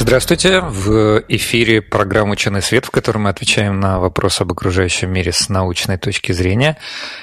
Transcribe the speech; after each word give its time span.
Здравствуйте! 0.00 0.60
В 0.60 1.24
эфире 1.28 1.82
программа 1.82 2.32
«Ученый 2.32 2.62
свет», 2.62 2.86
в 2.86 2.90
которой 2.92 3.18
мы 3.18 3.30
отвечаем 3.30 3.80
на 3.80 3.98
вопросы 3.98 4.42
об 4.42 4.52
окружающем 4.52 5.12
мире 5.12 5.32
с 5.32 5.48
научной 5.48 5.98
точки 5.98 6.30
зрения. 6.30 6.78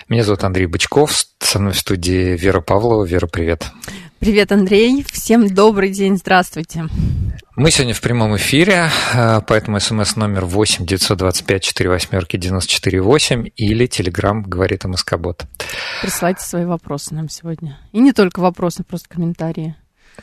Меня 0.09 0.25
зовут 0.25 0.43
Андрей 0.43 0.65
Бычков, 0.65 1.25
со 1.39 1.59
мной 1.59 1.71
в 1.71 1.79
студии 1.79 2.35
Вера 2.35 2.59
Павлова. 2.59 3.05
Вера, 3.05 3.27
привет! 3.27 3.65
Привет, 4.19 4.51
Андрей! 4.51 5.05
Всем 5.09 5.47
добрый 5.47 5.89
день, 5.89 6.17
здравствуйте! 6.17 6.85
Мы 7.55 7.71
сегодня 7.71 7.93
в 7.93 8.01
прямом 8.01 8.35
эфире, 8.35 8.89
э, 9.13 9.39
поэтому 9.47 9.79
смс 9.79 10.17
номер 10.17 10.43
8 10.43 10.85
925 10.85 11.63
4 11.63 11.89
восьмерки 11.89 12.35
94 12.35 13.01
8 13.01 13.47
или 13.55 13.87
телеграм 13.87 14.43
говорит 14.43 14.83
МСК-бот. 14.83 15.45
Присылайте 16.01 16.43
свои 16.43 16.65
вопросы 16.65 17.15
нам 17.15 17.29
сегодня. 17.29 17.79
И 17.93 17.99
не 17.99 18.11
только 18.11 18.41
вопросы, 18.41 18.83
просто 18.83 19.07
комментарии. 19.07 19.75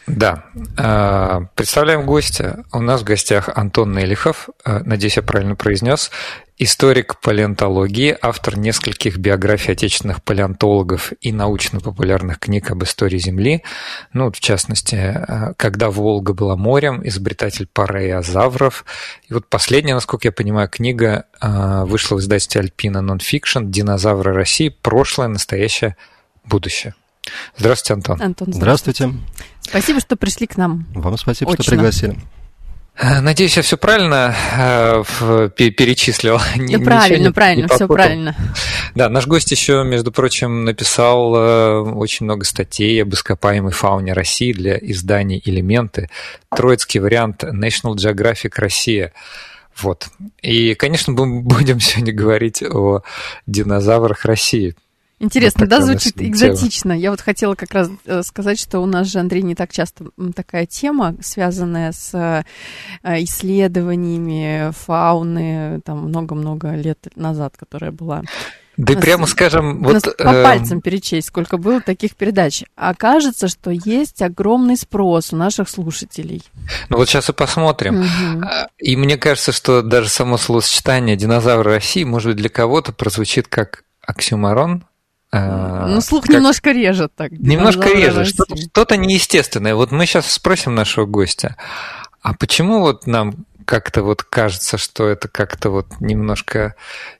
Да. 0.07 0.45
Э, 0.77 1.41
представляем 1.55 2.07
гостя. 2.07 2.65
У 2.73 2.81
нас 2.81 3.03
в 3.03 3.05
гостях 3.05 3.49
Антон 3.55 3.93
Нелихов, 3.93 4.49
э, 4.65 4.81
надеюсь, 4.81 5.17
я 5.17 5.23
правильно 5.23 5.55
произнес, 5.55 6.11
историк 6.59 7.21
палеонтологии, 7.21 8.17
автор 8.21 8.59
нескольких 8.59 9.19
биографий 9.19 9.73
отечественных 9.73 10.23
палеонтологов 10.23 11.13
и 11.21 11.33
научно-популярных 11.33 12.39
книг 12.39 12.71
об 12.71 12.83
истории 12.85 13.19
Земли. 13.19 13.63
Ну, 14.13 14.31
в 14.31 14.41
частности, 14.41 14.97
э, 14.97 15.55
«Когда 15.57 15.91
Волга 15.91 16.33
была 16.35 16.57
морем», 16.57 17.07
изобретатель 17.07 17.69
парейазавров. 17.73 18.85
И 19.29 19.35
вот 19.35 19.49
последняя, 19.49 19.95
насколько 19.95 20.29
я 20.29 20.33
понимаю, 20.33 20.69
книга 20.69 21.27
вышла 21.41 22.17
в 22.17 22.21
издательстве 22.21 22.61
«Альпина 22.61 23.01
Нонфикшн. 23.01 23.65
Динозавры 23.65 24.33
России. 24.33 24.69
Прошлое, 24.69 25.29
настоящее, 25.29 25.97
будущее». 26.45 26.95
Здравствуйте, 27.57 27.95
Антон. 27.95 28.23
Антон, 28.23 28.53
здравствуйте. 28.53 29.05
здравствуйте. 29.05 29.52
Спасибо, 29.63 30.01
что 30.01 30.17
пришли 30.17 30.47
к 30.47 30.57
нам. 30.57 30.87
Вам 30.95 31.17
спасибо, 31.17 31.53
Очно. 31.53 31.63
что 31.63 31.73
пригласили. 31.73 32.19
Э, 32.97 33.21
надеюсь, 33.21 33.57
я 33.57 33.63
все 33.63 33.77
правильно 33.79 34.35
э, 34.59 35.49
перечислил. 35.55 36.39
Да 36.57 36.79
правильно, 36.79 37.29
не, 37.29 37.33
правильно, 37.33 37.63
не 37.63 37.69
все 37.69 37.89
правильно. 37.89 38.37
Да, 38.95 39.09
наш 39.09 39.27
гость 39.27 39.51
еще, 39.51 39.83
между 39.85 40.13
прочим, 40.13 40.65
написал 40.65 41.35
э, 41.35 41.81
очень 41.81 42.25
много 42.25 42.45
статей 42.45 43.03
об 43.03 43.15
ископаемой 43.15 43.73
фауне 43.73 44.13
России 44.13 44.53
для 44.53 44.77
изданий 44.77 45.41
«Элементы». 45.45 46.11
Троицкий 46.55 47.01
вариант 47.01 47.45
National 47.45 47.95
Geographic 47.95 48.53
Россия. 48.57 49.13
Вот. 49.81 50.09
И, 50.43 50.75
конечно, 50.75 51.13
мы 51.15 51.41
будем 51.43 51.81
сегодня 51.81 52.13
говорить 52.13 52.63
о 52.63 53.03
динозаврах 53.47 54.27
России. 54.27 54.75
Интересно, 55.23 55.69
да, 55.69 55.81
звучит 55.81 56.21
экзотично. 56.21 56.93
Я 56.93 57.13
вот 57.13 57.21
хотела 57.21 57.55
как 57.55 57.73
раз 57.73 57.89
э, 58.07 58.23
сказать, 58.25 58.59
что 58.59 58.81
у 58.81 58.87
нас 58.87 59.07
же, 59.07 59.21
Андрей, 59.21 59.43
не 59.43 59.55
так 59.55 59.71
часто 59.71 60.07
такая 60.35 60.67
тема, 60.67 61.15
связанная 61.23 61.93
с 61.93 62.13
э, 62.13 62.45
исследованиями 63.23 64.73
фауны, 64.73 65.81
там 65.85 66.09
много-много 66.09 66.75
лет 66.75 67.07
назад, 67.15 67.55
которая 67.57 67.93
была. 67.93 68.23
Да 68.77 68.95
прямо 68.95 69.27
скажем, 69.27 69.85
вот... 69.85 70.03
По 70.03 70.23
э... 70.23 70.43
пальцам 70.43 70.81
перечесть, 70.81 71.29
сколько 71.29 71.57
было 71.57 71.81
таких 71.81 72.17
передач. 72.17 72.65
А 72.75 72.93
кажется, 72.93 73.47
что 73.47 73.71
есть 73.71 74.23
огромный 74.23 74.77
спрос 74.77 75.33
у 75.33 75.37
наших 75.37 75.69
слушателей. 75.69 76.43
Ну 76.89 76.97
вот 76.97 77.09
сейчас 77.09 77.31
и 77.31 77.33
посмотрим. 77.33 78.01
Угу. 78.01 78.45
И 78.79 78.97
мне 78.97 79.17
кажется, 79.19 79.53
что 79.53 79.83
даже 79.83 80.09
само 80.09 80.37
словосочетание 80.37 81.17
«динозавры 81.17 81.71
России» 81.71 82.03
может 82.03 82.33
быть 82.33 82.39
для 82.39 82.49
кого-то 82.49 82.93
прозвучит 82.93 83.47
как 83.47 83.85
оксюмарон, 84.05 84.85
а, 84.85 84.92
ну, 85.33 86.01
слух 86.01 86.27
как... 86.27 86.37
немножко 86.37 86.73
режет 86.73 87.15
так. 87.15 87.33
Немножко 87.33 87.89
режет, 87.89 88.27
что-то, 88.27 88.57
что-то 88.57 88.97
неестественное. 88.97 89.75
Вот 89.75 89.91
мы 89.91 90.07
сейчас 90.07 90.31
спросим 90.31 90.75
нашего 90.75 91.07
гостя, 91.07 91.57
а 92.21 92.35
почему 92.35 92.81
вот 92.81 93.07
нам 93.07 93.47
как-то 93.65 94.03
вот 94.03 94.23
кажется, 94.23 94.77
что 94.77 95.09
это 95.09 95.29
как-то 95.29 95.71
вот 95.71 95.87
немножко 96.01 96.75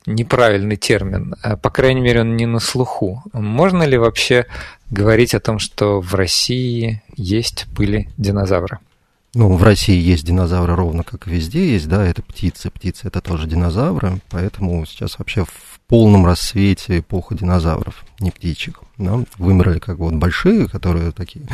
неправильный 0.07 0.77
термин. 0.77 1.35
А, 1.43 1.57
по 1.57 1.71
крайней 1.71 2.01
мере, 2.01 2.21
он 2.21 2.37
не 2.37 2.47
на 2.47 2.61
слуху. 2.61 3.23
Можно 3.33 3.85
ли 3.85 3.97
вообще 3.97 4.47
говорить 4.91 5.35
о 5.35 5.41
том, 5.41 5.59
что 5.59 6.01
в 6.01 6.15
России 6.15 7.03
есть, 7.17 7.67
были 7.69 8.11
динозавры? 8.19 8.79
Ну, 9.35 9.57
в 9.57 9.63
России 9.63 9.97
есть 9.97 10.27
динозавры 10.27 10.75
ровно 10.75 11.05
как 11.05 11.27
и 11.27 11.31
везде 11.31 11.73
есть, 11.73 11.89
да, 11.89 12.05
это 12.05 12.23
птицы. 12.23 12.71
Птицы 12.71 13.09
это 13.09 13.23
тоже 13.23 13.47
динозавры, 13.47 14.21
поэтому 14.29 14.85
сейчас 14.85 15.19
вообще 15.19 15.47
в 15.47 15.72
полном 15.93 16.25
рассвете 16.25 17.01
эпоха 17.01 17.35
динозавров, 17.35 18.07
не 18.19 18.31
птичек. 18.31 18.81
Да? 18.97 19.25
Вымерли 19.37 19.79
как 19.79 19.99
вот 19.99 20.15
большие, 20.15 20.67
которые 20.67 21.13
такие, 21.13 21.45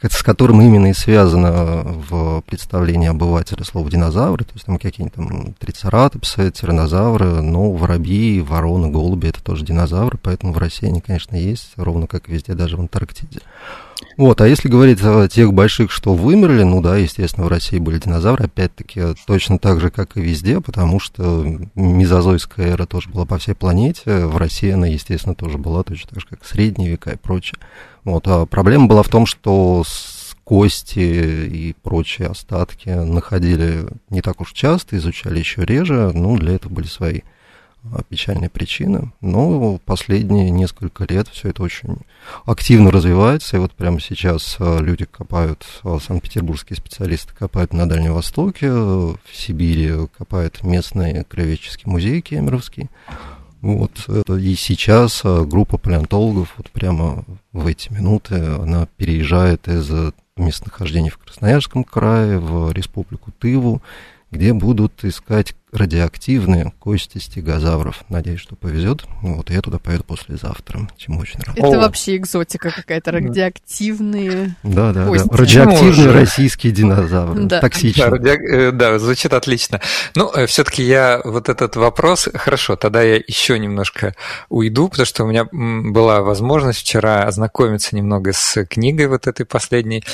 с 0.00 0.22
которым 0.22 0.62
именно 0.62 0.90
и 0.90 0.92
связано 0.92 1.82
в 2.08 2.40
представлении 2.42 3.08
обывателя 3.08 3.64
слово 3.64 3.90
динозавры, 3.90 4.44
то 4.44 4.52
есть 4.54 4.66
там 4.66 4.78
какие-нибудь 4.78 5.14
там 5.16 5.54
трицератопсы, 5.54 6.52
тиранозавры, 6.52 7.42
но 7.42 7.72
воробьи, 7.72 8.40
вороны, 8.40 8.90
голуби 8.90 9.26
это 9.26 9.42
тоже 9.42 9.64
динозавры, 9.64 10.18
поэтому 10.22 10.52
в 10.52 10.58
России 10.58 10.86
они, 10.86 11.00
конечно, 11.00 11.34
есть, 11.34 11.72
ровно 11.74 12.06
как 12.06 12.28
и 12.28 12.32
везде, 12.32 12.54
даже 12.54 12.76
в 12.76 12.80
Антарктиде. 12.80 13.40
Вот, 14.16 14.40
а 14.40 14.48
если 14.48 14.68
говорить 14.68 15.00
о 15.02 15.28
тех 15.28 15.52
больших, 15.52 15.90
что 15.90 16.14
вымерли, 16.14 16.62
ну 16.62 16.82
да, 16.82 16.96
естественно, 16.96 17.46
в 17.46 17.48
России 17.48 17.78
были 17.78 17.98
динозавры, 17.98 18.44
опять-таки, 18.44 19.14
точно 19.26 19.58
так 19.58 19.80
же, 19.80 19.90
как 19.90 20.16
и 20.16 20.20
везде, 20.20 20.60
потому 20.60 21.00
что 21.00 21.46
мезозойская 21.74 22.72
эра 22.72 22.86
тоже 22.86 23.08
была 23.08 23.24
по 23.24 23.38
всей 23.38 23.54
планете, 23.54 24.26
в 24.26 24.36
России 24.36 24.70
она, 24.70 24.86
естественно, 24.86 25.34
тоже 25.34 25.58
была, 25.58 25.82
точно 25.82 26.10
так 26.10 26.20
же, 26.20 26.26
как 26.28 26.44
средние 26.44 26.90
века 26.90 27.12
и 27.12 27.16
прочее. 27.16 27.58
Вот, 28.04 28.26
а 28.26 28.46
проблема 28.46 28.86
была 28.86 29.02
в 29.02 29.08
том, 29.08 29.26
что 29.26 29.84
кости 30.44 30.98
и 30.98 31.74
прочие 31.82 32.28
остатки 32.28 32.88
находили 32.88 33.86
не 34.08 34.20
так 34.20 34.40
уж 34.40 34.52
часто, 34.52 34.96
изучали 34.96 35.38
еще 35.38 35.64
реже, 35.64 36.10
ну, 36.12 36.36
для 36.36 36.54
этого 36.54 36.72
были 36.72 36.86
свои 36.86 37.20
печальные 38.08 38.50
причины. 38.50 39.12
Но 39.20 39.78
последние 39.84 40.50
несколько 40.50 41.04
лет 41.04 41.28
все 41.28 41.48
это 41.48 41.62
очень 41.62 41.98
активно 42.44 42.90
развивается. 42.90 43.56
И 43.56 43.60
вот 43.60 43.72
прямо 43.72 44.00
сейчас 44.00 44.56
э, 44.58 44.78
люди 44.80 45.04
копают, 45.04 45.66
э, 45.84 45.98
санкт-петербургские 46.04 46.76
специалисты 46.76 47.34
копают 47.34 47.72
на 47.72 47.88
Дальнем 47.88 48.14
Востоке, 48.14 48.70
в 48.70 49.18
Сибири 49.32 50.06
копает 50.16 50.62
местный 50.62 51.24
краеведческий 51.24 51.90
музей 51.90 52.20
Кемеровский. 52.20 52.88
Вот, 53.60 54.08
и 54.08 54.54
сейчас 54.54 55.20
э, 55.24 55.44
группа 55.44 55.76
палеонтологов 55.76 56.54
вот 56.56 56.70
прямо 56.70 57.24
в 57.52 57.66
эти 57.66 57.92
минуты 57.92 58.34
она 58.34 58.86
переезжает 58.96 59.68
из 59.68 59.90
местонахождения 60.36 61.10
в 61.10 61.18
Красноярском 61.18 61.84
крае 61.84 62.38
в 62.38 62.72
республику 62.72 63.32
Тыву, 63.38 63.82
где 64.30 64.52
будут 64.52 65.04
искать 65.04 65.54
радиоактивные 65.72 66.72
кости 66.78 67.18
стегозавров. 67.18 68.04
Надеюсь, 68.08 68.40
что 68.40 68.56
повезет. 68.56 69.04
Вот, 69.22 69.50
я 69.50 69.60
туда 69.60 69.78
поеду 69.78 70.04
послезавтра, 70.04 70.88
чему 70.96 71.20
очень 71.20 71.40
рад. 71.40 71.56
Это 71.56 71.66
О. 71.66 71.78
вообще 71.78 72.16
экзотика 72.16 72.70
какая-то, 72.70 73.12
радиоактивные 73.12 74.56
Да, 74.62 74.92
да, 74.92 75.06
кости. 75.06 75.28
да. 75.28 75.36
Радиоактивные 75.36 76.06
ну, 76.06 76.12
российские 76.12 76.72
динозавры. 76.72 77.42
Да. 77.44 77.60
Токсичные. 77.60 78.06
Да, 78.06 78.10
ради... 78.10 78.28
Э, 78.28 78.70
да, 78.72 78.98
звучит 78.98 79.32
отлично. 79.32 79.80
Ну, 80.14 80.30
э, 80.32 80.46
все-таки 80.46 80.82
я 80.82 81.20
вот 81.24 81.48
этот 81.48 81.76
вопрос... 81.76 82.28
Хорошо, 82.34 82.76
тогда 82.76 83.02
я 83.02 83.16
еще 83.16 83.58
немножко 83.58 84.14
уйду, 84.48 84.88
потому 84.88 85.06
что 85.06 85.24
у 85.24 85.28
меня 85.28 85.46
была 85.52 86.22
возможность 86.22 86.80
вчера 86.80 87.24
ознакомиться 87.24 87.94
немного 87.94 88.32
с 88.32 88.64
книгой 88.66 89.06
вот 89.06 89.26
этой 89.26 89.46
последней 89.46 90.04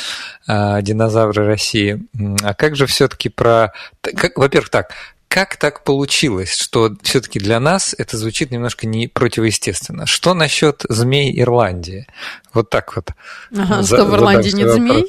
«Динозавры 0.46 1.46
России». 1.46 2.02
А 2.42 2.54
как 2.54 2.76
же 2.76 2.86
все-таки 2.86 3.28
про... 3.28 3.72
Как... 4.00 4.38
Во-первых, 4.38 4.70
так, 4.70 4.92
как 5.28 5.56
так 5.56 5.84
получилось, 5.84 6.56
что 6.56 6.94
все-таки 7.02 7.38
для 7.38 7.60
нас 7.60 7.94
это 7.98 8.16
звучит 8.16 8.50
немножко 8.50 8.86
не 8.86 9.08
противоестественно? 9.08 10.06
Что 10.06 10.34
насчет 10.34 10.84
змей 10.88 11.38
Ирландии? 11.40 12.06
Вот 12.54 12.70
так 12.70 12.96
вот. 12.96 13.10
Ага, 13.54 13.82
За, 13.82 13.96
что 13.96 14.04
в 14.06 14.14
Ирландии 14.14 14.50
нет 14.50 14.72
змей? 14.72 15.04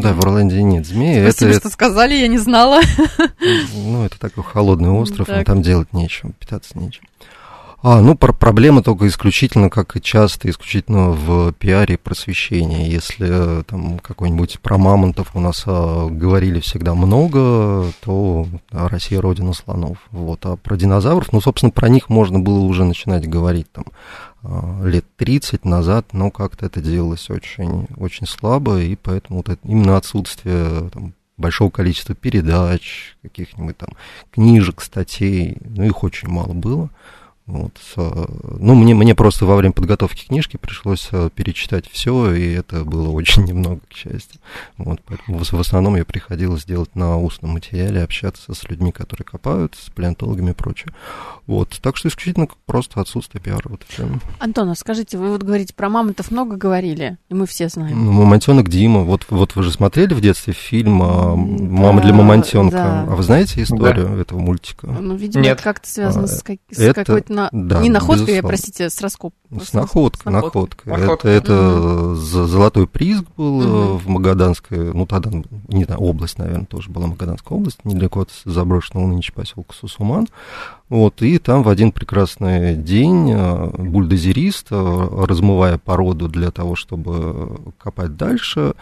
Да, 0.00 0.12
в 0.12 0.20
Ирландии 0.20 0.60
нет 0.60 0.86
змей. 0.86 1.22
Спасибо, 1.22 1.50
это, 1.50 1.60
что 1.60 1.70
сказали, 1.70 2.14
я 2.14 2.28
не 2.28 2.38
знала. 2.38 2.80
Ну, 3.74 4.04
это 4.04 4.18
такой 4.18 4.44
холодный 4.44 4.90
остров, 4.90 5.26
так. 5.26 5.46
там 5.46 5.62
делать 5.62 5.92
нечего, 5.92 6.32
питаться 6.32 6.78
нечем. 6.78 7.04
А, 7.80 8.00
ну, 8.00 8.16
про 8.16 8.32
проблема 8.32 8.82
только 8.82 9.06
исключительно, 9.06 9.70
как 9.70 9.96
и 9.96 10.02
часто, 10.02 10.50
исключительно 10.50 11.10
в 11.10 11.52
пиаре 11.52 11.96
просвещения. 11.96 12.88
Если 12.88 13.62
там 13.62 14.00
какой-нибудь 14.00 14.58
про 14.58 14.78
мамонтов 14.78 15.30
у 15.34 15.40
нас 15.40 15.62
а, 15.64 16.08
говорили 16.08 16.58
всегда 16.58 16.94
много, 16.94 17.92
то 18.00 18.48
Россия 18.72 19.20
родина 19.20 19.52
слонов. 19.52 19.98
Вот. 20.10 20.44
А 20.44 20.56
про 20.56 20.76
динозавров, 20.76 21.32
ну, 21.32 21.40
собственно, 21.40 21.70
про 21.70 21.88
них 21.88 22.08
можно 22.08 22.40
было 22.40 22.58
уже 22.58 22.84
начинать 22.84 23.28
говорить 23.28 23.70
там 23.70 23.84
а, 24.42 24.82
лет 24.84 25.04
30 25.16 25.64
назад, 25.64 26.06
но 26.12 26.32
как-то 26.32 26.66
это 26.66 26.80
делалось 26.80 27.30
очень, 27.30 27.86
очень 27.96 28.26
слабо, 28.26 28.80
и 28.80 28.96
поэтому 28.96 29.38
вот 29.38 29.50
это, 29.50 29.60
именно 29.62 29.96
отсутствие 29.96 30.90
там, 30.90 31.14
большого 31.36 31.70
количества 31.70 32.16
передач, 32.16 33.16
каких-нибудь 33.22 33.76
там 33.76 33.90
книжек, 34.32 34.82
статей, 34.82 35.58
ну, 35.60 35.84
их 35.84 36.02
очень 36.02 36.28
мало 36.28 36.54
было. 36.54 36.90
Вот. 37.48 37.72
Ну, 37.96 38.74
мне, 38.74 38.94
мне 38.94 39.14
просто 39.14 39.46
во 39.46 39.56
время 39.56 39.72
подготовки 39.72 40.26
книжки 40.26 40.58
пришлось 40.58 41.08
э, 41.12 41.30
перечитать 41.34 41.88
все, 41.90 42.34
и 42.34 42.52
это 42.52 42.84
было 42.84 43.08
очень 43.08 43.44
немного, 43.48 43.80
к 43.88 43.94
счастью. 43.94 44.38
Вот, 44.76 45.00
поэтому 45.06 45.38
в, 45.38 45.50
в 45.50 45.58
основном 45.58 45.96
я 45.96 46.04
приходилось 46.04 46.66
делать 46.66 46.94
на 46.94 47.16
устном 47.16 47.52
материале, 47.52 48.02
общаться 48.02 48.52
с 48.52 48.68
людьми, 48.68 48.92
которые 48.92 49.24
копают, 49.24 49.76
с 49.76 49.88
палеонтологами 49.88 50.50
и 50.50 50.52
прочее. 50.54 50.92
Вот. 51.46 51.78
Так 51.80 51.96
что 51.96 52.08
исключительно 52.08 52.48
просто 52.66 53.00
отсутствие 53.00 53.42
пиара. 53.42 53.62
Вот 53.64 53.82
Антон, 54.38 54.68
а 54.68 54.74
скажите, 54.74 55.16
вы 55.16 55.30
вот 55.30 55.42
говорите, 55.42 55.72
про 55.72 55.88
мамонтов 55.88 56.30
много 56.30 56.56
говорили, 56.56 57.16
и 57.30 57.34
мы 57.34 57.46
все 57.46 57.70
знаем. 57.70 58.04
Ну, 58.04 58.12
мамонтенок 58.12 58.68
Дима. 58.68 59.04
Вот, 59.04 59.24
вот 59.30 59.56
вы 59.56 59.62
же 59.62 59.72
смотрели 59.72 60.12
в 60.12 60.20
детстве 60.20 60.52
фильм 60.52 61.02
а, 61.02 61.34
«Мама 61.34 62.00
да, 62.00 62.04
для 62.04 62.12
мамонтенка». 62.12 62.76
Да. 62.76 63.06
А 63.08 63.16
вы 63.16 63.22
знаете 63.22 63.62
историю 63.62 64.08
да. 64.08 64.20
этого 64.20 64.38
мультика? 64.38 64.86
Ну, 64.88 65.16
видимо, 65.16 65.42
Нет. 65.42 65.54
это 65.54 65.62
как-то 65.62 65.88
связано 65.88 66.24
а, 66.24 66.28
с, 66.28 66.42
как, 66.42 66.58
с 66.70 66.92
какой-то 66.92 67.32
на... 67.38 67.48
Да, 67.52 67.80
не 67.80 67.90
находкой, 67.90 68.34
я, 68.34 68.42
простите, 68.42 68.90
с 68.90 69.00
раскоп. 69.00 69.34
С 69.50 69.72
находкой, 69.72 70.32
находкой. 70.32 70.92
находкой. 70.92 71.32
Это, 71.32 71.52
это 71.52 72.10
угу. 72.10 72.14
золотой 72.14 72.86
приз 72.86 73.22
был 73.36 73.58
угу. 73.58 73.98
в 73.98 74.08
Магаданской, 74.08 74.92
ну 74.92 75.06
тогда, 75.06 75.30
не 75.68 75.84
знаю, 75.84 76.00
область, 76.00 76.38
наверное, 76.38 76.66
тоже 76.66 76.90
была 76.90 77.06
Магаданская 77.06 77.56
область, 77.56 77.84
недалеко 77.84 78.22
от 78.22 78.30
заброшенного 78.44 79.06
нынче 79.06 79.32
поселка 79.32 79.74
Сусуман. 79.74 80.28
Вот, 80.88 81.22
и 81.22 81.38
там 81.38 81.62
в 81.62 81.68
один 81.68 81.92
прекрасный 81.92 82.74
день 82.74 83.30
э, 83.30 83.66
бульдозерист, 83.76 84.68
э, 84.70 85.24
размывая 85.26 85.78
породу 85.78 86.28
для 86.28 86.50
того, 86.50 86.76
чтобы 86.76 87.58
копать 87.78 88.16
дальше, 88.16 88.74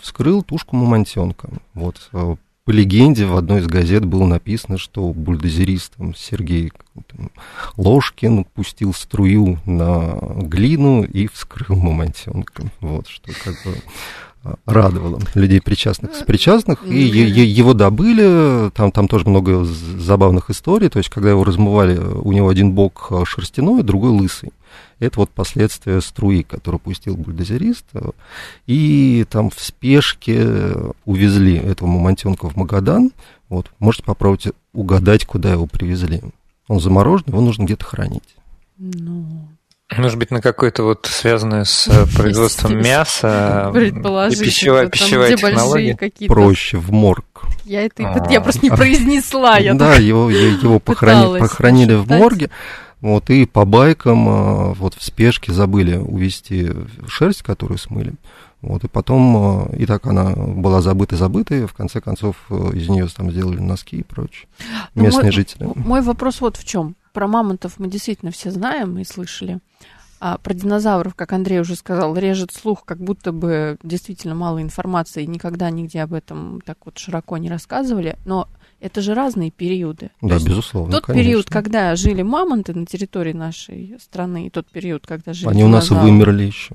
вскрыл 0.00 0.42
тушку 0.42 0.76
мамонтенка. 0.76 1.48
Вот, 1.72 2.10
по 2.64 2.70
легенде 2.70 3.26
в 3.26 3.36
одной 3.36 3.60
из 3.60 3.66
газет 3.66 4.04
было 4.04 4.24
написано, 4.24 4.78
что 4.78 5.12
бульдозерист 5.12 5.94
там, 5.96 6.14
Сергей 6.14 6.72
Ложкин 7.76 8.44
пустил 8.44 8.94
струю 8.94 9.58
на 9.66 10.18
глину 10.42 11.04
и 11.04 11.26
вскрыл 11.28 11.76
мамонтенка. 11.76 12.64
Вот, 12.80 13.06
что 13.08 13.32
как 13.44 13.54
бы 13.64 13.76
радовало 14.66 15.20
людей 15.34 15.60
причастных 15.60 16.14
с 16.14 16.22
причастных, 16.22 16.84
и 16.86 16.98
его 16.98 17.74
добыли, 17.74 18.70
там, 18.70 18.92
там 18.92 19.08
тоже 19.08 19.28
много 19.28 19.64
забавных 19.64 20.50
историй, 20.50 20.88
то 20.88 20.98
есть, 20.98 21.08
когда 21.10 21.30
его 21.30 21.44
размывали, 21.44 21.96
у 21.98 22.32
него 22.32 22.48
один 22.48 22.72
бок 22.72 23.10
шерстяной, 23.26 23.82
другой 23.82 24.10
лысый. 24.10 24.52
Это 24.98 25.20
вот 25.20 25.30
последствия 25.30 26.00
струи, 26.00 26.42
которую 26.42 26.80
пустил 26.80 27.16
бульдозерист. 27.16 27.86
И 28.66 29.26
там 29.28 29.50
в 29.50 29.60
спешке 29.60 30.74
увезли 31.04 31.56
этого 31.56 31.88
мамонтенка 31.88 32.48
в 32.48 32.56
Магадан. 32.56 33.10
Вот, 33.48 33.70
можете 33.78 34.04
попробовать 34.04 34.48
угадать, 34.72 35.26
куда 35.26 35.52
его 35.52 35.66
привезли. 35.66 36.22
Он 36.68 36.80
заморожен, 36.80 37.26
его 37.28 37.40
нужно 37.40 37.64
где-то 37.64 37.84
хранить. 37.84 38.36
Ну, 38.78 39.48
может 39.96 40.18
быть, 40.18 40.30
на 40.30 40.40
какое-то 40.40 40.82
вот 40.82 41.06
связанное 41.06 41.64
с 41.64 41.88
э, 41.88 42.06
производством 42.16 42.78
мяса 42.78 43.72
и 43.74 43.90
пищевая, 43.90 44.88
пищевая 44.88 45.36
технология? 45.36 45.96
Проще, 46.26 46.78
в 46.78 46.90
морг. 46.90 47.44
Я 47.64 47.82
это, 47.82 48.02
я 48.30 48.40
просто 48.40 48.64
не 48.64 48.70
произнесла. 48.70 49.58
Я 49.58 49.74
да, 49.74 49.96
его, 49.96 50.30
его 50.30 50.78
похоронили, 50.78 51.40
похоронили 51.40 51.94
в 51.94 52.08
морге. 52.08 52.50
Вот, 53.04 53.28
и 53.28 53.44
по 53.44 53.66
байкам 53.66 54.28
а, 54.30 54.72
вот 54.72 54.94
в 54.94 55.04
спешке 55.04 55.52
забыли 55.52 55.96
увести 55.96 56.70
шерсть, 57.06 57.42
которую 57.42 57.76
смыли. 57.76 58.14
Вот, 58.62 58.82
и 58.82 58.88
потом, 58.88 59.36
а, 59.36 59.76
и 59.76 59.84
так 59.84 60.06
она 60.06 60.30
была 60.30 60.80
забыта-забыта, 60.80 61.54
и 61.54 61.66
в 61.66 61.74
конце 61.74 62.00
концов 62.00 62.36
э, 62.48 62.70
из 62.72 62.88
нее 62.88 63.06
там 63.14 63.30
сделали 63.30 63.58
носки 63.58 63.98
и 63.98 64.02
прочее. 64.02 64.48
Ну, 64.94 65.02
местные 65.02 65.24
мой, 65.24 65.32
жители. 65.32 65.68
Мой 65.74 66.00
вопрос 66.00 66.40
вот 66.40 66.56
в 66.56 66.64
чем. 66.64 66.96
Про 67.14 67.28
мамонтов 67.28 67.78
мы 67.78 67.88
действительно 67.88 68.32
все 68.32 68.50
знаем 68.50 68.98
и 68.98 69.04
слышали. 69.04 69.60
А 70.18 70.36
про 70.38 70.52
динозавров, 70.52 71.14
как 71.14 71.32
Андрей 71.32 71.60
уже 71.60 71.76
сказал, 71.76 72.16
режет 72.16 72.52
слух, 72.52 72.84
как 72.84 72.98
будто 72.98 73.30
бы 73.30 73.78
действительно 73.84 74.34
мало 74.34 74.60
информации, 74.60 75.24
никогда 75.24 75.70
нигде 75.70 76.02
об 76.02 76.12
этом 76.12 76.60
так 76.64 76.78
вот 76.84 76.98
широко 76.98 77.36
не 77.36 77.48
рассказывали. 77.48 78.16
Но 78.24 78.48
это 78.80 79.00
же 79.00 79.14
разные 79.14 79.52
периоды. 79.52 80.10
Да, 80.22 80.40
То 80.40 80.44
безусловно. 80.44 80.92
Тот 80.92 81.06
конечно. 81.06 81.24
период, 81.24 81.46
когда 81.46 81.94
жили 81.94 82.22
мамонты 82.22 82.74
на 82.74 82.84
территории 82.84 83.32
нашей 83.32 83.96
страны, 84.02 84.48
и 84.48 84.50
тот 84.50 84.66
период, 84.66 85.06
когда 85.06 85.34
жили 85.34 85.50
Они 85.50 85.62
у 85.62 85.68
нас 85.68 85.92
и 85.92 85.94
вымерли 85.94 86.42
еще. 86.42 86.74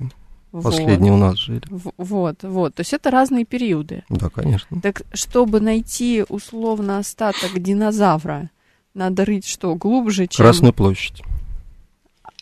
Вот. 0.52 0.64
Последние 0.64 1.12
у 1.12 1.18
нас 1.18 1.36
жили. 1.36 1.62
Вот, 1.68 2.42
вот. 2.42 2.74
То 2.74 2.80
есть 2.80 2.94
это 2.94 3.10
разные 3.10 3.44
периоды. 3.44 4.04
Да, 4.08 4.30
конечно. 4.30 4.80
Так 4.80 5.02
чтобы 5.12 5.60
найти 5.60 6.24
условно 6.28 6.98
остаток 6.98 7.60
динозавра, 7.60 8.50
надо 8.94 9.24
рыть 9.24 9.46
что, 9.46 9.74
глубже, 9.74 10.26
чем... 10.26 10.44
Красную 10.44 10.72
площадь. 10.72 11.22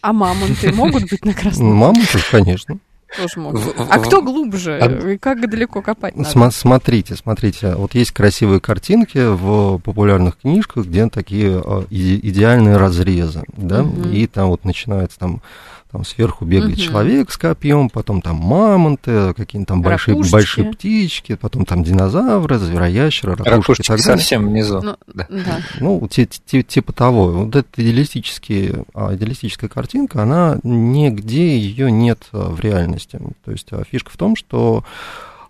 А 0.00 0.12
мамонты 0.12 0.72
могут 0.74 1.10
быть 1.10 1.24
на 1.24 1.34
Красной 1.34 1.66
Мамонты, 1.66 2.18
конечно. 2.30 2.78
Тоже 3.16 3.40
могут. 3.40 3.74
А 3.78 3.98
кто 4.00 4.20
глубже? 4.20 4.78
А... 4.78 5.12
И 5.12 5.18
как 5.18 5.40
далеко 5.48 5.80
копать 5.80 6.14
надо? 6.14 6.28
См- 6.28 6.52
смотрите, 6.54 7.16
смотрите. 7.16 7.74
Вот 7.74 7.94
есть 7.94 8.12
красивые 8.12 8.60
картинки 8.60 9.18
в 9.18 9.78
популярных 9.78 10.38
книжках, 10.38 10.84
где 10.84 11.08
такие 11.08 11.62
а, 11.64 11.86
идеальные 11.90 12.76
разрезы, 12.76 13.44
да, 13.56 13.82
угу. 13.82 14.10
и 14.10 14.26
там 14.26 14.48
вот 14.48 14.64
начинается 14.64 15.18
там 15.18 15.40
там 15.90 16.04
сверху 16.04 16.44
бегает 16.44 16.74
угу. 16.74 16.82
человек 16.82 17.30
с 17.30 17.38
копьем, 17.38 17.88
потом 17.88 18.20
там 18.20 18.36
мамонты, 18.36 19.32
какие-то 19.32 19.68
там 19.68 19.82
большие, 19.82 20.16
большие 20.16 20.72
птички, 20.72 21.34
потом 21.34 21.64
там 21.64 21.82
динозавры, 21.82 22.58
звероящеры, 22.58 23.32
ракушки, 23.32 23.50
ракушки 23.50 23.80
и 23.80 23.84
так 23.84 23.98
далее. 23.98 24.18
совсем 24.18 24.48
внизу. 24.48 24.82
Ну, 24.82 24.96
да. 25.06 25.26
Да. 25.30 25.60
ну 25.80 26.06
типа 26.08 26.92
того. 26.92 27.30
Вот 27.44 27.56
эта 27.56 27.82
идеалистические, 27.82 28.84
а, 28.92 29.14
идеалистическая 29.14 29.70
картинка, 29.70 30.22
она 30.22 30.58
нигде 30.62 31.56
ее 31.56 31.90
нет 31.90 32.28
а, 32.32 32.50
в 32.50 32.60
реальности. 32.60 33.18
То 33.44 33.50
есть 33.50 33.68
а, 33.70 33.82
фишка 33.90 34.10
в 34.10 34.16
том, 34.18 34.36
что 34.36 34.84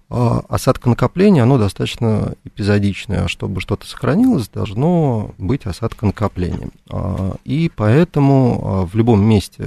осадка 0.08 0.88
накопления, 0.88 1.42
оно 1.42 1.58
достаточно 1.58 2.34
эпизодичное. 2.44 3.24
А 3.24 3.28
чтобы 3.28 3.60
что-то 3.60 3.86
сохранилось, 3.86 4.48
должно 4.48 5.32
быть 5.38 5.66
осадка 5.66 6.06
накопления. 6.06 6.70
А, 6.90 7.36
и 7.44 7.70
поэтому 7.74 8.88
в 8.90 8.96
любом 8.96 9.22
месте 9.24 9.64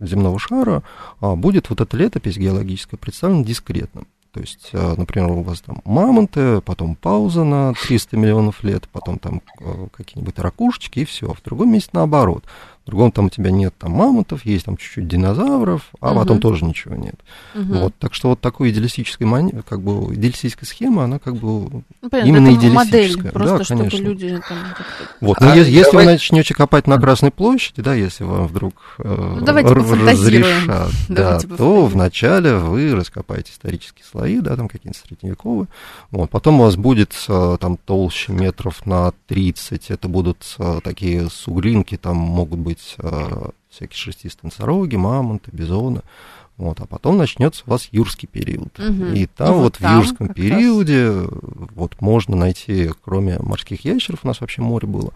земного 0.00 0.38
шара 0.38 0.82
будет 1.20 1.68
вот 1.70 1.80
эта 1.80 1.96
летопись 1.96 2.38
геологическая 2.38 2.98
представлена 2.98 3.44
дискретно. 3.44 4.04
То 4.32 4.40
есть, 4.40 4.70
например, 4.72 5.30
у 5.30 5.42
вас 5.42 5.60
там 5.60 5.80
мамонты, 5.84 6.60
потом 6.62 6.96
пауза 6.96 7.44
на 7.44 7.72
300 7.74 8.16
миллионов 8.16 8.64
лет, 8.64 8.88
потом 8.90 9.20
там 9.20 9.40
какие-нибудь 9.92 10.40
ракушечки, 10.40 10.98
и 10.98 11.04
все. 11.04 11.32
В 11.32 11.40
другом 11.44 11.72
месте 11.72 11.90
наоборот. 11.92 12.42
В 12.84 12.86
другом 12.86 13.12
там 13.12 13.26
у 13.26 13.30
тебя 13.30 13.50
нет 13.50 13.74
там 13.78 13.92
мамонтов, 13.92 14.44
есть 14.44 14.66
там 14.66 14.76
чуть-чуть 14.76 15.08
динозавров, 15.08 15.88
а 16.00 16.10
угу. 16.10 16.20
потом 16.20 16.40
тоже 16.40 16.66
ничего 16.66 16.94
нет. 16.94 17.14
Угу. 17.54 17.74
Вот, 17.74 17.94
так 17.98 18.12
что 18.12 18.28
вот 18.28 18.40
такой 18.40 18.70
идеалистической 18.70 19.26
мани... 19.26 19.52
как 19.66 19.80
бы 19.80 20.14
идеалистическая 20.14 20.66
схема, 20.66 21.04
она 21.04 21.18
как 21.18 21.36
бы 21.36 21.82
ну, 22.02 22.10
понятно, 22.10 22.28
именно 22.28 22.48
это 22.48 22.58
идеалистическая. 22.58 23.22
Модель, 23.24 23.32
просто 23.32 23.58
да, 23.58 23.64
конечно. 23.64 23.90
чтобы 23.90 24.10
люди 24.10 24.40
там... 24.46 24.58
Вот, 25.20 25.40
но 25.40 25.52
а, 25.52 25.56
если, 25.56 25.72
если 25.72 25.96
вы 25.96 26.04
начнете 26.04 26.54
копать 26.54 26.86
на 26.86 27.00
Красной 27.00 27.30
площади, 27.30 27.80
да, 27.80 27.94
если 27.94 28.24
вам 28.24 28.46
вдруг 28.48 28.74
э, 28.98 29.36
ну, 29.40 29.46
разрешат, 29.46 30.90
да, 31.08 31.38
то 31.38 31.86
вначале 31.86 32.56
вы 32.56 32.94
раскопаете 32.94 33.52
исторические 33.52 34.04
слои, 34.04 34.40
да, 34.40 34.56
там 34.56 34.68
какие-нибудь 34.68 35.00
средневековые, 35.00 35.68
вот, 36.10 36.28
потом 36.28 36.60
у 36.60 36.64
вас 36.64 36.76
будет 36.76 37.14
э, 37.28 37.56
там 37.58 37.78
толще 37.78 38.32
метров 38.32 38.84
на 38.84 39.12
30, 39.28 39.90
это 39.90 40.08
будут 40.08 40.44
э, 40.58 40.80
такие 40.84 41.30
сугринки, 41.30 41.96
там 41.96 42.16
могут 42.16 42.60
быть 42.60 42.73
быть 42.74 42.94
э, 42.98 43.50
всякие 43.70 43.96
шерстистые 43.96 44.50
носороги, 44.50 44.96
мамонты, 44.96 45.50
бизоны. 45.52 46.02
Вот, 46.56 46.78
а 46.78 46.86
потом 46.86 47.18
начнется 47.18 47.64
у 47.66 47.70
вас 47.70 47.88
юрский 47.90 48.28
период. 48.28 48.78
Угу. 48.78 49.06
И 49.06 49.26
там 49.26 49.54
и 49.54 49.58
вот, 49.58 49.80
вот 49.80 49.88
в 49.88 49.92
юрском 49.96 50.28
периоде 50.28 51.08
раз... 51.08 51.28
вот 51.74 52.00
можно 52.00 52.36
найти, 52.36 52.90
кроме 53.04 53.40
морских 53.40 53.84
ящеров, 53.84 54.20
у 54.22 54.28
нас 54.28 54.40
вообще 54.40 54.62
море 54.62 54.86
было, 54.86 55.12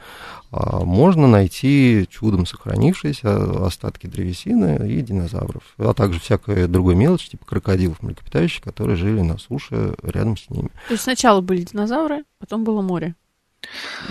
а, 0.51 0.81
можно 0.81 1.29
найти 1.29 2.09
чудом 2.11 2.45
сохранившиеся 2.45 3.65
остатки 3.65 4.09
древесины 4.09 4.91
и 4.91 5.01
динозавров, 5.01 5.63
а 5.77 5.95
также 5.95 6.19
всякое 6.19 6.67
другое 6.67 6.97
мелочь, 6.97 7.29
типа 7.29 7.47
крокодилов, 7.47 8.03
млекопитающих, 8.03 8.61
которые 8.65 8.97
жили 8.97 9.21
на 9.21 9.39
суше 9.39 9.95
рядом 10.03 10.37
с 10.37 10.51
ними. 10.51 10.71
То 10.89 10.95
есть 10.95 11.05
сначала 11.05 11.41
были 11.41 11.63
динозавры, 11.63 12.25
потом 12.41 12.65
было 12.65 12.83
море? 12.83 13.15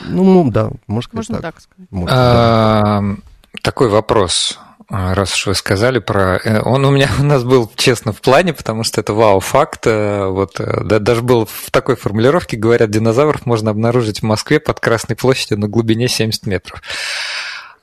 Ну, 0.08 0.50
да, 0.51 0.72
можно 0.88 1.01
сказать 1.10 1.30
Можно 1.30 1.42
так. 1.42 1.56
так 1.56 1.62
сказать. 1.62 1.92
Может, 1.92 2.10
а, 2.13 3.01
да. 3.01 3.18
Такой 3.62 3.90
вопрос. 3.90 4.60
А, 4.90 5.14
раз 5.16 5.34
уж 5.34 5.48
вы 5.48 5.56
сказали 5.56 6.00
про... 6.00 6.38
Э, 6.38 6.62
он 6.62 6.86
у 6.86 6.92
меня 6.92 7.10
у 7.20 7.24
нас 7.24 7.44
был, 7.44 7.70
честно, 7.76 8.14
в 8.14 8.22
плане, 8.22 8.54
потому 8.54 8.84
что 8.84 9.02
это 9.02 9.14
вау-факт. 9.14 9.86
Э, 9.86 10.28
вот, 10.28 10.60
э, 10.60 10.84
да, 10.84 11.00
даже 11.00 11.22
был 11.22 11.46
в 11.46 11.72
такой 11.72 11.98
формулировке, 11.98 12.56
говорят, 12.56 12.90
динозавров 12.90 13.46
можно 13.46 13.72
обнаружить 13.72 14.22
в 14.22 14.24
Москве 14.24 14.60
под 14.60 14.80
Красной 14.80 15.16
площадью 15.16 15.60
на 15.60 15.68
глубине 15.68 16.08
70 16.08 16.46
метров. 16.46 16.82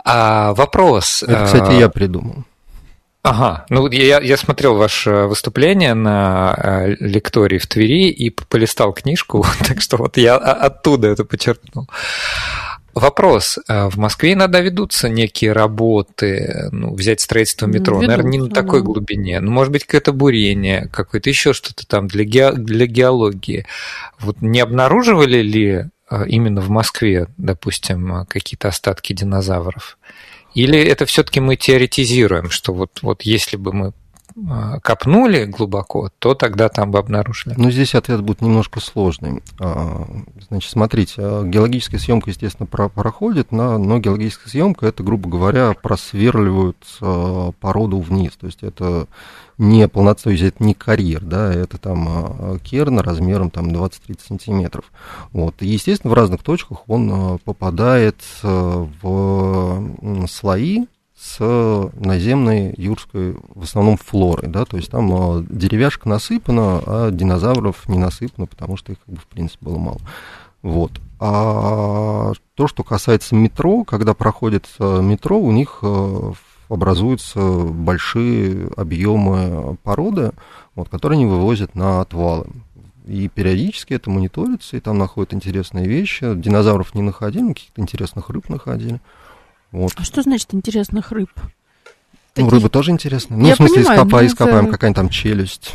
А 0.03 0.55
вопрос... 0.55 1.23
Это, 1.23 1.45
кстати, 1.45 1.73
я 1.73 1.89
придумал. 1.89 2.45
Ага, 3.23 3.65
ну 3.71 3.91
я, 3.91 4.21
я 4.21 4.37
смотрел 4.37 4.77
ваше 4.77 5.11
выступление 5.11 5.95
на 5.95 6.95
лектории 7.01 7.57
в 7.57 7.67
Твери 7.67 8.11
и 8.11 8.29
полистал 8.29 8.93
книжку, 8.93 9.47
так 9.67 9.81
что 9.81 9.97
вот 9.97 10.19
я 10.19 10.37
оттуда 10.37 11.09
это 11.09 11.25
подчеркнул. 11.25 11.89
Вопрос. 12.95 13.59
А 13.67 13.91
в 13.91 13.97
Москве 13.97 14.35
иногда 14.35 14.61
ведутся 14.61 15.09
некие 15.09 15.53
работы, 15.53 16.69
ну, 16.71 16.95
взять 16.95 17.21
строительство 17.21 17.67
метро, 17.67 17.97
Ведутся, 17.97 18.09
наверное, 18.09 18.31
не 18.31 18.39
на 18.39 18.51
такой 18.51 18.81
да. 18.81 18.87
глубине. 18.87 19.41
Ну, 19.41 19.51
может 19.51 19.73
быть, 19.73 19.85
какое-то 19.85 20.13
бурение, 20.13 20.89
какое-то 20.93 21.29
еще 21.29 21.53
что-то 21.53 21.87
там 21.87 22.07
для, 22.07 22.25
ге... 22.25 22.53
для 22.53 22.87
геологии. 22.87 23.67
Вот 24.21 24.41
не 24.43 24.61
обнаруживали 24.61 25.43
ли 25.43 25.87
а, 26.09 26.25
именно 26.25 26.61
в 26.61 26.71
Москве, 26.71 27.27
допустим, 27.37 28.27
какие-то 28.29 28.69
остатки 28.69 29.13
динозавров? 29.13 29.99
Или 30.55 30.81
это 30.81 31.05
все-таки 31.05 31.41
мы 31.41 31.57
теоретизируем, 31.57 32.49
что 32.49 32.73
вот, 32.73 33.01
вот 33.03 33.23
если 33.23 33.57
бы 33.57 33.73
мы 33.73 33.93
копнули 34.83 35.45
глубоко, 35.45 36.11
то 36.19 36.35
тогда 36.35 36.69
там 36.69 36.91
бы 36.91 36.99
обнаружили. 36.99 37.55
Ну, 37.57 37.71
здесь 37.71 37.95
ответ 37.95 38.21
будет 38.21 38.41
немножко 38.41 38.81
сложный. 38.81 39.43
А, 39.61 40.09
значит, 40.49 40.71
смотрите, 40.71 41.15
а, 41.19 41.45
геологическая 41.45 42.01
съемка, 42.01 42.31
естественно, 42.31 42.67
проходит, 42.67 43.53
но 43.53 43.99
геологическая 43.99 44.51
съемка 44.51 44.87
это, 44.87 45.05
грубо 45.05 45.29
говоря, 45.29 45.75
просверливают 45.81 46.77
породу 47.61 48.01
вниз. 48.01 48.33
То 48.39 48.47
есть 48.47 48.63
это 48.63 49.07
не 49.57 49.87
полноценный, 49.87 50.49
это 50.49 50.65
не 50.65 50.75
карьер, 50.75 51.23
да, 51.23 51.55
это 51.55 51.79
там 51.79 52.59
керн 52.59 52.99
размером 52.99 53.51
там 53.51 53.69
20-30 53.69 54.19
сантиметров. 54.27 54.85
Вот. 55.33 55.63
И, 55.63 55.67
естественно, 55.67 56.11
в 56.11 56.15
разных 56.15 56.43
точках 56.43 56.89
он 56.89 57.39
попадает 57.45 58.17
в 58.43 60.27
слои, 60.29 60.87
с 61.17 61.91
наземной 61.95 62.75
юрской, 62.77 63.37
в 63.55 63.63
основном, 63.63 63.97
флорой, 63.97 64.49
да, 64.49 64.65
то 64.65 64.77
есть 64.77 64.91
там 64.91 65.13
а, 65.13 65.45
деревяшка 65.49 66.09
насыпана, 66.09 66.83
а 66.87 67.11
динозавров 67.11 67.89
не 67.89 67.99
насыпано, 67.99 68.47
потому 68.47 68.77
что 68.77 68.93
их, 68.93 68.99
как 68.99 69.15
бы, 69.15 69.21
в 69.21 69.27
принципе, 69.27 69.65
было 69.65 69.79
мало. 69.79 70.01
Вот. 70.63 70.93
А 71.21 72.33
то, 72.55 72.67
что 72.67 72.83
касается 72.83 73.35
метро, 73.35 73.85
когда 73.85 74.15
проходит 74.15 74.67
а, 74.79 75.01
метро, 75.01 75.39
у 75.39 75.53
них 75.53 75.79
а, 75.83 76.33
образуются 76.69 77.41
большие 77.41 78.69
объемы 78.77 79.77
породы, 79.83 80.33
вот, 80.75 80.89
которые 80.89 81.19
они 81.19 81.27
вывозят 81.27 81.75
на 81.75 82.01
отвалы. 82.01 82.47
И 83.07 83.29
периодически 83.29 83.93
это 83.93 84.11
мониторится, 84.11 84.77
и 84.77 84.81
там 84.81 84.99
находят 84.99 85.35
интересные 85.35 85.87
вещи. 85.87 86.35
Динозавров 86.35 86.95
не 86.95 87.03
находили, 87.03 87.53
каких-то 87.53 87.83
интересных 87.83 88.31
рыб 88.31 88.49
находили. 88.49 89.01
Вот. 89.75 89.93
А 89.97 90.05
что 90.05 90.23
значит 90.23 90.55
интересных 90.55 91.11
рыб? 91.11 91.31
Ну, 92.37 92.49
рыбы 92.49 92.69
тоже 92.69 92.93
интересные. 92.93 93.39
Ну, 93.41 93.47
Я 93.47 93.55
в 93.55 93.57
смысле, 93.57 93.79
понимаю, 93.79 93.99
ископа, 93.99 94.27
ископаем, 94.27 94.65
это... 94.67 94.73
какая-нибудь 94.73 94.97
там 94.97 95.09
челюсть. 95.09 95.73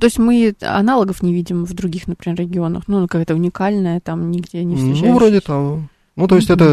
То 0.00 0.06
есть 0.06 0.18
мы 0.18 0.54
аналогов 0.60 1.22
не 1.22 1.34
видим 1.34 1.64
в 1.64 1.74
других, 1.74 2.06
например, 2.06 2.38
регионах? 2.38 2.84
Ну, 2.86 3.08
какая-то 3.08 3.34
уникальная, 3.34 3.98
там 3.98 4.30
нигде 4.30 4.62
не 4.62 4.76
встречающаяся? 4.76 5.10
Ну, 5.10 5.16
вроде 5.16 5.40
того. 5.40 5.82
Ну, 6.14 6.28
то 6.28 6.36
есть 6.36 6.50
это, 6.50 6.64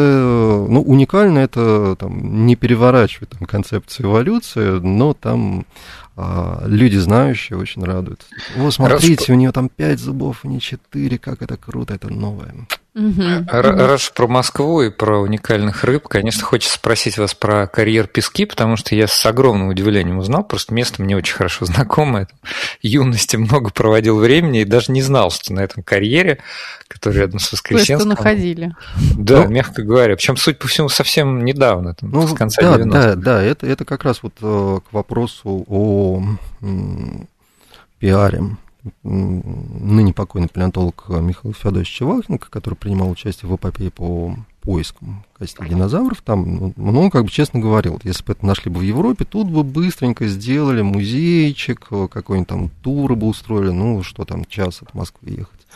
ну, 0.69 0.81
уникально 0.81 1.39
это 1.39 1.95
там, 1.99 2.45
не 2.45 2.55
переворачивает 2.55 3.31
там, 3.31 3.47
концепцию 3.47 4.09
эволюции, 4.09 4.79
но 4.79 5.13
там 5.13 5.65
а, 6.15 6.63
люди 6.67 6.97
знающие 6.97 7.57
очень 7.57 7.83
радуются. 7.83 8.27
О, 8.57 8.69
смотрите, 8.69 9.23
Раз... 9.23 9.29
у 9.29 9.33
нее 9.33 9.51
там 9.51 9.69
пять 9.69 9.99
зубов, 9.99 10.41
а 10.43 10.47
не 10.47 10.59
четыре, 10.59 11.17
как 11.17 11.41
это 11.41 11.57
круто, 11.57 11.95
это 11.95 12.09
новое. 12.09 12.53
Угу. 12.95 13.47
Раз 13.49 14.11
про 14.15 14.27
Москву 14.27 14.83
и 14.83 14.91
про 14.91 15.19
уникальных 15.19 15.83
рыб, 15.83 16.07
конечно, 16.07 16.43
хочется 16.43 16.75
спросить 16.75 17.17
вас 17.17 17.33
про 17.33 17.65
карьер 17.65 18.05
пески, 18.05 18.45
потому 18.45 18.77
что 18.77 18.93
я 18.93 19.07
с 19.07 19.25
огромным 19.25 19.69
удивлением 19.69 20.19
узнал, 20.19 20.43
просто 20.43 20.75
место 20.75 21.01
мне 21.01 21.17
очень 21.17 21.33
хорошо 21.33 21.65
знакомое. 21.65 22.27
Юности 22.83 23.35
много 23.35 23.71
проводил 23.71 24.19
времени 24.19 24.61
и 24.61 24.65
даже 24.65 24.91
не 24.91 25.01
знал, 25.01 25.31
что 25.31 25.53
на 25.53 25.61
этом 25.61 25.81
карьере, 25.81 26.37
который 26.87 27.17
рядом 27.17 27.39
с 27.39 27.51
Воскресенском... 27.51 28.09
Кое-что 28.09 28.23
находили. 28.23 28.75
Да, 29.17 29.45
ну, 29.45 29.49
мягко 29.49 29.81
говоря. 29.81 30.15
Причем, 30.15 30.37
судя 30.37 30.57
по 30.57 30.67
всему, 30.67 30.89
совсем 30.89 31.43
недавно, 31.43 31.95
там, 31.95 32.11
ну, 32.11 32.27
с 32.27 32.33
конца 32.35 32.61
да, 32.61 32.75
90-х. 32.75 32.91
Да, 32.91 33.15
да, 33.15 33.41
это, 33.41 33.65
это 33.65 33.85
как 33.85 34.03
раз 34.03 34.21
вот 34.21 34.33
э, 34.39 34.79
к 34.87 34.93
вопросу 34.93 35.65
о 35.67 36.02
м, 36.61 37.27
пиаре 37.99 38.43
ныне 39.03 40.13
покойный 40.13 40.49
палеонтолог 40.49 41.05
Михаил 41.07 41.53
Федорович 41.53 41.87
Чевахенко, 41.87 42.49
который 42.49 42.75
принимал 42.75 43.09
участие 43.09 43.49
в 43.49 43.55
эпопее 43.55 43.91
по 43.91 44.35
поискам 44.61 45.23
костей 45.37 45.67
динозавров, 45.67 46.21
там, 46.21 46.73
ну, 46.75 47.01
он 47.01 47.11
как 47.11 47.23
бы 47.23 47.29
честно 47.29 47.59
говорил, 47.59 47.99
если 48.03 48.23
бы 48.23 48.33
это 48.33 48.45
нашли 48.45 48.71
бы 48.71 48.79
в 48.79 48.83
Европе, 48.83 49.25
тут 49.25 49.49
бы 49.49 49.63
быстренько 49.63 50.27
сделали 50.27 50.81
музейчик, 50.81 51.87
какой-нибудь 51.87 52.47
там 52.47 52.69
тур 52.81 53.15
бы 53.15 53.27
устроили, 53.27 53.71
ну, 53.71 54.03
что 54.03 54.25
там, 54.25 54.45
час 54.45 54.81
от 54.81 54.93
Москвы 54.93 55.31
ехать. 55.31 55.67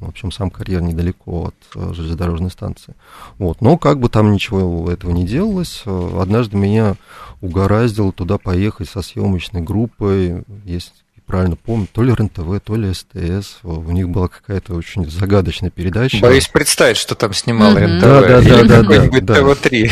В 0.00 0.08
общем, 0.08 0.32
сам 0.32 0.50
карьер 0.50 0.82
недалеко 0.82 1.46
от 1.46 1.54
э, 1.76 1.94
железнодорожной 1.94 2.50
станции. 2.50 2.96
Вот. 3.38 3.60
Но 3.60 3.78
как 3.78 4.00
бы 4.00 4.08
там 4.08 4.32
ничего 4.32 4.90
этого 4.90 5.12
не 5.12 5.24
делалось, 5.24 5.82
э, 5.86 6.18
однажды 6.20 6.56
меня 6.56 6.96
угораздило 7.42 8.12
туда 8.12 8.38
поехать 8.38 8.88
со 8.88 9.02
съемочной 9.02 9.60
группой. 9.60 10.44
Есть 10.64 10.94
правильно 11.26 11.56
помню, 11.56 11.88
то 11.90 12.02
ли 12.02 12.12
РНТВ, 12.12 12.60
то 12.62 12.76
ли 12.76 12.92
СТС. 12.92 13.60
У 13.62 13.90
них 13.90 14.08
была 14.08 14.28
какая-то 14.28 14.74
очень 14.74 15.08
загадочная 15.10 15.70
передача. 15.70 16.18
Боюсь 16.20 16.48
представить, 16.48 16.96
что 16.96 17.14
там 17.14 17.32
снимал 17.32 17.74
mm-hmm. 17.74 17.84
РНТВ. 17.84 18.02
Да, 18.02 18.20
да, 18.20 18.40
да, 18.42 18.82
да, 18.82 18.82
да, 18.82 19.20
да. 19.20 19.34
ТВ-3. 19.34 19.90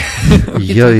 Я, 0.59 0.91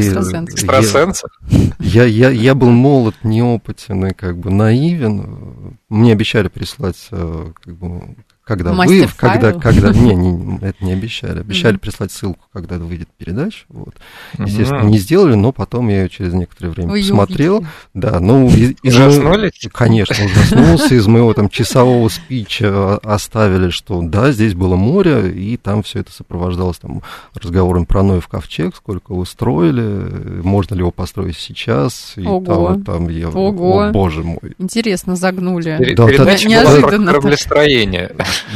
я, 1.79 2.05
я, 2.05 2.31
я 2.31 2.55
был 2.55 2.71
молод, 2.71 3.17
неопытен 3.23 4.07
и 4.07 4.15
как 4.15 4.39
бы 4.39 4.51
наивен. 4.51 5.77
Мне 5.89 6.13
обещали 6.13 6.49
прислать 6.49 7.09
э, 7.11 7.53
как 7.63 7.77
бы, 7.77 8.17
когда 8.51 8.73
вы, 8.73 9.09
когда, 9.17 9.53
когда, 9.53 9.91
не, 9.95 10.13
не, 10.13 10.59
это 10.59 10.85
не 10.85 10.93
обещали, 10.93 11.39
обещали 11.39 11.77
mm-hmm. 11.77 11.79
прислать 11.79 12.11
ссылку, 12.11 12.47
когда 12.53 12.79
выйдет 12.79 13.09
передача, 13.17 13.65
вот. 13.69 13.95
Естественно, 14.39 14.81
mm-hmm. 14.81 14.91
не 14.91 14.99
сделали, 14.99 15.35
но 15.35 15.53
потом 15.53 15.89
я 15.89 16.03
ее 16.03 16.09
через 16.09 16.33
некоторое 16.33 16.71
время 16.71 16.91
вы 16.91 16.99
посмотрел, 16.99 17.59
увидели. 17.59 17.71
да, 17.95 18.19
ну, 18.19 18.49
из, 18.49 18.75
из 18.83 18.99
моего, 18.99 19.51
конечно, 19.73 20.25
ужаснулся, 20.25 20.95
из 20.97 21.07
моего 21.07 21.33
там 21.33 21.49
часового 21.49 22.09
спича 22.09 22.97
оставили, 22.97 23.71
что 23.71 24.03
да, 24.03 24.33
здесь 24.33 24.55
было 24.55 24.75
море, 24.75 25.31
и 25.31 25.57
там 25.57 25.85
все 25.85 26.01
это 26.01 26.11
сопровождалось 26.11 26.79
там 26.79 27.03
разговором 27.35 27.87
про 27.87 28.03
Ноев 28.03 28.27
ковчег, 28.27 28.75
сколько 28.75 29.13
его 29.13 29.25
строили, 29.27 30.43
можно 30.43 30.75
ли 30.75 30.81
его 30.81 30.91
построить 30.91 31.37
сейчас, 31.37 32.15
и 32.17 32.27
Ого. 32.27 32.45
там, 32.45 32.83
там 32.83 33.09
я, 33.11 33.29
Ого. 33.29 33.85
о, 33.85 33.91
боже 33.93 34.25
мой. 34.25 34.41
Интересно, 34.59 35.15
загнули. 35.15 35.95
Да, 35.95 36.09
Передача 36.09 36.49
неожиданно. 36.49 37.13
Про 37.13 37.21
кораблестроение. 37.21 38.11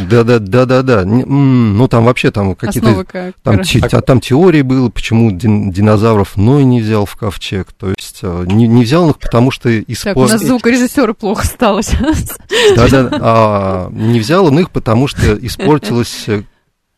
Да, 0.08 0.24
да, 0.24 0.38
да, 0.38 0.66
да, 0.66 0.82
да. 0.82 1.04
Ну 1.04 1.88
там 1.88 2.04
вообще 2.04 2.30
там 2.30 2.54
какие-то 2.54 3.04
как? 3.04 3.34
там, 3.42 3.62
те, 3.62 3.80
а 3.80 4.00
там 4.00 4.20
теории 4.20 4.62
было, 4.62 4.88
почему 4.88 5.30
дин, 5.30 5.70
динозавров 5.70 6.36
Ной 6.36 6.64
не 6.64 6.80
взял 6.80 7.06
в 7.06 7.16
ковчег. 7.16 7.72
То 7.72 7.90
есть 7.90 8.20
э, 8.22 8.44
не, 8.46 8.66
не 8.66 8.84
взял 8.84 9.10
их, 9.10 9.18
потому 9.18 9.50
что 9.50 9.70
испортил. 9.80 10.02
Так, 10.02 10.16
у 10.16 10.32
нас 10.32 10.42
звукорежиссера 10.42 11.12
плохо 11.12 11.46
стало 11.46 11.82
сейчас. 11.82 12.36
Да, 12.76 12.88
да. 12.88 13.08
А, 13.20 13.88
не 13.90 14.20
взял 14.20 14.46
он 14.46 14.58
их, 14.58 14.70
потому 14.70 15.06
что 15.06 15.34
испортилось 15.34 16.28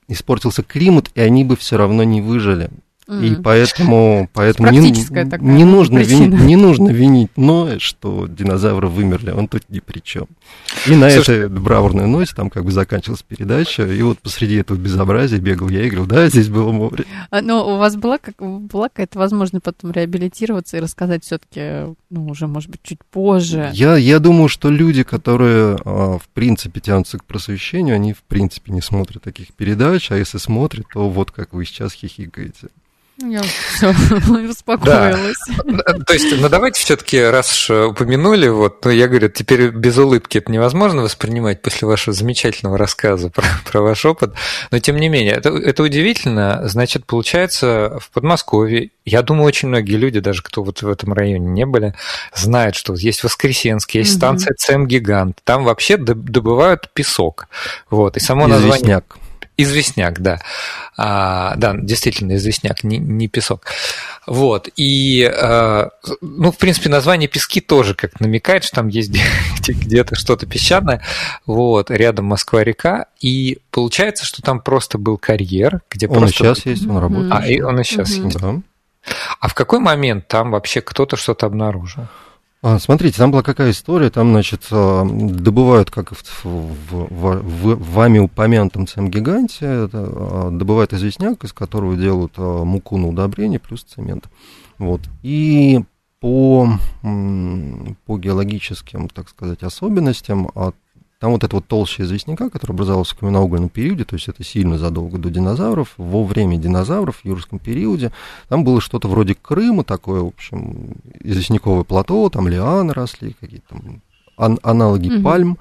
испортился 0.09 0.63
климат, 0.63 1.11
и 1.15 1.21
они 1.21 1.45
бы 1.45 1.57
все 1.57 1.77
равно 1.77 2.05
не 2.05 2.21
выжили. 2.21 2.71
И 3.09 3.37
поэтому, 3.37 4.29
поэтому 4.35 4.71
не, 4.71 4.81
не, 4.81 5.65
нужно 5.65 5.99
винить, 6.01 6.41
не 6.41 6.57
нужно 6.57 6.91
винить 6.91 7.31
Ноя, 7.37 7.79
что 7.79 8.27
динозавры 8.27 8.89
вымерли, 8.89 9.31
он 9.31 9.47
тут 9.47 9.63
ни 9.69 9.79
при 9.79 10.01
чем. 10.01 10.27
И 10.87 10.95
на 10.97 11.11
Слушай, 11.11 11.37
этой 11.37 11.49
бравурной 11.49 12.09
ноте 12.09 12.35
там 12.35 12.51
как 12.51 12.65
бы 12.65 12.73
заканчивалась 12.73 13.23
передача, 13.23 13.87
и 13.87 14.03
вот 14.03 14.19
посреди 14.19 14.57
этого 14.57 14.77
безобразия 14.77 15.39
бегал 15.39 15.69
я 15.69 15.85
и 15.85 15.89
говорил, 15.89 16.07
да, 16.07 16.29
здесь 16.29 16.49
было 16.49 16.73
море. 16.73 17.05
А, 17.31 17.43
но 17.43 17.75
у 17.75 17.79
вас 17.79 17.95
была, 17.97 18.19
как, 18.19 18.37
была 18.39 18.89
какая-то 18.89 19.19
возможность 19.21 19.65
потом 19.65 19.93
реабилитироваться 19.93 20.77
и 20.77 20.81
рассказать 20.81 21.25
все-таки, 21.25 21.95
ну, 22.11 22.27
уже, 22.27 22.49
может 22.49 22.71
быть, 22.71 22.81
чуть 22.83 23.05
позже? 23.05 23.71
Я, 23.73 23.97
я 23.97 24.19
думаю, 24.19 24.49
что 24.49 24.69
люди, 24.69 25.05
которые, 25.05 25.79
а, 25.85 26.19
в 26.19 26.29
принципе, 26.35 26.81
тянутся 26.81 27.19
к 27.19 27.25
просвещению, 27.25 27.95
они, 27.95 28.13
в 28.13 28.23
принципе, 28.23 28.73
не 28.73 28.81
смотрят 28.81 29.23
таких 29.23 29.53
передач, 29.53 30.11
а 30.11 30.17
если 30.17 30.39
смотрят, 30.39 30.87
то 30.93 31.09
вот 31.09 31.31
как 31.31 31.53
вы 31.53 31.65
сейчас 31.65 31.93
хихикаете. 31.93 32.69
Я 33.19 33.43
все, 33.43 33.89
успокоилась. 34.51 35.37
Да. 35.65 35.95
То 36.07 36.13
есть, 36.13 36.27
ну 36.39 36.51
давайте 36.51 36.81
все-таки, 36.81 37.23
раз 37.23 37.51
уж 37.51 37.71
упомянули, 37.71 38.49
вот, 38.49 38.85
ну 38.85 38.91
я 38.91 39.09
говорю, 39.09 39.31
теперь 39.31 39.71
без 39.71 39.97
улыбки 39.97 40.37
это 40.37 40.53
невозможно 40.53 41.03
воспринимать 41.03 41.63
после 41.63 41.89
вашего 41.89 42.13
замечательного 42.13 42.77
рассказа 42.77 43.31
про, 43.31 43.45
про 43.65 43.81
ваш 43.81 44.05
опыт, 44.05 44.35
но 44.71 44.79
тем 44.81 44.97
не 44.97 45.09
менее, 45.09 45.33
это, 45.33 45.49
это 45.49 45.83
удивительно. 45.83 46.69
Значит, 46.69 47.07
получается, 47.07 47.99
в 48.01 48.11
Подмосковье, 48.11 48.91
я 49.07 49.23
думаю, 49.23 49.47
очень 49.47 49.69
многие 49.69 49.97
люди, 49.97 50.21
даже 50.21 50.43
кто 50.43 50.63
вот 50.63 50.83
в 50.83 50.89
этом 50.89 51.15
районе 51.15 51.47
не 51.47 51.65
были, 51.65 51.95
знают, 52.35 52.77
что 52.77 52.95
есть 52.95 53.25
Воскресенский, 53.25 54.01
есть 54.01 54.13
угу. 54.13 54.19
станция 54.19 54.55
ЦМ-Гигант, 54.55 55.39
там 55.45 55.65
вообще 55.65 55.97
добывают 55.97 56.91
песок. 56.93 57.49
Вот, 57.89 58.19
и 58.19 58.21
само 58.21 58.47
название... 58.47 59.03
Известняк. 59.59 60.21
Да. 60.21 60.41
А, 60.97 61.55
да, 61.57 61.75
действительно, 61.75 62.37
известняк, 62.37 62.85
не, 62.85 62.99
не 62.99 63.29
песок. 63.29 63.67
Вот. 64.27 64.69
И, 64.77 65.25
а, 65.25 65.91
ну, 66.21 66.53
в 66.53 66.59
принципе, 66.59 66.89
название 66.89 67.29
пески 67.29 67.61
тоже 67.61 67.95
как 67.95 68.21
намекает, 68.21 68.65
что 68.65 68.77
там 68.77 68.89
есть 68.89 69.13
где-то 69.67 70.15
что-то 70.15 70.47
песчаное. 70.47 71.03
Вот, 71.47 71.91
рядом 71.91 72.27
Москва-река. 72.27 73.07
И 73.21 73.59
получается, 73.71 74.25
что 74.25 74.43
там 74.43 74.61
просто 74.61 74.99
был 74.99 75.17
карьер, 75.17 75.81
где 75.91 76.07
он 76.07 76.19
просто... 76.19 76.49
Он 76.49 76.55
сейчас 76.55 76.67
есть, 76.67 76.87
он 76.87 76.99
работает. 76.99 77.33
А, 77.33 77.47
и 77.47 77.61
он 77.61 77.81
и 77.81 77.85
сейчас 77.85 78.11
mm-hmm. 78.11 78.25
есть. 78.25 78.39
Да. 78.39 78.55
А 79.41 79.49
в 79.49 79.55
какой 79.55 79.79
момент 79.79 80.29
там 80.29 80.51
вообще 80.51 80.81
кто-то 80.81 81.17
что-то 81.17 81.47
обнаружил? 81.47 82.09
А, 82.69 82.81
смотрите, 82.81 83.19
там 83.19 83.31
была 83.31 83.45
какая 83.45 83.71
история, 83.71 84.11
там, 84.11 84.31
значит, 84.31 84.67
а, 84.73 85.05
добывают, 85.05 85.93
как 85.93 86.11
в, 86.11 86.25
в, 86.43 87.07
в, 87.11 87.43
в 87.45 87.93
вами 87.93 88.19
упомянутом 88.19 88.89
цем-гиганте, 88.89 89.89
а, 89.93 90.51
добывают 90.51 90.93
известняк, 90.93 91.45
из 91.45 91.53
которого 91.53 91.97
делают 91.97 92.37
муку 92.39 92.97
на 92.97 93.07
удобрение 93.07 93.61
плюс 93.61 93.85
цемент. 93.85 94.25
Вот. 94.79 95.01
И 95.23 95.85
по, 96.19 96.69
по 97.03 98.19
геологическим, 98.19 99.11
так 99.11 99.29
сказать, 99.29 99.63
особенностям 99.63 100.51
там 101.27 101.33
вот 101.33 101.43
это 101.43 101.57
вот 101.57 101.67
толще 101.67 102.05
известняка, 102.05 102.49
который 102.51 102.71
образовался 102.71 103.17
в 103.17 103.19
каменноугольном 103.19 103.69
периоде, 103.69 104.05
то 104.05 104.15
есть 104.15 104.29
это 104.29 104.45
сильно 104.45 104.79
задолго 104.79 105.19
до 105.19 105.29
динозавров, 105.29 105.93
во 105.97 106.23
время 106.23 106.57
динозавров 106.57 107.17
в 107.17 107.25
юрском 107.25 107.59
периоде, 107.59 108.13
там 108.49 108.63
было 108.63 108.81
что-то 108.81 109.09
вроде 109.09 109.35
Крыма, 109.35 109.83
такое, 109.83 110.21
в 110.21 110.29
общем, 110.29 110.95
известняковое 111.19 111.83
плато, 111.83 112.29
там 112.29 112.47
лианы 112.47 112.93
росли, 112.93 113.35
какие-то 113.41 113.71
там 113.71 114.03
ан- 114.37 114.61
аналоги 114.63 115.09
mm-hmm. 115.09 115.23
пальм, 115.23 115.59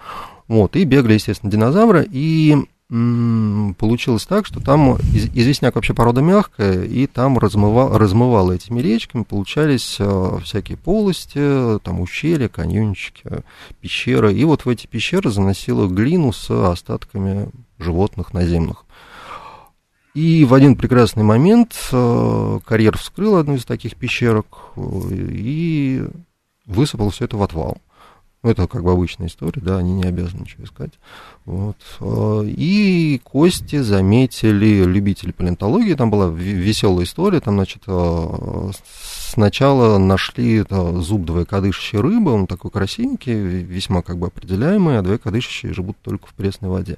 вот, 0.48 0.76
и 0.76 0.84
бегали, 0.84 1.14
естественно, 1.14 1.52
динозавры, 1.52 2.08
и 2.12 2.68
получилось 2.90 4.28
так, 4.28 4.46
что 4.46 4.60
там 4.60 4.98
известняк 4.98 5.74
вообще 5.74 5.96
порода 5.96 6.22
мягкая, 6.22 6.84
и 6.84 7.08
там 7.08 7.40
размывал, 7.40 7.98
размывало 7.98 8.52
этими 8.52 8.80
речками, 8.80 9.24
получались 9.24 9.98
э, 10.00 10.38
всякие 10.44 10.78
полости, 10.78 11.80
там 11.80 12.00
ущелья, 12.00 12.48
каньончики, 12.48 13.44
пещеры, 13.82 14.34
и 14.34 14.44
вот 14.44 14.66
в 14.66 14.70
эти 14.70 14.86
пещеры 14.86 15.32
заносило 15.32 15.88
глину 15.88 16.32
с 16.32 16.50
остатками 16.52 17.50
животных 17.80 18.34
наземных. 18.34 18.86
И 20.14 20.46
в 20.46 20.54
один 20.54 20.76
прекрасный 20.76 21.24
момент 21.24 21.76
э, 21.92 22.60
карьер 22.66 22.98
вскрыл 22.98 23.38
одну 23.38 23.56
из 23.56 23.66
таких 23.66 23.96
пещерок 23.96 24.72
э, 24.76 24.82
и 25.12 26.06
высыпал 26.68 27.10
все 27.10 27.26
это 27.26 27.36
в 27.36 27.44
отвал. 27.44 27.80
Ну, 28.46 28.52
это 28.52 28.68
как 28.68 28.84
бы 28.84 28.92
обычная 28.92 29.26
история, 29.26 29.60
да, 29.60 29.80
они 29.80 29.94
не 29.94 30.04
обязаны 30.04 30.42
ничего 30.42 30.66
искать. 30.66 30.92
Вот. 31.46 31.78
А, 32.00 32.44
и 32.44 33.20
Кости 33.24 33.78
заметили 33.78 34.84
любители 34.84 35.32
палеонтологии, 35.32 35.96
там 35.96 36.12
была 36.12 36.28
веселая 36.28 37.06
история, 37.06 37.40
там, 37.40 37.56
значит, 37.56 37.82
а, 37.88 38.70
сначала 39.02 39.98
нашли 39.98 40.58
это, 40.58 41.02
зуб 41.02 41.26
двоекодышащей 41.26 41.98
рыбы, 41.98 42.34
он 42.34 42.46
такой 42.46 42.70
красивенький, 42.70 43.34
весьма 43.34 44.04
как 44.04 44.20
бы 44.20 44.28
определяемый, 44.28 45.00
а 45.00 45.02
двоекодышащие 45.02 45.74
живут 45.74 45.98
только 46.04 46.28
в 46.28 46.36
пресной 46.36 46.70
воде. 46.70 46.98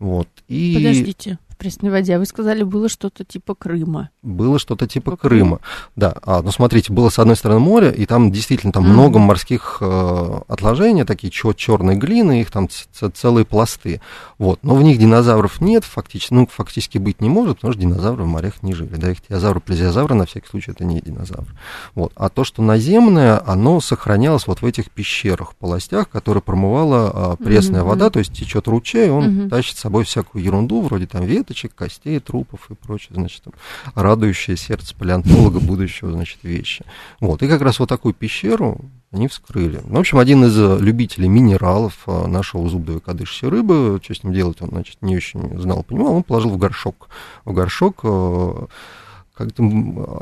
Вот. 0.00 0.26
И... 0.48 0.74
Подождите, 0.74 1.38
пресной 1.62 1.92
воде. 1.92 2.16
А 2.16 2.18
вы 2.18 2.26
сказали, 2.26 2.64
было 2.64 2.88
что-то 2.88 3.24
типа 3.24 3.54
Крыма. 3.54 4.10
Было 4.22 4.58
что-то 4.58 4.88
типа 4.88 5.16
Крыма, 5.16 5.60
да. 5.94 6.16
А, 6.22 6.42
ну, 6.42 6.50
смотрите, 6.50 6.92
было 6.92 7.08
с 7.08 7.20
одной 7.20 7.36
стороны 7.36 7.60
море, 7.60 7.94
и 7.96 8.04
там 8.04 8.32
действительно 8.32 8.72
там 8.72 8.84
mm-hmm. 8.84 8.92
много 8.92 9.18
морских 9.20 9.78
э, 9.80 10.40
отложений, 10.48 11.04
такие 11.04 11.30
чер- 11.30 11.54
черной 11.54 11.94
глины, 11.94 12.40
их 12.40 12.50
там 12.50 12.68
целые 13.14 13.44
пласты. 13.44 14.00
Вот. 14.38 14.58
Но 14.64 14.74
в 14.74 14.82
них 14.82 14.98
динозавров 14.98 15.60
нет, 15.60 15.84
фактически, 15.84 16.34
ну, 16.34 16.48
фактически 16.48 16.98
быть 16.98 17.20
не 17.20 17.28
может, 17.28 17.58
потому 17.58 17.74
что 17.74 17.82
динозавры 17.82 18.24
в 18.24 18.26
морях 18.26 18.54
не 18.62 18.74
жили. 18.74 18.96
Да, 18.96 19.12
их 19.12 19.20
теозавры, 19.20 19.60
плезиозавры, 19.60 20.16
на 20.16 20.26
всякий 20.26 20.48
случай, 20.48 20.72
это 20.72 20.84
не 20.84 21.00
динозавр. 21.00 21.46
Вот. 21.94 22.10
А 22.16 22.28
то, 22.28 22.42
что 22.42 22.60
наземное, 22.60 23.40
оно 23.46 23.80
сохранялось 23.80 24.48
вот 24.48 24.62
в 24.62 24.66
этих 24.66 24.90
пещерах, 24.90 25.54
полостях, 25.54 26.08
которые 26.08 26.42
промывала 26.42 27.36
э, 27.38 27.44
пресная 27.44 27.82
mm-hmm. 27.82 27.84
вода, 27.84 28.10
то 28.10 28.18
есть 28.18 28.32
течет 28.32 28.66
ручей, 28.66 29.10
он 29.10 29.24
mm-hmm. 29.24 29.48
тащит 29.48 29.76
с 29.76 29.80
собой 29.80 30.02
всякую 30.02 30.42
ерунду, 30.42 30.80
вроде 30.80 31.06
там 31.06 31.24
веток, 31.24 31.51
веточек, 31.52 31.74
костей, 31.74 32.18
трупов 32.18 32.70
и 32.70 32.74
прочее, 32.74 33.10
значит, 33.12 33.42
там, 33.42 33.52
радующее 33.94 34.56
сердце 34.56 34.94
палеонтолога 34.96 35.60
будущего, 35.60 36.10
значит, 36.10 36.38
вещи. 36.42 36.84
Вот, 37.20 37.42
и 37.42 37.48
как 37.48 37.60
раз 37.60 37.78
вот 37.78 37.88
такую 37.88 38.14
пещеру 38.14 38.80
они 39.10 39.28
вскрыли. 39.28 39.80
Ну, 39.84 39.96
в 39.96 40.00
общем, 40.00 40.18
один 40.18 40.44
из 40.44 40.58
э, 40.58 40.78
любителей 40.80 41.28
минералов 41.28 41.98
э, 42.06 42.26
нашел 42.26 42.66
зуб 42.68 43.02
кадышей 43.02 43.50
рыбы, 43.50 44.00
что 44.02 44.14
с 44.14 44.24
ним 44.24 44.32
делать 44.32 44.62
он, 44.62 44.70
значит, 44.70 44.96
не 45.02 45.16
очень 45.16 45.60
знал, 45.60 45.82
понимал, 45.82 46.14
он 46.14 46.22
положил 46.22 46.50
в 46.50 46.56
горшок. 46.56 47.08
В 47.44 47.52
горшок 47.52 48.00
э, 48.04 48.66
как-то 49.34 49.62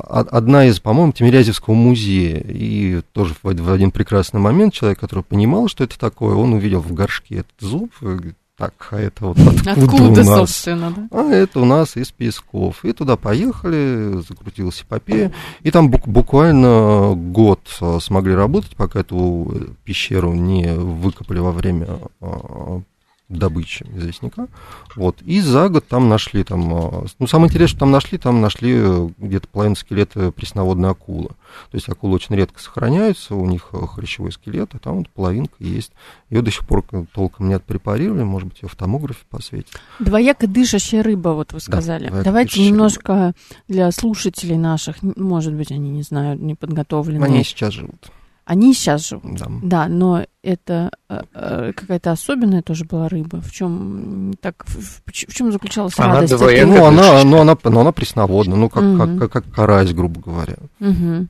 одна 0.08 0.66
из, 0.66 0.80
по-моему, 0.80 1.12
Тимирязевского 1.12 1.74
музея. 1.74 2.44
И 2.48 3.02
тоже 3.12 3.34
в 3.40 3.72
один 3.72 3.92
прекрасный 3.92 4.40
момент 4.40 4.74
человек, 4.74 4.98
который 4.98 5.22
понимал, 5.22 5.68
что 5.68 5.84
это 5.84 5.96
такое, 5.98 6.34
он 6.34 6.52
увидел 6.52 6.80
в 6.80 6.92
горшке 6.92 7.36
этот 7.36 7.54
зуб, 7.60 7.92
говорит, 8.00 8.34
так, 8.60 8.88
а 8.90 9.00
это 9.00 9.24
вот 9.24 9.38
откуда, 9.38 9.72
откуда 9.72 10.02
у 10.02 10.24
нас? 10.24 10.26
собственно, 10.26 10.90
да? 10.90 11.08
А 11.12 11.32
это 11.32 11.60
у 11.60 11.64
нас 11.64 11.96
из 11.96 12.10
Песков. 12.12 12.84
И 12.84 12.92
туда 12.92 13.16
поехали, 13.16 14.22
закрутилась 14.28 14.82
эпопея. 14.82 15.32
И 15.62 15.70
там 15.70 15.90
буквально 15.90 17.14
год 17.14 17.60
а, 17.80 17.98
смогли 18.00 18.34
работать, 18.34 18.76
пока 18.76 19.00
эту 19.00 19.74
пещеру 19.84 20.34
не 20.34 20.74
выкопали 20.74 21.38
во 21.38 21.52
время 21.52 21.86
а, 22.20 22.82
добычи 23.30 23.86
известняка. 23.94 24.48
Вот. 24.96 25.22
И 25.22 25.40
за 25.40 25.68
год 25.68 25.86
там 25.86 26.08
нашли, 26.08 26.44
там, 26.44 26.74
а, 26.74 27.06
ну, 27.18 27.26
самое 27.26 27.48
интересное, 27.48 27.70
что 27.70 27.78
там 27.80 27.90
нашли, 27.92 28.18
там 28.18 28.40
нашли 28.40 28.74
э, 28.74 29.08
где-то 29.18 29.48
половину 29.48 29.76
скелета 29.76 30.32
пресноводной 30.32 30.90
акулы. 30.90 31.28
То 31.28 31.74
есть 31.74 31.88
акулы 31.88 32.16
очень 32.16 32.34
редко 32.34 32.60
сохраняются, 32.60 33.34
у 33.34 33.46
них 33.46 33.68
э, 33.72 33.78
хрящевой 33.86 34.32
скелет, 34.32 34.70
а 34.74 34.78
там 34.78 34.98
вот 34.98 35.08
половинка 35.10 35.54
есть. 35.60 35.92
Ее 36.28 36.42
до 36.42 36.50
сих 36.50 36.66
пор 36.66 36.84
толком 37.12 37.48
не 37.48 37.54
отпрепарировали, 37.54 38.24
может 38.24 38.48
быть, 38.48 38.62
ее 38.62 38.68
в 38.68 38.74
томографе 38.74 39.24
посветят. 39.30 39.80
Двояко 40.00 40.46
дышащая 40.46 41.02
рыба, 41.02 41.30
вот 41.30 41.52
вы 41.52 41.60
сказали. 41.60 42.08
Да, 42.10 42.22
Давайте 42.22 42.66
немножко 42.66 43.12
рыба. 43.12 43.34
для 43.68 43.90
слушателей 43.92 44.56
наших, 44.56 45.02
может 45.02 45.54
быть, 45.54 45.70
они 45.70 45.90
не 45.90 46.02
знают, 46.02 46.40
не 46.40 46.54
подготовлены. 46.56 47.24
Они 47.24 47.44
сейчас 47.44 47.74
живут. 47.74 48.10
Они 48.50 48.74
сейчас 48.74 49.06
живут. 49.06 49.36
Да, 49.38 49.46
да 49.62 49.86
но 49.86 50.26
это 50.42 50.90
э, 51.08 51.22
э, 51.34 51.72
какая-то 51.72 52.10
особенная 52.10 52.62
тоже 52.62 52.84
была 52.84 53.08
рыба. 53.08 53.40
В 53.40 53.52
чем 53.52 54.34
так 54.40 54.64
в, 54.66 55.02
в 55.06 55.12
чем 55.12 55.52
заключалась 55.52 55.96
она 55.96 56.14
радость? 56.14 56.32
Ну, 56.32 56.84
она, 56.84 57.22
ну, 57.22 57.38
она, 57.38 57.56
ну, 57.62 57.80
она 57.80 57.92
пресноводная, 57.92 58.56
ну, 58.56 58.68
как, 58.68 58.82
угу. 58.82 58.98
как, 58.98 59.18
как, 59.18 59.32
как 59.32 59.54
карась, 59.54 59.92
грубо 59.92 60.20
говоря. 60.20 60.56
Угу. 60.80 61.28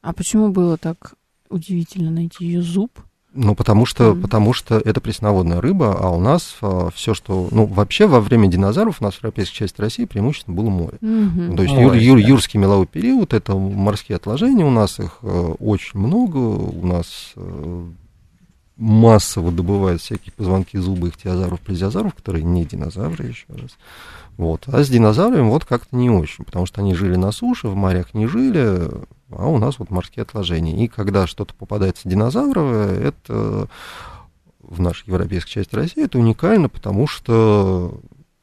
А 0.00 0.12
почему 0.14 0.48
было 0.48 0.78
так 0.78 1.16
удивительно 1.50 2.10
найти 2.10 2.46
ее 2.46 2.62
зуб? 2.62 2.98
Ну, 3.36 3.56
потому 3.56 3.84
что, 3.84 4.12
mm. 4.12 4.22
потому 4.22 4.52
что 4.52 4.78
это 4.78 5.00
пресноводная 5.00 5.60
рыба, 5.60 5.96
а 5.98 6.10
у 6.10 6.20
нас 6.20 6.56
а, 6.62 6.90
все, 6.94 7.14
что... 7.14 7.48
Ну, 7.50 7.66
вообще 7.66 8.06
во 8.06 8.20
время 8.20 8.46
динозавров 8.46 9.00
у 9.00 9.04
нас 9.04 9.14
в 9.14 9.18
европейской 9.18 9.56
части 9.56 9.80
России 9.80 10.04
преимущественно 10.04 10.56
было 10.56 10.70
море. 10.70 10.98
Mm-hmm. 11.00 11.56
То 11.56 11.62
есть 11.64 11.74
Ой, 11.74 12.00
юр, 12.00 12.20
да. 12.20 12.28
юрский 12.28 12.60
меловой 12.60 12.86
период, 12.86 13.34
это 13.34 13.56
морские 13.56 14.16
отложения, 14.16 14.64
у 14.64 14.70
нас 14.70 15.00
их 15.00 15.18
а, 15.22 15.52
очень 15.58 15.98
много, 15.98 16.36
у 16.36 16.86
нас 16.86 17.32
а, 17.34 17.88
массово 18.76 19.50
добывают 19.50 20.00
всякие 20.00 20.32
позвонки 20.32 20.76
зубы 20.76 21.08
ихтиозавров, 21.08 21.60
плезиозавров, 21.60 22.14
которые 22.14 22.44
не 22.44 22.64
динозавры 22.64 23.26
еще 23.26 23.46
раз. 23.48 23.76
Вот. 24.36 24.64
А 24.66 24.82
с 24.82 24.88
динозаврами 24.88 25.48
вот 25.48 25.64
как-то 25.64 25.96
не 25.96 26.10
очень, 26.10 26.44
потому 26.44 26.66
что 26.66 26.80
они 26.80 26.94
жили 26.94 27.16
на 27.16 27.32
суше, 27.32 27.66
в 27.68 27.74
морях 27.74 28.14
не 28.14 28.26
жили, 28.26 28.90
а 29.30 29.46
у 29.46 29.58
нас 29.58 29.78
вот 29.78 29.90
морские 29.90 30.22
отложения. 30.22 30.84
И 30.84 30.88
когда 30.88 31.26
что-то 31.26 31.54
попадается 31.54 32.08
динозавровое, 32.08 32.98
это 32.98 33.68
в 34.60 34.80
нашей 34.80 35.08
европейской 35.08 35.50
части 35.50 35.74
России 35.74 36.04
это 36.04 36.18
уникально, 36.18 36.68
потому 36.68 37.06
что 37.06 38.00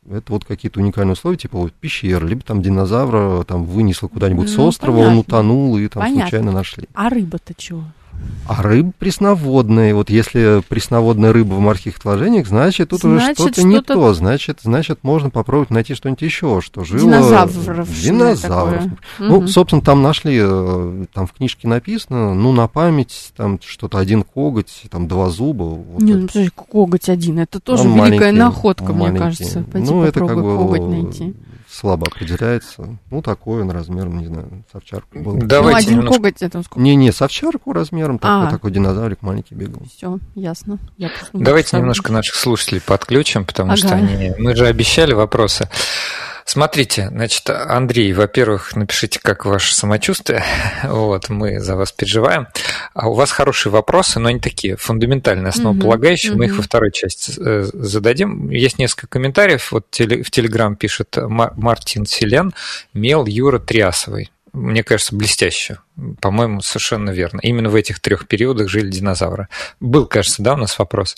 это 0.10 0.32
вот 0.32 0.46
какие-то 0.46 0.80
уникальные 0.80 1.14
условия, 1.14 1.38
типа 1.38 1.58
вот 1.58 1.74
пещеры, 1.74 2.28
либо 2.28 2.42
там 2.44 2.62
динозавра 2.62 3.44
там 3.44 3.64
вынесло 3.66 4.08
куда-нибудь 4.08 4.48
ну, 4.48 4.54
с 4.54 4.60
острова, 4.60 4.98
понятно. 4.98 5.14
он 5.14 5.20
утонул, 5.20 5.78
и 5.78 5.88
там 5.88 6.02
понятно. 6.02 6.22
случайно 6.22 6.52
нашли. 6.52 6.88
А 6.94 7.10
рыба-то 7.10 7.54
чего? 7.56 7.84
А 8.48 8.62
рыбы 8.64 8.92
пресноводные. 8.98 9.94
Вот 9.94 10.10
если 10.10 10.62
пресноводная 10.68 11.32
рыба 11.32 11.54
в 11.54 11.60
морских 11.60 11.98
отложениях, 11.98 12.48
значит, 12.48 12.90
тут 12.90 13.02
значит, 13.02 13.40
уже 13.40 13.50
что-то, 13.50 13.62
что 13.62 13.68
не 13.68 13.82
то. 13.82 14.14
Значит, 14.14 14.60
значит, 14.64 15.00
можно 15.04 15.30
попробовать 15.30 15.70
найти 15.70 15.94
что-нибудь 15.94 16.22
еще, 16.22 16.60
что 16.62 16.84
жило... 16.84 17.02
Динозавров. 17.02 18.02
Динозавров. 18.02 18.84
Ну, 19.20 19.38
угу. 19.38 19.48
собственно, 19.48 19.82
там 19.82 20.02
нашли, 20.02 20.40
э, 20.42 21.06
там 21.14 21.28
в 21.28 21.34
книжке 21.34 21.68
написано, 21.68 22.34
ну, 22.34 22.52
на 22.52 22.68
память, 22.68 23.32
там 23.38 23.60
что-то 23.64 24.00
один 24.00 24.24
коготь, 24.24 24.84
там 24.90 25.08
два 25.08 25.30
зуба. 25.30 25.64
Вот 25.64 26.02
не, 26.02 26.16
ну, 26.16 26.28
подожди, 26.28 26.50
коготь 26.50 27.10
один, 27.10 27.40
это 27.40 27.60
тоже 27.60 27.84
Он 27.84 28.06
великая 28.06 28.32
находка, 28.32 28.92
мне 28.92 29.18
кажется. 29.18 29.64
Пойти 29.72 29.90
ну, 29.90 30.04
это 30.04 30.20
как 30.20 30.36
бы 30.36 30.58
коготь 30.58 30.82
найти 30.82 31.36
слабо 31.72 32.08
определяется. 32.08 32.98
Ну, 33.10 33.22
такой 33.22 33.62
он 33.62 33.72
размером, 33.72 34.20
не 34.20 34.28
знаю, 34.28 34.64
с 34.72 34.76
овчарку 34.76 35.20
был. 35.20 35.36
Давайте 35.38 35.72
ну, 35.72 35.78
один 35.78 36.00
немножко... 36.00 36.16
коготь 36.16 36.42
это 36.42 36.64
сколько? 36.64 36.82
Не-не, 36.82 37.12
с 37.12 37.22
овчарку 37.22 37.74
размером, 37.74 38.20
такой, 38.20 38.48
а. 38.48 38.52
такой 38.52 38.72
динозаврик 38.72 39.22
маленький 39.22 39.56
бегал. 39.56 39.82
Все, 39.96 40.20
ясно. 40.36 40.80
Я 40.98 41.10
Давайте 41.34 41.78
немножко 41.78 42.12
наших 42.12 42.36
слушателей 42.36 42.82
подключим, 42.82 43.46
потому 43.46 43.72
ага. 43.72 43.78
что 43.78 43.96
они... 43.96 44.34
Мы 44.38 44.56
же 44.56 44.68
обещали 44.68 45.14
вопросы. 45.14 45.70
Смотрите, 46.46 47.08
значит, 47.10 47.50
Андрей, 47.50 48.12
во-первых, 48.14 48.76
напишите, 48.76 49.20
как 49.22 49.46
ваше 49.46 49.74
самочувствие. 49.74 50.44
Вот, 50.84 51.30
мы 51.30 51.60
за 51.60 51.76
вас 51.76 51.92
переживаем. 51.92 52.48
А 52.94 53.10
у 53.10 53.14
вас 53.14 53.32
хорошие 53.32 53.72
вопросы, 53.72 54.20
но 54.20 54.30
они 54.30 54.40
такие 54.40 54.76
фундаментальные, 54.76 55.50
основополагающие. 55.50 56.34
Mm-hmm. 56.34 56.38
Мы 56.38 56.46
их 56.46 56.58
во 56.58 56.64
второй 56.64 56.92
части 56.92 57.34
э, 57.38 57.70
зададим. 57.74 58.50
Есть 58.50 58.80
несколько 58.80 59.08
комментариев. 59.08 59.72
Вот 59.72 59.86
в 59.90 60.32
Телеграм 60.32 60.76
пишет 60.76 61.18
Мартин 61.18 62.06
Селен, 62.06 62.54
Мел 62.94 63.26
Юра 63.26 63.60
Триасовый 63.60 64.32
мне 64.54 64.84
кажется, 64.84 65.16
блестяще. 65.16 65.80
По-моему, 66.20 66.62
совершенно 66.62 67.10
верно. 67.10 67.40
Именно 67.42 67.70
в 67.70 67.76
этих 67.76 68.00
трех 68.00 68.28
периодах 68.28 68.70
жили 68.70 68.90
динозавры. 68.90 69.48
Был, 69.80 70.06
кажется, 70.06 70.42
да, 70.42 70.54
у 70.54 70.58
нас 70.58 70.78
вопрос. 70.80 71.16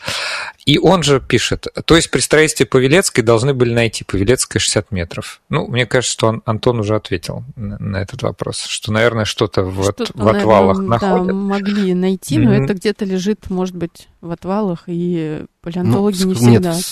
И 0.66 0.78
он 0.78 1.04
же 1.04 1.22
пишет, 1.22 1.68
то 1.86 1.96
есть 1.96 2.10
при 2.10 2.20
строительстве 2.20 2.66
Павелецкой 2.66 3.24
должны 3.24 3.54
были 3.54 3.74
найти 3.74 4.04
Павелецкая 4.04 4.60
60 4.60 4.92
метров. 4.92 5.42
Ну, 5.50 5.68
мне 5.68 5.86
кажется, 5.86 6.14
что 6.14 6.42
Антон 6.46 6.80
уже 6.80 6.96
ответил 6.96 7.44
на 7.56 7.98
этот 7.98 8.24
вопрос, 8.24 8.64
что, 8.64 8.92
наверное, 8.92 9.26
что-то 9.26 9.64
в, 9.64 9.84
что 9.84 10.06
в 10.14 10.28
отвалах 10.28 10.78
наверное, 10.78 11.00
находят. 11.00 11.28
Да, 11.28 11.34
могли 11.34 11.94
найти, 11.94 12.40
но 12.40 12.54
mm-hmm. 12.54 12.64
это 12.64 12.74
где-то 12.74 13.06
лежит, 13.06 13.50
может 13.50 13.76
быть, 13.76 14.08
в 14.24 14.32
отвалах, 14.32 14.84
и 14.88 15.46
палеонтологи 15.62 16.24
ну, 16.24 16.30
не 16.30 16.34
всегда 16.36 16.74
нет, 16.74 16.86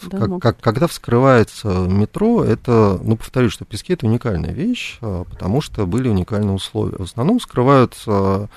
туда, 0.00 0.18
да, 0.18 0.26
как, 0.26 0.40
как, 0.40 0.60
Когда 0.60 0.86
вскрывается 0.86 1.68
метро, 1.68 2.42
это, 2.42 2.98
ну, 3.02 3.16
повторюсь, 3.16 3.52
что 3.52 3.66
пески– 3.66 3.92
это 3.94 4.06
уникальная 4.06 4.52
вещь, 4.52 4.96
а, 5.02 5.24
потому 5.24 5.60
что 5.60 5.86
были 5.86 6.08
уникальные 6.08 6.54
условия. 6.54 6.96
В 6.96 7.02
основном 7.02 7.29
скрываются 7.38 8.48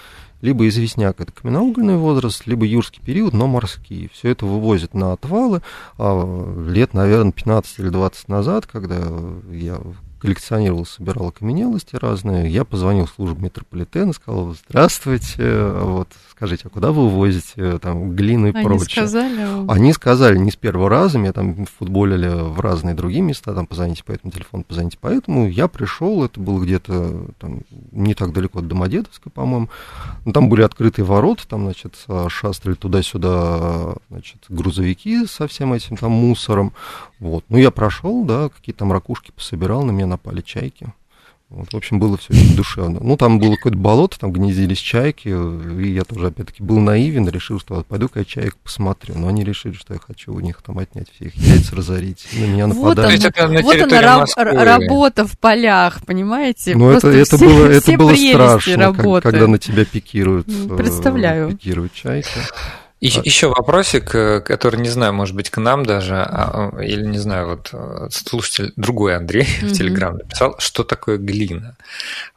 либо 0.43 0.67
известняк, 0.67 1.21
это 1.21 1.31
каменноугольный 1.31 1.95
возраст, 1.95 2.45
либо 2.47 2.65
юрский 2.65 3.01
период, 3.01 3.33
но 3.33 3.47
морские. 3.47 4.09
Все 4.11 4.29
это 4.29 4.45
вывозят 4.45 4.93
на 4.93 5.13
отвалы. 5.13 5.61
А 5.97 6.67
лет, 6.67 6.93
наверное, 6.93 7.31
15 7.31 7.79
или 7.79 7.87
20 7.87 8.27
назад, 8.27 8.67
когда 8.67 8.97
я 9.51 9.79
коллекционировал, 10.23 10.85
собирал 10.85 11.27
окаменелости 11.27 11.97
разные. 11.97 12.49
Я 12.49 12.63
позвонил 12.63 13.07
в 13.07 13.09
службу 13.09 13.41
метрополитена, 13.41 14.13
сказал, 14.13 14.55
здравствуйте, 14.69 15.67
вот, 15.67 16.07
скажите, 16.31 16.63
а 16.67 16.69
куда 16.69 16.93
вы 16.93 17.03
увозите 17.03 17.77
там 17.79 18.15
глину 18.15 18.47
и 18.47 18.53
Они 18.55 18.65
прочее? 18.65 19.05
Сказали? 19.05 19.69
Они 19.69 19.91
сказали 19.91 20.37
не 20.37 20.49
с 20.49 20.55
первого 20.55 20.89
раза, 20.89 21.19
меня 21.19 21.33
там 21.33 21.65
футболили 21.77 22.29
в 22.29 22.57
разные 22.61 22.95
другие 22.95 23.21
места, 23.21 23.53
там 23.53 23.67
позвоните 23.67 24.05
по 24.05 24.13
этому 24.13 24.31
телефону, 24.31 24.63
позвоните 24.63 24.97
по 24.97 25.07
этому. 25.07 25.49
Я 25.49 25.67
пришел, 25.67 26.23
это 26.23 26.39
было 26.39 26.63
где-то 26.63 27.25
там, 27.37 27.63
не 27.91 28.13
так 28.13 28.31
далеко 28.31 28.59
от 28.59 28.67
Домодедовской, 28.69 29.29
по-моему. 29.29 29.67
Ну, 30.23 30.31
там 30.31 30.47
были 30.47 30.61
открытые 30.61 31.03
ворота, 31.03 31.45
там, 31.49 31.65
значит, 31.65 31.97
шастали 32.29 32.75
туда-сюда, 32.75 33.95
значит, 34.09 34.45
грузовики 34.47 35.25
со 35.25 35.47
всем 35.47 35.73
этим 35.73 35.97
там 35.97 36.11
мусором. 36.11 36.71
Вот. 37.23 37.45
Ну, 37.47 37.57
я 37.57 37.71
прошел, 37.71 38.25
да, 38.25 38.49
какие-то 38.49 38.79
там 38.79 38.91
ракушки 38.91 39.31
пособирал, 39.31 39.83
на 39.83 39.91
меня 39.91 40.07
напали 40.07 40.41
чайки. 40.41 40.87
Вот, 41.47 41.71
в 41.71 41.77
общем, 41.77 41.97
было 41.97 42.17
все 42.17 42.33
очень 42.33 42.53
душевно. 42.53 42.99
Ну, 43.01 43.15
там 43.15 43.39
было 43.39 43.55
какое-то 43.55 43.77
болото, 43.77 44.19
там 44.19 44.33
гнездились 44.33 44.79
чайки, 44.79 45.29
и 45.29 45.93
я 45.93 46.03
тоже, 46.03 46.27
опять-таки, 46.27 46.61
был 46.61 46.79
наивен, 46.79 47.29
решил, 47.29 47.61
что 47.61 47.81
пойду-ка 47.87 48.19
я 48.19 48.25
чаек 48.25 48.57
посмотрю. 48.57 49.17
Но 49.17 49.29
они 49.29 49.45
решили, 49.45 49.71
что 49.71 49.93
я 49.93 50.01
хочу 50.05 50.33
у 50.33 50.39
них 50.41 50.61
там 50.61 50.79
отнять 50.79 51.07
все 51.15 51.25
их 51.25 51.35
яйца, 51.35 51.77
разорить. 51.77 52.27
На 52.33 52.43
меня 52.43 52.67
нападали. 52.67 53.15
Вот, 53.15 53.39
он, 53.39 53.61
вот 53.61 53.81
она 53.81 54.01
раб, 54.01 54.29
работа 54.35 55.25
в 55.25 55.39
полях, 55.39 56.05
понимаете? 56.05 56.75
Ну, 56.75 56.89
это, 56.89 57.07
это 57.07 57.37
все, 57.37 57.45
было, 57.45 57.65
это 57.67 57.97
было 57.97 58.15
страшно, 58.15 58.93
как, 58.93 59.23
когда 59.23 59.47
на 59.47 59.59
тебя 59.59 59.85
пикируют. 59.85 60.47
Представляю. 60.75 61.47
Э, 61.47 61.51
пикируют 61.51 61.93
чайки. 61.93 62.27
Еще, 63.03 63.19
еще 63.25 63.47
вопросик, 63.49 64.15
э, 64.15 64.39
который, 64.39 64.79
не 64.79 64.87
знаю, 64.87 65.13
может 65.13 65.35
быть, 65.35 65.49
к 65.49 65.57
нам 65.57 65.85
даже, 65.85 66.15
а, 66.15 66.71
или, 66.81 67.05
не 67.05 67.17
знаю, 67.17 67.49
вот 67.49 67.69
э, 67.73 68.07
слушатель, 68.11 68.71
другой 68.77 69.17
Андрей 69.17 69.43
mm-hmm. 69.43 69.67
в 69.67 69.73
Телеграм 69.73 70.15
написал, 70.15 70.55
что 70.59 70.85
такое 70.85 71.17
глина. 71.17 71.75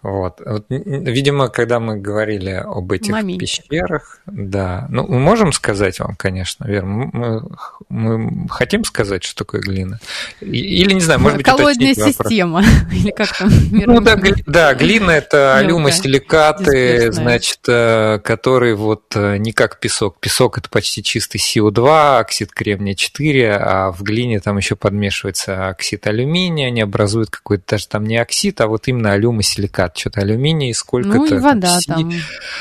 Вот. 0.03 0.41
вот. 0.45 0.67
Видимо, 0.69 1.51
когда 1.51 1.79
мы 1.79 1.99
говорили 1.99 2.51
об 2.51 2.91
этих 2.91 3.13
Моменте. 3.13 3.47
пещерах, 3.47 4.19
да, 4.27 4.87
ну, 4.89 5.07
мы 5.07 5.21
можем 5.21 5.53
сказать 5.53 6.01
вам, 6.01 6.17
конечно, 6.17 6.65
Вера, 6.65 6.85
мы, 6.85 7.49
мы 7.89 8.49
хотим 8.49 8.83
сказать, 8.83 9.23
что 9.23 9.45
такое 9.45 9.61
глина? 9.61 10.01
Или, 10.41 10.95
не 10.95 11.01
знаю, 11.01 11.21
может 11.21 11.37
быть, 11.37 11.47
Колодная 11.47 11.95
система, 11.95 12.65
или 12.93 13.13
как 13.13 13.39
там? 13.39 13.51
Ну, 13.71 14.01
да, 14.01 14.19
да, 14.47 14.75
глина– 14.75 15.11
это 15.13 15.59
алюмосиликаты, 15.59 17.13
значит, 17.13 17.61
э, 17.69 18.19
которые 18.25 18.75
вот 18.75 19.15
не 19.15 19.53
как 19.53 19.79
песок. 19.79 20.19
Песок 20.19 20.56
это 20.59 20.69
почти 20.69 21.03
чистый 21.03 21.39
СО2, 21.39 22.19
оксид 22.19 22.53
кремния 22.53 22.95
4, 22.95 23.57
а 23.57 23.93
в 23.93 24.03
глине 24.03 24.41
там 24.41 24.57
еще 24.57 24.77
подмешивается 24.77 25.69
оксид 25.69 26.07
алюминия, 26.07 26.69
они 26.69 26.81
образуют 26.81 27.31
какой-то 27.31 27.65
даже 27.69 27.89
там 27.89 28.05
не 28.05 28.17
оксид, 28.17 28.61
а 28.61 28.67
вот 28.67 28.89
именно 28.89 29.13
алюмосиликат, 29.13 29.97
что-то 29.97 30.21
алюминий, 30.21 30.73
сколько-то. 30.75 31.17
Ну 31.17 31.27
и 31.27 31.39
вода 31.39 31.79
там, 31.87 32.13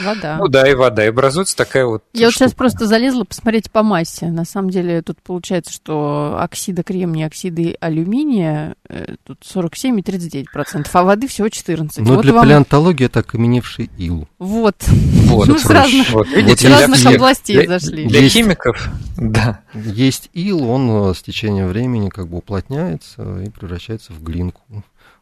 вода. 0.03 0.37
Ну 0.37 0.47
да, 0.47 0.69
и 0.69 0.73
вода, 0.73 1.05
и 1.05 1.09
образуется 1.09 1.55
такая 1.55 1.85
вот 1.85 2.03
Я 2.13 2.19
штука. 2.19 2.25
вот 2.25 2.33
сейчас 2.33 2.53
просто 2.53 2.87
залезла 2.87 3.23
посмотреть 3.23 3.71
по 3.71 3.83
массе. 3.83 4.27
На 4.27 4.45
самом 4.45 4.69
деле 4.69 5.01
тут 5.01 5.21
получается, 5.21 5.71
что 5.73 6.37
оксида 6.39 6.83
кремния, 6.83 7.27
оксиды 7.27 7.75
алюминия 7.79 8.75
э, 8.89 9.15
тут 9.23 9.39
47 9.43 9.99
и 9.99 10.03
39 10.03 10.51
процентов, 10.51 10.95
а 10.95 11.03
воды 11.03 11.27
всего 11.27 11.49
14. 11.49 11.99
Ну 11.99 12.15
вот 12.15 12.21
для 12.21 12.33
вам... 12.33 12.43
палеонтологии 12.43 13.05
это 13.05 13.21
окаменевший 13.21 13.89
ил. 13.97 14.27
Вот. 14.39 14.75
Вот. 14.87 15.47
Ну, 15.55 15.59
с 15.59 15.65
разных, 15.67 16.09
вот, 16.09 16.27
видите, 16.27 16.67
с 16.67 16.71
разных 16.71 17.05
областей 17.05 17.65
зашли. 17.79 18.07
Для 18.07 18.21
есть, 18.21 18.35
химиков, 18.35 18.89
да. 19.17 19.61
Есть 19.73 20.29
ил, 20.33 20.63
он 20.69 21.09
э, 21.09 21.13
с 21.13 21.21
течением 21.21 21.67
времени 21.67 22.09
как 22.09 22.27
бы 22.27 22.37
уплотняется 22.37 23.41
и 23.41 23.49
превращается 23.49 24.13
в 24.13 24.23
глинку. 24.23 24.61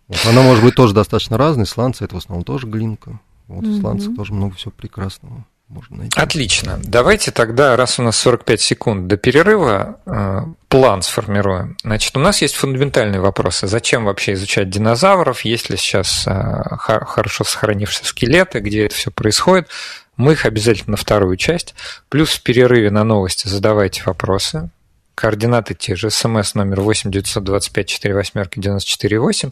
Вот. 0.08 0.26
Она 0.30 0.42
может 0.42 0.64
быть 0.64 0.76
тоже 0.76 0.94
достаточно 0.94 1.38
разной. 1.38 1.66
Сланцы 1.66 2.04
это 2.04 2.16
в 2.16 2.18
основном 2.18 2.44
тоже 2.44 2.68
глинка. 2.68 3.20
Вот 3.48 3.66
в 3.66 3.80
сланцах 3.80 4.16
тоже 4.16 4.34
много 4.34 4.56
всего 4.56 4.72
прекрасного 4.72 5.46
можно 5.74 5.98
найти. 5.98 6.20
Отлично. 6.20 6.80
Давайте 6.84 7.32
тогда, 7.32 7.76
раз 7.76 8.00
у 8.00 8.04
нас 8.04 8.18
45 8.18 8.62
секунд 8.62 9.08
до 9.08 9.18
перерыва, 9.18 10.00
э, 10.06 10.42
план 10.70 11.02
сформируем. 11.02 11.78
Значит, 11.84 12.16
у 12.16 12.20
нас 12.20 12.42
есть 12.42 12.56
фундаментальные 12.56 13.20
вопросы. 13.20 13.68
Зачем 13.68 14.06
вообще 14.06 14.34
изучать 14.34 14.70
динозавров? 14.70 15.42
Есть 15.42 15.70
ли 15.70 15.78
сейчас 15.78 16.26
э, 16.28 16.64
хорошо 16.78 17.44
сохранившиеся 17.44 18.06
скелеты? 18.06 18.60
Где 18.60 18.86
это 18.86 18.96
все 18.96 19.12
происходит? 19.12 19.68
Мы 20.16 20.34
их 20.34 20.46
обязательно 20.46 20.92
на 20.92 20.98
вторую 20.98 21.38
часть. 21.38 21.74
Плюс 22.10 22.30
в 22.32 22.44
перерыве 22.44 22.92
на 22.92 23.04
новости 23.04 23.48
задавайте 23.48 24.04
вопросы. 24.06 24.70
Координаты 25.16 25.74
те 25.74 25.96
же. 25.96 26.10
СМС 26.10 26.56
номер 26.56 26.82
8 26.82 27.12
925 27.12 27.90
48 27.90 28.42
94 28.56 29.20
8 29.20 29.52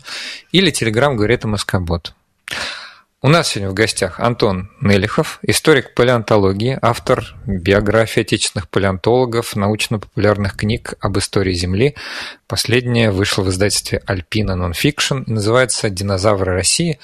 или 0.52 0.72
Телеграм 0.72 1.16
говорит 1.16 1.44
МСК-бот. 1.44 2.14
У 3.24 3.28
нас 3.28 3.50
сегодня 3.50 3.70
в 3.70 3.76
гостях 3.76 4.20
Антон 4.20 4.72
Нелихов, 4.82 5.38
историк 5.44 5.94
палеонтологии, 5.94 6.80
автор 6.82 7.36
биографии 7.46 8.22
отечественных 8.22 8.68
палеонтологов, 8.68 9.56
научно-популярных 9.56 10.58
книг 10.58 10.96
об 11.00 11.20
истории 11.20 11.54
Земли. 11.54 11.94
Последняя 12.48 13.12
вышла 13.12 13.44
в 13.44 13.50
издательстве 13.50 14.02
Альпина 14.08 14.56
Нонфикшн 14.56 15.20
и 15.20 15.34
называется 15.34 15.92
«Динозавры 15.92 16.54
России. 16.54 16.98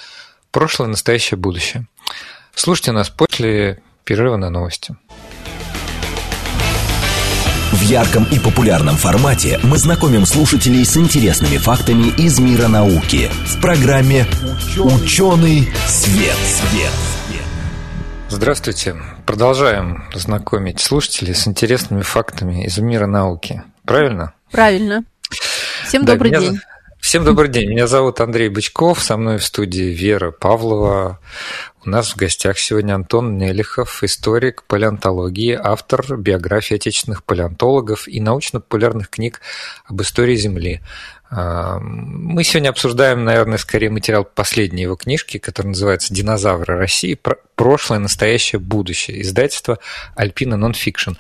Прошлое, 0.49 0.87
настоящее, 0.87 1.37
будущее». 1.37 1.85
Слушайте 2.55 2.93
нас 2.93 3.11
после 3.11 3.83
перерыва 4.03 4.37
на 4.37 4.49
новости. 4.49 4.95
В 7.77 7.81
ярком 7.83 8.25
и 8.31 8.39
популярном 8.39 8.95
формате 8.95 9.59
мы 9.61 9.77
знакомим 9.77 10.25
слушателей 10.25 10.83
с 10.83 10.97
интересными 10.97 11.57
фактами 11.57 12.07
из 12.17 12.39
мира 12.39 12.67
науки 12.67 13.29
в 13.45 13.61
программе 13.61 14.25
«Ученый 14.79 15.69
свет». 15.85 16.35
свет. 16.35 16.91
Здравствуйте. 18.29 18.95
Продолжаем 19.27 20.05
знакомить 20.15 20.79
слушателей 20.79 21.35
с 21.35 21.47
интересными 21.47 22.01
фактами 22.01 22.65
из 22.65 22.79
мира 22.79 23.05
науки. 23.05 23.61
Правильно? 23.85 24.33
Правильно. 24.51 25.03
Всем 25.85 26.03
да, 26.03 26.13
добрый 26.13 26.31
день. 26.31 26.59
Всем 26.99 27.23
добрый 27.23 27.47
день. 27.47 27.69
Меня 27.69 27.85
зовут 27.85 28.19
Андрей 28.19 28.49
Бычков. 28.49 29.03
Со 29.03 29.17
мной 29.17 29.37
в 29.37 29.45
студии 29.45 29.93
Вера 29.93 30.31
Павлова. 30.31 31.19
Нас 31.87 32.09
в 32.09 32.17
гостях 32.17 32.59
сегодня 32.59 32.95
Антон 32.95 33.37
Нелихов, 33.37 34.03
историк 34.03 34.63
палеонтологии, 34.63 35.53
автор 35.53 36.17
биографии 36.17 36.75
отечественных 36.75 37.23
палеонтологов 37.23 38.09
и 38.09 38.19
научно-популярных 38.19 39.09
книг 39.09 39.39
об 39.85 40.01
истории 40.01 40.35
Земли. 40.35 40.81
А, 41.29 41.79
мы 41.79 42.43
сегодня 42.43 42.69
обсуждаем, 42.69 43.25
наверное, 43.25 43.57
скорее 43.57 43.89
материал 43.89 44.23
последней 44.23 44.83
его 44.83 44.95
книжки, 44.95 45.37
который 45.37 45.67
называется 45.67 46.13
«Динозавры 46.13 46.77
России. 46.77 47.19
Прошлое, 47.55 47.99
настоящее, 47.99 48.59
будущее». 48.59 49.21
Издательство 49.21 49.79
«Альпина 50.15 50.57
Нонфикшн». 50.57 51.11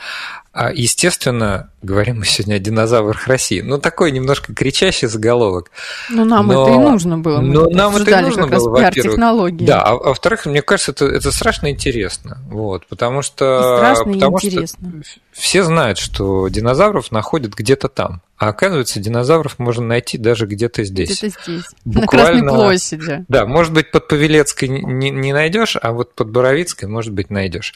А, 0.59 0.71
естественно, 0.73 1.69
говорим 1.83 2.17
мы 2.17 2.25
сегодня 2.25 2.55
о 2.55 2.59
динозаврах 2.59 3.27
России. 3.27 3.61
Ну, 3.61 3.77
такой 3.77 4.11
немножко 4.11 4.55
кричащий 4.55 5.07
заголовок. 5.07 5.69
Ну, 6.09 6.25
нам 6.25 6.47
но, 6.47 6.63
это 6.63 6.73
и 6.73 6.77
нужно 6.79 7.19
было. 7.19 7.41
Мы 7.41 7.53
но 7.53 7.69
нам 7.69 7.95
это 7.95 8.09
и 8.09 8.21
нужно 8.23 8.47
было, 8.47 8.69
во-первых. 8.69 9.57
Да, 9.57 9.83
а, 9.83 9.91
а 9.91 9.95
во-вторых, 9.97 10.47
мне 10.47 10.63
кажется, 10.63 10.93
это, 10.93 11.05
это 11.05 11.31
страшно 11.31 11.69
интересно. 11.69 12.39
Вот, 12.49 12.87
потому 12.87 13.21
что... 13.21 13.45
И 13.45 13.77
страшно 13.77 14.13
потому 14.13 14.37
и 14.39 14.47
интересно. 14.47 15.03
Что 15.03 15.19
все 15.37 15.63
знают, 15.63 15.99
что 15.99 16.47
динозавров 16.47 17.11
находят 17.11 17.53
где-то 17.53 17.89
там. 17.89 18.21
А 18.37 18.49
оказывается, 18.49 18.99
динозавров 18.99 19.59
можно 19.59 19.85
найти 19.85 20.17
даже 20.17 20.47
где-то 20.47 20.83
здесь. 20.83 21.09
Где-то 21.09 21.29
здесь. 21.29 21.65
Буквально, 21.85 22.43
на 22.43 22.51
Красной 22.51 22.67
площади. 22.67 23.25
Да, 23.27 23.45
может 23.45 23.73
быть, 23.73 23.91
под 23.91 24.07
Павелецкой 24.07 24.69
не, 24.69 25.11
не 25.11 25.33
найдешь, 25.33 25.77
а 25.81 25.91
вот 25.91 26.15
под 26.15 26.31
Боровицкой, 26.31 26.89
может 26.89 27.13
быть, 27.13 27.29
найдешь. 27.29 27.75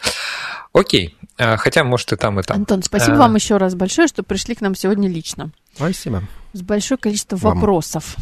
Окей, 0.73 1.15
а, 1.37 1.57
хотя, 1.57 1.83
может, 1.83 2.11
и 2.13 2.15
там, 2.15 2.39
и 2.39 2.43
там. 2.43 2.57
Антон, 2.57 2.81
спасибо 2.83 3.15
а... 3.15 3.19
вам 3.19 3.35
еще 3.35 3.57
раз 3.57 3.75
большое, 3.75 4.07
что 4.07 4.23
пришли 4.23 4.55
к 4.55 4.61
нам 4.61 4.75
сегодня 4.75 5.07
лично. 5.07 5.51
Спасибо. 5.75 6.23
С 6.53 6.61
большое 6.61 6.97
количество 6.97 7.37
вам. 7.37 7.55
вопросов. 7.55 8.17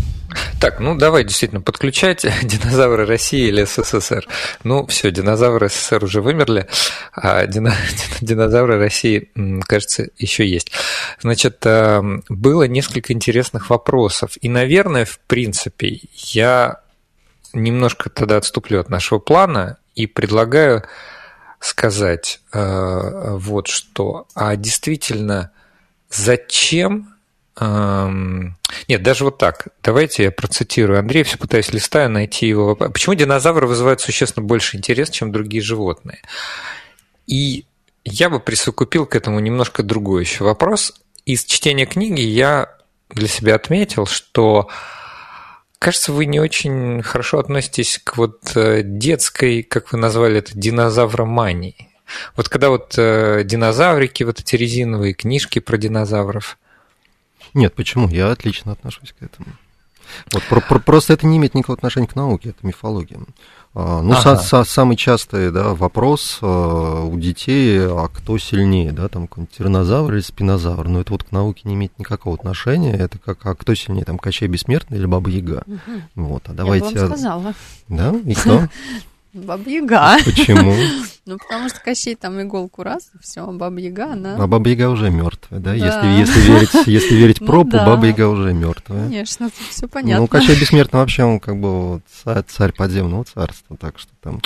Так, 0.59 0.79
ну 0.79 0.95
давай 0.95 1.23
действительно 1.23 1.61
подключать 1.61 2.25
динозавры 2.43 3.05
России 3.05 3.47
или 3.47 3.63
СССР. 3.63 4.27
Ну 4.63 4.85
все, 4.85 5.09
динозавры 5.09 5.69
СССР 5.69 6.03
уже 6.03 6.21
вымерли, 6.21 6.67
а 7.13 7.45
динозавры 8.21 8.77
России, 8.77 9.31
кажется, 9.63 10.09
еще 10.17 10.47
есть. 10.47 10.71
Значит, 11.19 11.65
а, 11.65 12.03
было 12.29 12.63
несколько 12.63 13.13
интересных 13.13 13.69
вопросов. 13.69 14.37
И, 14.41 14.49
наверное, 14.49 15.05
в 15.05 15.19
принципе, 15.19 16.01
я 16.13 16.81
немножко 17.53 18.09
тогда 18.09 18.37
отступлю 18.37 18.79
от 18.79 18.89
нашего 18.89 19.19
плана 19.19 19.77
и 19.95 20.05
предлагаю 20.05 20.83
сказать 21.59 22.41
э, 22.53 23.31
вот 23.33 23.67
что. 23.67 24.27
А 24.35 24.55
действительно, 24.55 25.51
зачем... 26.09 27.08
Нет, 27.59 29.03
даже 29.03 29.23
вот 29.25 29.37
так. 29.37 29.67
Давайте 29.83 30.23
я 30.23 30.31
процитирую 30.31 30.99
Андрея, 30.99 31.23
все 31.23 31.37
пытаюсь 31.37 31.73
листая 31.73 32.07
найти 32.07 32.47
его. 32.47 32.75
Почему 32.75 33.15
динозавры 33.15 33.67
вызывают 33.67 34.01
существенно 34.01 34.45
больше 34.45 34.77
интерес, 34.77 35.09
чем 35.09 35.31
другие 35.31 35.61
животные? 35.61 36.21
И 37.27 37.65
я 38.05 38.29
бы 38.29 38.39
присовокупил 38.39 39.05
к 39.05 39.15
этому 39.15 39.39
немножко 39.39 39.83
другой 39.83 40.23
еще 40.23 40.43
вопрос. 40.43 40.93
Из 41.25 41.43
чтения 41.43 41.85
книги 41.85 42.21
я 42.21 42.75
для 43.09 43.27
себя 43.27 43.55
отметил, 43.55 44.05
что 44.05 44.69
Кажется, 45.79 46.11
вы 46.11 46.25
не 46.25 46.41
очень 46.41 47.01
хорошо 47.03 47.39
относитесь 47.39 48.01
к 48.03 48.17
вот 48.17 48.51
э, 48.55 48.81
детской, 48.83 49.63
как 49.63 49.93
вы 49.93 49.97
назвали 49.97 50.39
это, 50.39 50.51
динозавромании. 50.53 51.89
Вот 52.35 52.49
когда 52.49 52.69
вот 52.69 52.95
э, 52.97 53.43
динозаврики, 53.45 54.23
вот 54.23 54.41
эти 54.41 54.57
резиновые 54.57 55.13
книжки 55.13 55.59
про 55.59 55.77
динозавров. 55.77 56.57
Нет, 57.53 57.73
почему? 57.73 58.07
Я 58.09 58.31
отлично 58.31 58.71
отношусь 58.71 59.13
к 59.17 59.23
этому. 59.23 59.47
Вот, 60.33 60.43
про, 60.43 60.61
про, 60.61 60.79
просто 60.79 61.13
это 61.13 61.27
не 61.27 61.37
имеет 61.37 61.53
никакого 61.53 61.77
отношения 61.77 62.07
к 62.07 62.15
науке, 62.15 62.49
это 62.49 62.65
мифология. 62.65 63.19
А, 63.75 64.01
ну, 64.01 64.13
ага. 64.13 64.37
са, 64.37 64.43
са, 64.43 64.63
самый 64.63 64.95
частый 64.95 65.51
да, 65.51 65.75
вопрос 65.75 66.39
а, 66.41 67.03
у 67.03 67.17
детей, 67.19 67.79
а 67.79 68.07
кто 68.07 68.37
сильнее, 68.39 68.91
да, 68.91 69.07
там 69.07 69.27
какой-нибудь 69.27 69.55
тиранозавр 69.55 70.13
или 70.13 70.21
спинозавр. 70.21 70.87
Но 70.87 71.01
это 71.01 71.11
вот 71.11 71.23
к 71.23 71.31
науке 71.31 71.61
не 71.65 71.75
имеет 71.75 71.97
никакого 71.99 72.35
отношения. 72.35 72.93
Это 72.93 73.19
как, 73.19 73.45
а 73.45 73.53
кто 73.53 73.75
сильнее, 73.75 74.05
там, 74.05 74.17
Кощей 74.17 74.47
Бессмертный 74.47 74.97
или 74.97 75.05
Баба 75.05 75.29
Яга. 75.29 75.63
Угу. 75.67 76.25
Вот, 76.27 76.49
а 76.49 76.53
давайте... 76.53 76.87
Я 76.87 76.93
бы 76.93 76.99
вам 76.99 77.09
сказала. 77.09 77.53
Да? 77.87 78.15
И 78.25 78.33
кто? 78.33 78.63
Баба-яга. 79.33 80.17
Почему? 80.25 80.75
Ну, 81.25 81.37
потому 81.37 81.69
что 81.69 81.79
Кощей 81.81 82.15
там 82.15 82.41
иголку 82.41 82.81
раз, 82.81 83.11
все, 83.21 83.45
Баба-яга, 83.45 84.13
она... 84.13 84.35
А 84.35 84.47
Баба-яга 84.47 84.89
уже 84.89 85.11
мертвая, 85.11 85.59
да? 85.59 85.75
Если, 85.75 86.07
если 86.07 86.39
верить, 86.39 86.69
если 86.87 87.13
верить 87.13 87.39
ну 87.41 87.45
пропу, 87.45 87.69
ну, 87.73 87.77
да. 87.77 87.85
Баба-яга 87.85 88.27
уже 88.29 88.51
мертвая. 88.51 89.03
Конечно, 89.03 89.51
тут 89.51 89.67
все 89.69 89.87
понятно. 89.87 90.21
Ну, 90.21 90.27
Кощей 90.27 90.59
Бессмертный 90.59 90.99
вообще, 90.99 91.25
он 91.25 91.39
как 91.39 91.59
бы 91.59 92.01
царь, 92.23 92.43
царь 92.47 92.73
подземного 92.73 93.25
царства, 93.25 93.77
так 93.77 93.99
что 93.99 94.09
там 94.21 94.41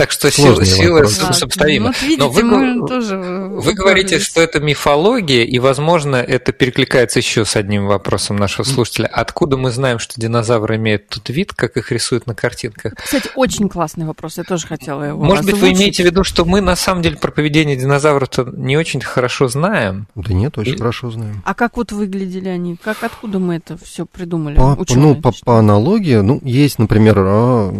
так 0.00 0.12
что 0.12 0.30
сила, 0.30 0.64
сила 0.64 1.04
сопоставима. 1.04 1.88
Вот 1.88 2.00
видите, 2.00 2.20
Но 2.22 2.30
вы, 2.30 2.42
мы 2.42 2.88
тоже 2.88 3.18
вы 3.18 3.74
говорите, 3.74 4.18
что 4.18 4.40
это 4.40 4.58
мифология, 4.58 5.44
и, 5.44 5.58
возможно, 5.58 6.16
это 6.16 6.52
перекликается 6.52 7.18
еще 7.18 7.44
с 7.44 7.54
одним 7.54 7.86
вопросом 7.86 8.36
нашего 8.36 8.64
слушателя. 8.64 9.08
Откуда 9.08 9.58
мы 9.58 9.70
знаем, 9.70 9.98
что 9.98 10.18
динозавры 10.18 10.76
имеют 10.76 11.08
тут 11.08 11.28
вид, 11.28 11.52
как 11.52 11.76
их 11.76 11.92
рисуют 11.92 12.26
на 12.26 12.34
картинках? 12.34 12.94
Кстати, 12.94 13.28
очень 13.34 13.68
классный 13.68 14.06
вопрос, 14.06 14.38
я 14.38 14.44
тоже 14.44 14.66
хотела 14.66 15.02
его 15.02 15.22
Может 15.22 15.40
озвучить. 15.40 15.60
быть, 15.60 15.70
вы 15.70 15.78
имеете 15.78 16.02
в 16.02 16.06
виду, 16.06 16.24
что 16.24 16.46
мы 16.46 16.62
на 16.62 16.76
самом 16.76 17.02
деле 17.02 17.16
про 17.16 17.30
поведение 17.30 17.76
динозавров-то 17.76 18.44
не 18.56 18.78
очень 18.78 19.02
хорошо 19.02 19.48
знаем? 19.48 20.06
Да 20.14 20.32
нет, 20.32 20.56
очень 20.56 20.76
и... 20.76 20.78
хорошо 20.78 21.10
знаем. 21.10 21.42
А 21.44 21.52
как 21.52 21.76
вот 21.76 21.92
выглядели 21.92 22.48
они? 22.48 22.76
Как, 22.82 23.04
откуда 23.04 23.38
мы 23.38 23.56
это 23.56 23.76
все 23.76 24.06
придумали? 24.06 24.56
По, 24.56 24.78
ну, 24.94 25.14
по, 25.16 25.32
по 25.44 25.58
аналогии, 25.58 26.16
ну, 26.16 26.40
есть, 26.42 26.78
например, 26.78 27.16
а, 27.18 27.70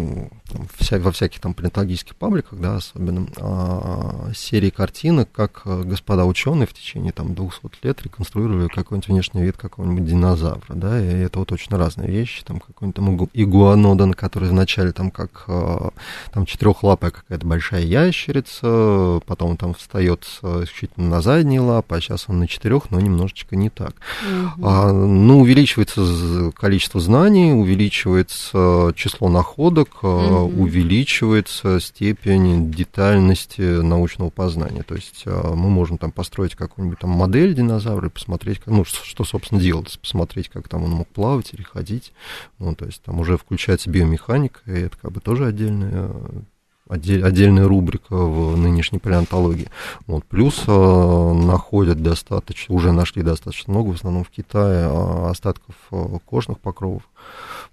там, 0.52 0.68
вся, 0.78 0.98
во 0.98 1.12
всяких 1.12 1.40
там 1.40 1.54
палеонтологических 1.54 2.09
пабликах, 2.16 2.58
да, 2.58 2.76
особенно, 2.76 3.26
а, 3.36 4.30
серии 4.34 4.70
картинок, 4.70 5.30
как 5.32 5.62
э, 5.64 5.82
господа 5.82 6.24
ученые 6.24 6.66
в 6.66 6.72
течение 6.72 7.12
там 7.12 7.34
200 7.34 7.84
лет 7.84 8.02
реконструировали 8.02 8.68
какой-нибудь 8.68 9.08
внешний 9.08 9.42
вид 9.42 9.56
какого-нибудь 9.56 10.04
динозавра, 10.04 10.74
да, 10.74 11.00
и 11.00 11.06
это 11.06 11.38
вот 11.38 11.52
очень 11.52 11.76
разные 11.76 12.10
вещи, 12.10 12.44
там 12.44 12.60
какой-нибудь 12.60 12.96
там 12.96 13.28
игуанодон, 13.32 14.14
который 14.14 14.48
вначале 14.48 14.92
там 14.92 15.10
как 15.10 15.44
э, 15.48 15.90
там 16.32 16.46
четырехлапая 16.46 17.10
какая-то 17.10 17.46
большая 17.46 17.82
ящерица, 17.82 19.20
потом 19.26 19.56
там 19.56 19.74
встает 19.74 20.24
исключительно 20.42 21.08
на 21.08 21.22
задние 21.22 21.60
лапы, 21.60 21.96
а 21.96 22.00
сейчас 22.00 22.26
он 22.28 22.40
на 22.40 22.48
четырех, 22.48 22.90
но 22.90 23.00
немножечко 23.00 23.56
не 23.56 23.70
так. 23.70 23.94
Угу. 24.56 24.66
А, 24.66 24.92
ну, 24.92 25.40
увеличивается 25.40 26.52
количество 26.52 27.00
знаний, 27.00 27.52
увеличивается 27.52 28.92
число 28.96 29.28
находок, 29.28 30.02
угу 30.02 30.50
увеличивается 30.60 31.80
степень 31.90 32.70
детальности 32.70 33.60
научного 33.60 34.30
познания. 34.30 34.82
То 34.82 34.94
есть 34.94 35.24
а, 35.26 35.54
мы 35.54 35.68
можем 35.70 35.98
там 35.98 36.12
построить 36.12 36.54
какую-нибудь 36.54 37.00
там 37.00 37.10
модель 37.10 37.54
динозавра 37.54 38.08
и 38.08 38.10
посмотреть, 38.10 38.60
ну, 38.66 38.84
что, 38.84 39.24
собственно, 39.24 39.60
делать, 39.60 39.98
посмотреть, 40.00 40.48
как 40.48 40.68
там 40.68 40.84
он 40.84 40.90
мог 40.90 41.08
плавать 41.08 41.52
или 41.52 41.62
ходить. 41.62 42.12
Ну, 42.58 42.74
то 42.74 42.86
есть 42.86 43.02
там 43.02 43.20
уже 43.20 43.36
включается 43.36 43.90
биомеханика, 43.90 44.60
и 44.66 44.80
это 44.80 44.96
как 44.96 45.12
бы 45.12 45.20
тоже 45.20 45.46
отдельная 45.46 45.90
отдель, 45.90 46.44
отдельная 46.90 47.68
рубрика 47.68 48.14
в 48.14 48.56
нынешней 48.56 48.98
палеонтологии. 48.98 49.68
Вот. 50.06 50.24
Плюс 50.24 50.62
э, 50.66 51.32
находят 51.32 52.02
достаточно, 52.02 52.74
уже 52.74 52.92
нашли 52.92 53.22
достаточно 53.22 53.72
много, 53.72 53.90
в 53.90 53.94
основном 53.94 54.24
в 54.24 54.30
Китае, 54.30 54.88
э, 54.88 55.30
остатков 55.30 55.74
э, 55.92 56.18
кожных 56.24 56.58
покровов. 56.58 57.02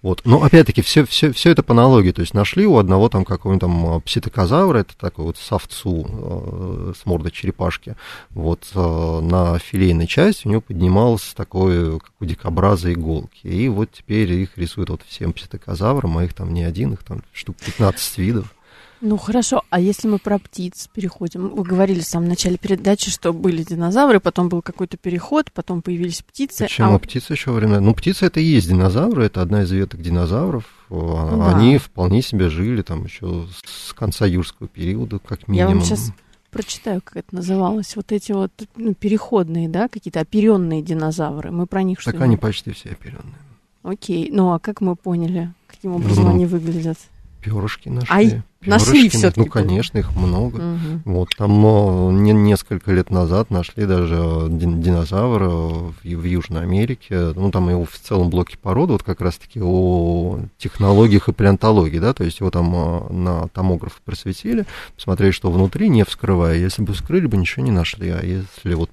Вот. 0.00 0.22
Но 0.24 0.42
опять-таки 0.44 0.82
все, 0.82 1.04
все, 1.04 1.32
все 1.32 1.50
это 1.50 1.62
по 1.62 1.72
аналогии. 1.74 2.12
То 2.12 2.20
есть 2.20 2.34
нашли 2.34 2.66
у 2.66 2.78
одного 2.78 3.08
там 3.08 3.24
какого-нибудь 3.24 3.60
там 3.60 4.00
пситокозавра, 4.02 4.78
это 4.78 4.96
такой 4.96 5.24
вот 5.24 5.36
совцу 5.36 6.06
э, 6.08 6.92
с 6.96 7.04
мордой 7.04 7.32
черепашки. 7.32 7.96
Вот 8.30 8.70
э, 8.74 9.20
на 9.20 9.58
филейной 9.58 10.06
части 10.06 10.46
у 10.46 10.50
него 10.50 10.60
поднималось 10.60 11.34
такое, 11.34 11.98
как 11.98 12.12
у 12.20 12.24
дикобраза 12.24 12.92
иголки. 12.92 13.46
И 13.46 13.68
вот 13.68 13.90
теперь 13.92 14.32
их 14.32 14.56
рисуют 14.56 14.90
вот 14.90 15.02
всем 15.06 15.32
пситокозаврам, 15.32 16.18
а 16.18 16.24
их 16.24 16.34
там 16.34 16.54
не 16.54 16.62
один, 16.62 16.92
их 16.92 17.02
там 17.02 17.22
штук 17.32 17.56
15 17.56 18.18
видов. 18.18 18.54
Ну 19.00 19.16
хорошо, 19.16 19.62
а 19.70 19.80
если 19.80 20.08
мы 20.08 20.18
про 20.18 20.38
птиц 20.38 20.88
переходим? 20.92 21.48
Вы 21.48 21.62
говорили 21.62 22.00
в 22.00 22.04
самом 22.04 22.28
начале 22.28 22.56
передачи, 22.56 23.10
что 23.10 23.32
были 23.32 23.62
динозавры, 23.62 24.18
потом 24.18 24.48
был 24.48 24.60
какой-то 24.60 24.96
переход, 24.96 25.52
потом 25.52 25.82
появились 25.82 26.22
птицы. 26.22 26.64
Почему 26.64 26.94
а... 26.94 26.98
птицы 26.98 27.32
еще 27.32 27.52
время? 27.52 27.80
Ну, 27.80 27.94
птицы 27.94 28.26
это 28.26 28.40
и 28.40 28.44
есть 28.44 28.68
динозавры, 28.68 29.24
это 29.24 29.40
одна 29.40 29.62
из 29.62 29.70
веток 29.70 30.02
динозавров. 30.02 30.64
А, 30.90 31.36
да. 31.36 31.56
Они 31.56 31.78
вполне 31.78 32.22
себе 32.22 32.48
жили 32.48 32.82
там 32.82 33.04
еще 33.04 33.46
с 33.64 33.92
конца 33.92 34.26
юрского 34.26 34.68
периода, 34.68 35.18
как 35.20 35.46
минимум. 35.46 35.70
Я 35.70 35.76
вам 35.76 35.84
сейчас 35.84 36.12
прочитаю, 36.50 37.00
как 37.02 37.18
это 37.18 37.36
называлось. 37.36 37.94
Вот 37.94 38.10
эти 38.10 38.32
вот 38.32 38.50
ну, 38.74 38.94
переходные, 38.94 39.68
да, 39.68 39.88
какие-то 39.88 40.20
оперенные 40.20 40.82
динозавры. 40.82 41.52
Мы 41.52 41.66
про 41.66 41.82
них 41.82 42.00
что 42.00 42.10
Так 42.10 42.20
они 42.20 42.36
почти 42.36 42.72
все 42.72 42.90
оперенные. 42.90 43.38
Окей. 43.82 44.30
Ну 44.32 44.52
а 44.52 44.58
как 44.58 44.80
мы 44.80 44.96
поняли, 44.96 45.52
каким 45.66 45.94
образом 45.94 46.24
ну, 46.24 46.30
они 46.30 46.46
выглядят? 46.46 46.98
Перышки 47.40 47.88
нашли. 47.88 48.14
Ай, 48.14 48.42
нашли 48.62 49.08
все-таки. 49.08 49.40
Ну, 49.40 49.46
конечно, 49.46 49.98
их 49.98 50.14
много. 50.16 50.56
Угу. 50.56 51.00
Вот 51.04 51.28
там 51.36 51.64
о, 51.64 52.10
не, 52.10 52.32
несколько 52.32 52.92
лет 52.92 53.10
назад 53.10 53.50
нашли 53.50 53.86
даже 53.86 54.46
динозавра 54.48 55.48
в, 55.48 55.94
в 56.02 56.24
Южной 56.24 56.62
Америке. 56.62 57.32
Ну, 57.36 57.50
там 57.50 57.68
его 57.68 57.84
в 57.84 57.96
целом 57.96 58.30
блоке 58.30 58.58
породы, 58.58 58.92
вот 58.92 59.02
как 59.04 59.20
раз-таки 59.20 59.60
о 59.62 60.40
технологиях 60.58 61.28
и 61.28 61.32
палеонтологии, 61.32 61.98
да, 61.98 62.12
то 62.12 62.24
есть 62.24 62.40
его 62.40 62.50
там 62.50 62.72
а, 62.74 63.12
на 63.12 63.48
томограф 63.48 64.00
просветили, 64.04 64.66
посмотрели, 64.96 65.30
что 65.30 65.50
внутри, 65.50 65.88
не 65.88 66.04
вскрывая. 66.04 66.58
Если 66.58 66.82
бы 66.82 66.92
вскрыли 66.92 67.26
бы, 67.26 67.36
ничего 67.36 67.64
не 67.64 67.70
нашли. 67.72 68.10
А 68.10 68.20
если 68.24 68.74
вот 68.74 68.90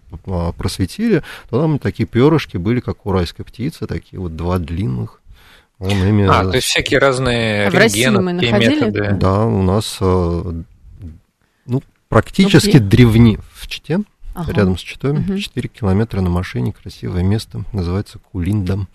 просветили, 0.58 1.24
то 1.50 1.60
там 1.60 1.80
такие 1.80 2.06
перышки 2.06 2.58
были, 2.58 2.80
как 2.80 3.06
у 3.06 3.12
райской 3.12 3.44
птицы, 3.44 3.88
такие 3.88 4.20
вот 4.20 4.36
два 4.36 4.60
длинных. 4.60 5.22
Он 5.80 5.92
ими... 5.92 6.26
А, 6.26 6.46
то 6.46 6.56
есть 6.56 6.68
всякие 6.68 7.00
разные 7.00 7.68
а 7.68 7.70
рентгены, 7.70 8.32
методы. 8.32 9.12
Да, 9.14 9.46
у 9.46 9.62
нас 9.62 9.98
э, 10.00 10.54
ну, 11.66 11.84
практически 12.08 12.78
ну, 12.78 12.88
древни 12.88 13.40
в 13.54 13.68
Чите, 13.68 14.00
ага. 14.34 14.54
рядом 14.54 14.78
с 14.78 14.82
Читой, 14.82 15.12
угу. 15.12 15.38
4 15.38 15.70
километра 15.70 16.22
на 16.22 16.30
машине, 16.30 16.74
красивое 16.74 17.24
место, 17.24 17.64
называется 17.74 18.20
Кулиндом. 18.32 18.88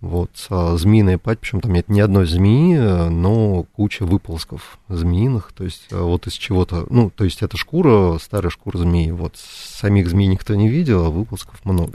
Вот, 0.00 0.30
а 0.48 0.76
змеиная 0.76 1.18
причем 1.18 1.60
там 1.60 1.72
нет 1.72 1.88
ни 1.88 1.98
одной 1.98 2.24
змеи, 2.26 3.08
но 3.08 3.64
куча 3.74 4.04
выползков 4.04 4.78
змеиных, 4.88 5.52
то 5.52 5.64
есть 5.64 5.88
а, 5.90 6.04
вот 6.04 6.28
из 6.28 6.34
чего-то, 6.34 6.86
ну, 6.88 7.10
то 7.10 7.24
есть 7.24 7.42
это 7.42 7.56
шкура, 7.56 8.16
старая 8.18 8.50
шкура 8.50 8.78
змеи, 8.78 9.10
вот, 9.10 9.34
самих 9.36 10.08
змей 10.08 10.28
никто 10.28 10.54
не 10.54 10.68
видел, 10.68 11.06
а 11.06 11.10
выползков 11.10 11.64
много. 11.64 11.94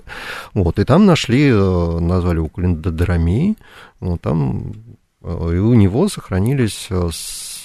Вот, 0.54 0.80
и 0.80 0.84
там 0.84 1.06
нашли, 1.06 1.48
э, 1.48 2.00
назвали 2.00 2.38
его 2.38 2.50
Кулиндодоромей, 2.50 3.56
вот, 4.02 4.20
там 4.20 4.74
э, 5.22 5.54
и 5.54 5.58
у 5.60 5.74
него 5.74 6.10
сохранились 6.10 6.88
э, 6.90 7.10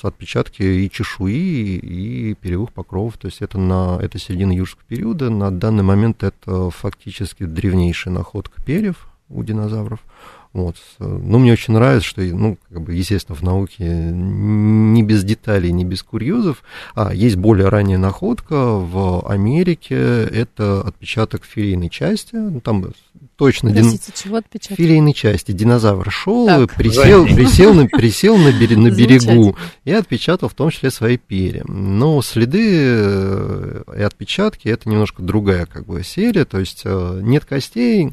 отпечатки 0.03 0.62
и 0.62 0.88
чешуи, 0.88 1.79
и 1.79 2.35
перьевых 2.35 2.72
покровов. 2.72 3.18
То 3.18 3.27
есть 3.27 3.42
это, 3.42 3.59
на, 3.59 3.98
это 4.01 4.20
середина 4.20 4.53
юрского 4.53 4.85
периода. 4.87 5.31
На 5.31 5.51
данный 5.51 5.83
момент 5.83 6.22
это 6.22 6.70
фактически 6.70 7.42
древнейшая 7.42 8.14
находка 8.14 8.62
перьев 8.62 9.09
у 9.28 9.42
динозавров. 9.42 10.00
Вот. 10.54 10.76
Ну, 10.98 11.38
мне 11.38 11.52
очень 11.52 11.74
нравится, 11.74 12.08
что, 12.08 12.22
ну, 12.22 12.58
как 12.70 12.82
бы, 12.82 12.94
естественно, 12.94 13.36
в 13.36 13.42
науке 13.42 13.84
не 13.84 15.02
без 15.02 15.22
деталей, 15.22 15.70
не 15.72 15.84
без 15.84 16.02
курьезов. 16.02 16.62
А, 16.94 17.12
есть 17.12 17.36
более 17.36 17.68
ранняя 17.68 17.98
находка 17.98 18.56
в 18.56 19.30
Америке, 19.30 19.94
это 19.94 20.80
отпечаток 20.80 21.44
филейной 21.44 21.90
части, 21.90 22.34
ну, 22.34 22.60
там 22.60 22.86
точно 23.36 23.70
Простите, 23.70 24.06
дин... 24.06 24.14
чего 24.14 24.36
отпечаток? 24.36 24.76
филейной 24.78 25.12
части. 25.12 25.52
Динозавр 25.52 26.10
шел, 26.10 26.46
так, 26.46 26.74
присел, 26.74 27.24
присел, 27.26 27.74
на, 27.74 27.86
присел 27.86 28.36
на, 28.36 28.50
бере, 28.50 28.76
на 28.76 28.90
берегу 28.90 29.56
и 29.84 29.92
отпечатал 29.92 30.48
в 30.48 30.54
том 30.54 30.70
числе 30.70 30.90
свои 30.90 31.18
перья. 31.18 31.62
Но 31.68 32.22
следы 32.22 32.64
э, 32.64 33.82
и 33.96 34.00
отпечатки 34.00 34.68
это 34.68 34.88
немножко 34.88 35.22
другая 35.22 35.66
как 35.66 35.86
бы 35.86 36.02
серия, 36.02 36.46
то 36.46 36.58
есть 36.58 36.82
э, 36.84 37.20
нет 37.22 37.44
костей, 37.44 38.10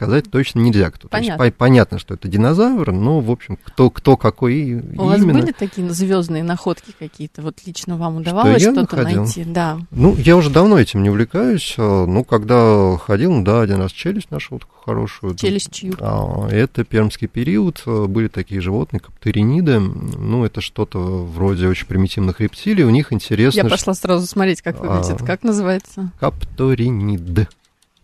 сказать 0.00 0.30
точно 0.30 0.60
нельзя. 0.60 0.90
Кто. 0.90 1.08
Понятно. 1.08 1.36
То 1.36 1.44
есть, 1.44 1.54
по- 1.54 1.58
понятно, 1.58 1.98
что 1.98 2.14
это 2.14 2.26
динозавр, 2.26 2.90
но, 2.90 3.20
в 3.20 3.30
общем, 3.30 3.58
кто, 3.62 3.90
кто 3.90 4.16
какой 4.16 4.52
У 4.62 4.78
именно. 4.78 5.02
вас 5.04 5.22
были 5.22 5.52
такие 5.52 5.90
звездные 5.90 6.42
находки 6.42 6.94
какие-то? 6.98 7.42
Вот 7.42 7.58
лично 7.66 7.98
вам 7.98 8.16
удавалось 8.16 8.62
что 8.62 8.72
что-то 8.72 9.02
найти? 9.02 9.44
Да. 9.44 9.78
Ну, 9.90 10.16
я 10.16 10.38
уже 10.38 10.48
давно 10.48 10.78
этим 10.78 11.02
не 11.02 11.10
увлекаюсь. 11.10 11.74
А, 11.76 12.06
ну, 12.06 12.24
когда 12.24 12.96
ходил, 12.96 13.30
ну, 13.30 13.44
да, 13.44 13.60
один 13.60 13.76
раз 13.76 13.92
челюсть 13.92 14.30
нашел 14.30 14.58
такую 14.58 14.80
хорошую. 14.80 15.34
Челюсть 15.34 15.70
чью? 15.70 15.92
А, 16.00 16.48
это 16.48 16.84
пермский 16.84 17.28
период. 17.28 17.82
А, 17.84 18.06
были 18.06 18.28
такие 18.28 18.62
животные, 18.62 19.00
каптериниды. 19.00 19.80
Ну, 19.80 20.46
это 20.46 20.62
что-то 20.62 20.98
вроде 20.98 21.68
очень 21.68 21.86
примитивных 21.86 22.40
рептилий. 22.40 22.84
У 22.84 22.90
них 22.90 23.12
интересно... 23.12 23.58
Я 23.58 23.64
пошла 23.66 23.92
сразу 23.92 24.26
смотреть, 24.26 24.62
как 24.62 24.80
выглядит. 24.80 25.20
А, 25.20 25.26
как 25.26 25.42
называется? 25.42 26.10
Капторинид. 26.18 27.48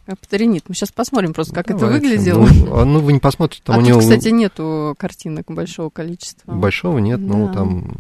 Аптеринит. 0.07 0.64
Мы 0.69 0.75
сейчас 0.75 0.92
посмотрим 0.92 1.35
просто, 1.35 1.55
как 1.55 1.66
Давайте. 1.66 1.87
это 1.87 1.95
выглядело. 1.95 2.47
Ну, 2.47 2.77
а, 2.77 2.85
ну, 2.85 3.01
вы 3.01 3.12
не 3.12 3.19
посмотрите, 3.19 3.62
там 3.64 3.77
а 3.77 3.79
у 3.79 3.81
тут, 3.81 3.88
него... 3.88 4.01
кстати, 4.01 4.29
нету 4.29 4.95
картинок 4.99 5.47
большого 5.49 5.90
количества. 5.90 6.53
Большого 6.53 6.99
нет, 6.99 7.27
да. 7.27 7.37
но 7.37 7.53
там 7.53 7.97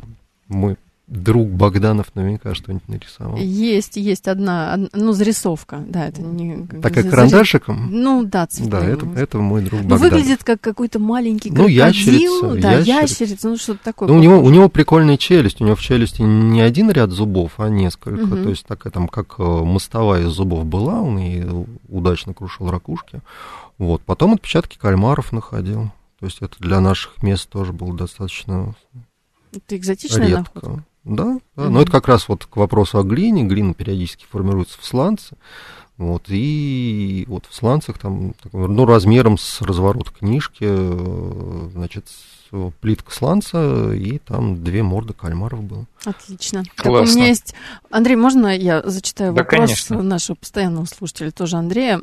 мы 0.48 0.76
друг 1.06 1.48
Богданов 1.48 2.06
наверняка 2.14 2.54
что-нибудь 2.54 2.88
нарисовал. 2.88 3.36
Есть, 3.36 3.96
есть 3.96 4.26
одна, 4.26 4.76
ну, 4.92 5.12
зарисовка, 5.12 5.84
да, 5.86 6.08
это 6.08 6.20
не... 6.20 6.66
Так 6.82 6.94
как 6.94 7.08
карандашиком? 7.08 7.90
Ну, 7.92 8.24
да, 8.24 8.46
цветным. 8.46 8.70
Да, 8.70 8.84
это, 8.84 9.06
это 9.16 9.38
мой 9.38 9.62
друг 9.62 9.82
ну, 9.82 9.88
Богданов. 9.88 10.12
выглядит 10.12 10.42
как 10.42 10.60
какой-то 10.60 10.98
маленький 10.98 11.50
ну, 11.50 11.56
крокодил. 11.56 11.86
Ящерица, 11.86 12.54
да, 12.60 12.72
ящерица, 12.72 13.24
ящерица 13.24 13.48
ну, 13.48 13.56
что-то 13.56 13.84
такое. 13.84 14.08
Ну, 14.08 14.16
у 14.16 14.18
него, 14.18 14.42
у 14.42 14.50
него 14.50 14.68
прикольная 14.68 15.16
челюсть, 15.16 15.60
у 15.60 15.64
него 15.64 15.76
в 15.76 15.80
челюсти 15.80 16.22
не 16.22 16.60
один 16.60 16.90
ряд 16.90 17.10
зубов, 17.10 17.52
а 17.58 17.68
несколько, 17.68 18.24
угу. 18.24 18.42
то 18.42 18.50
есть 18.50 18.66
такая 18.66 18.92
там, 18.92 19.06
как 19.06 19.36
э, 19.38 19.42
мостовая 19.42 20.22
из 20.22 20.32
зубов 20.32 20.66
была, 20.66 21.00
он 21.00 21.18
и 21.18 21.46
удачно 21.88 22.34
крушил 22.34 22.68
ракушки. 22.68 23.20
Вот, 23.78 24.02
потом 24.02 24.32
отпечатки 24.32 24.76
кальмаров 24.76 25.30
находил, 25.30 25.92
то 26.18 26.26
есть 26.26 26.38
это 26.40 26.56
для 26.58 26.80
наших 26.80 27.22
мест 27.22 27.48
тоже 27.48 27.72
было 27.72 27.94
достаточно 27.94 28.74
это 29.56 29.76
экзотичная 29.76 30.28
редко. 30.28 30.50
находка. 30.54 30.84
Да, 31.06 31.24
да. 31.24 31.62
Mm-hmm. 31.62 31.68
но 31.68 31.82
это 31.82 31.92
как 31.92 32.08
раз 32.08 32.28
вот 32.28 32.46
к 32.46 32.56
вопросу 32.56 32.98
о 32.98 33.04
глине. 33.04 33.44
Глина 33.44 33.74
периодически 33.74 34.26
формируется 34.28 34.78
в 34.80 34.84
сланце. 34.84 35.36
Вот, 35.98 36.24
и 36.28 37.24
вот 37.26 37.46
в 37.48 37.54
сланцах 37.54 37.98
там, 37.98 38.34
ну, 38.52 38.84
размером 38.84 39.38
с 39.38 39.62
разворот 39.62 40.10
книжки, 40.10 40.58
э, 40.60 41.68
значит, 41.72 42.04
плитка 42.80 43.12
сланца, 43.12 43.92
и 43.94 44.18
там 44.18 44.62
две 44.62 44.82
морды 44.82 45.14
кальмаров 45.14 45.62
было. 45.62 45.86
Отлично. 46.04 46.64
Так, 46.76 46.86
у 46.86 47.04
меня 47.04 47.28
есть... 47.28 47.54
Андрей, 47.90 48.16
можно 48.16 48.54
я 48.54 48.82
зачитаю 48.84 49.32
да, 49.32 49.42
вопрос 49.42 49.70
конечно. 49.70 50.02
нашего 50.02 50.36
постоянного 50.36 50.84
слушателя, 50.84 51.30
тоже 51.30 51.56
Андрея? 51.56 51.98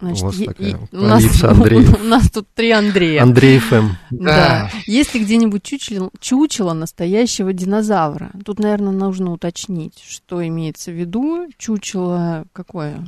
Значит, 0.00 0.22
у 0.22 0.26
вас 0.26 0.36
такая 0.36 0.68
и, 0.68 0.74
у, 0.92 1.00
нас, 1.00 1.24
у 2.00 2.04
нас 2.04 2.30
тут 2.30 2.46
три 2.54 2.70
Андрея. 2.70 3.22
Андрей 3.22 3.58
ФМ. 3.58 3.88
Да. 4.10 4.24
да. 4.24 4.70
Есть 4.86 5.14
ли 5.14 5.24
где-нибудь 5.24 5.62
чучело, 5.62 6.10
чучело 6.20 6.72
настоящего 6.72 7.52
динозавра? 7.52 8.30
Тут, 8.44 8.60
наверное, 8.60 8.92
нужно 8.92 9.32
уточнить, 9.32 10.02
что 10.06 10.46
имеется 10.46 10.92
в 10.92 10.94
виду. 10.94 11.48
Чучело 11.58 12.44
какое? 12.52 13.04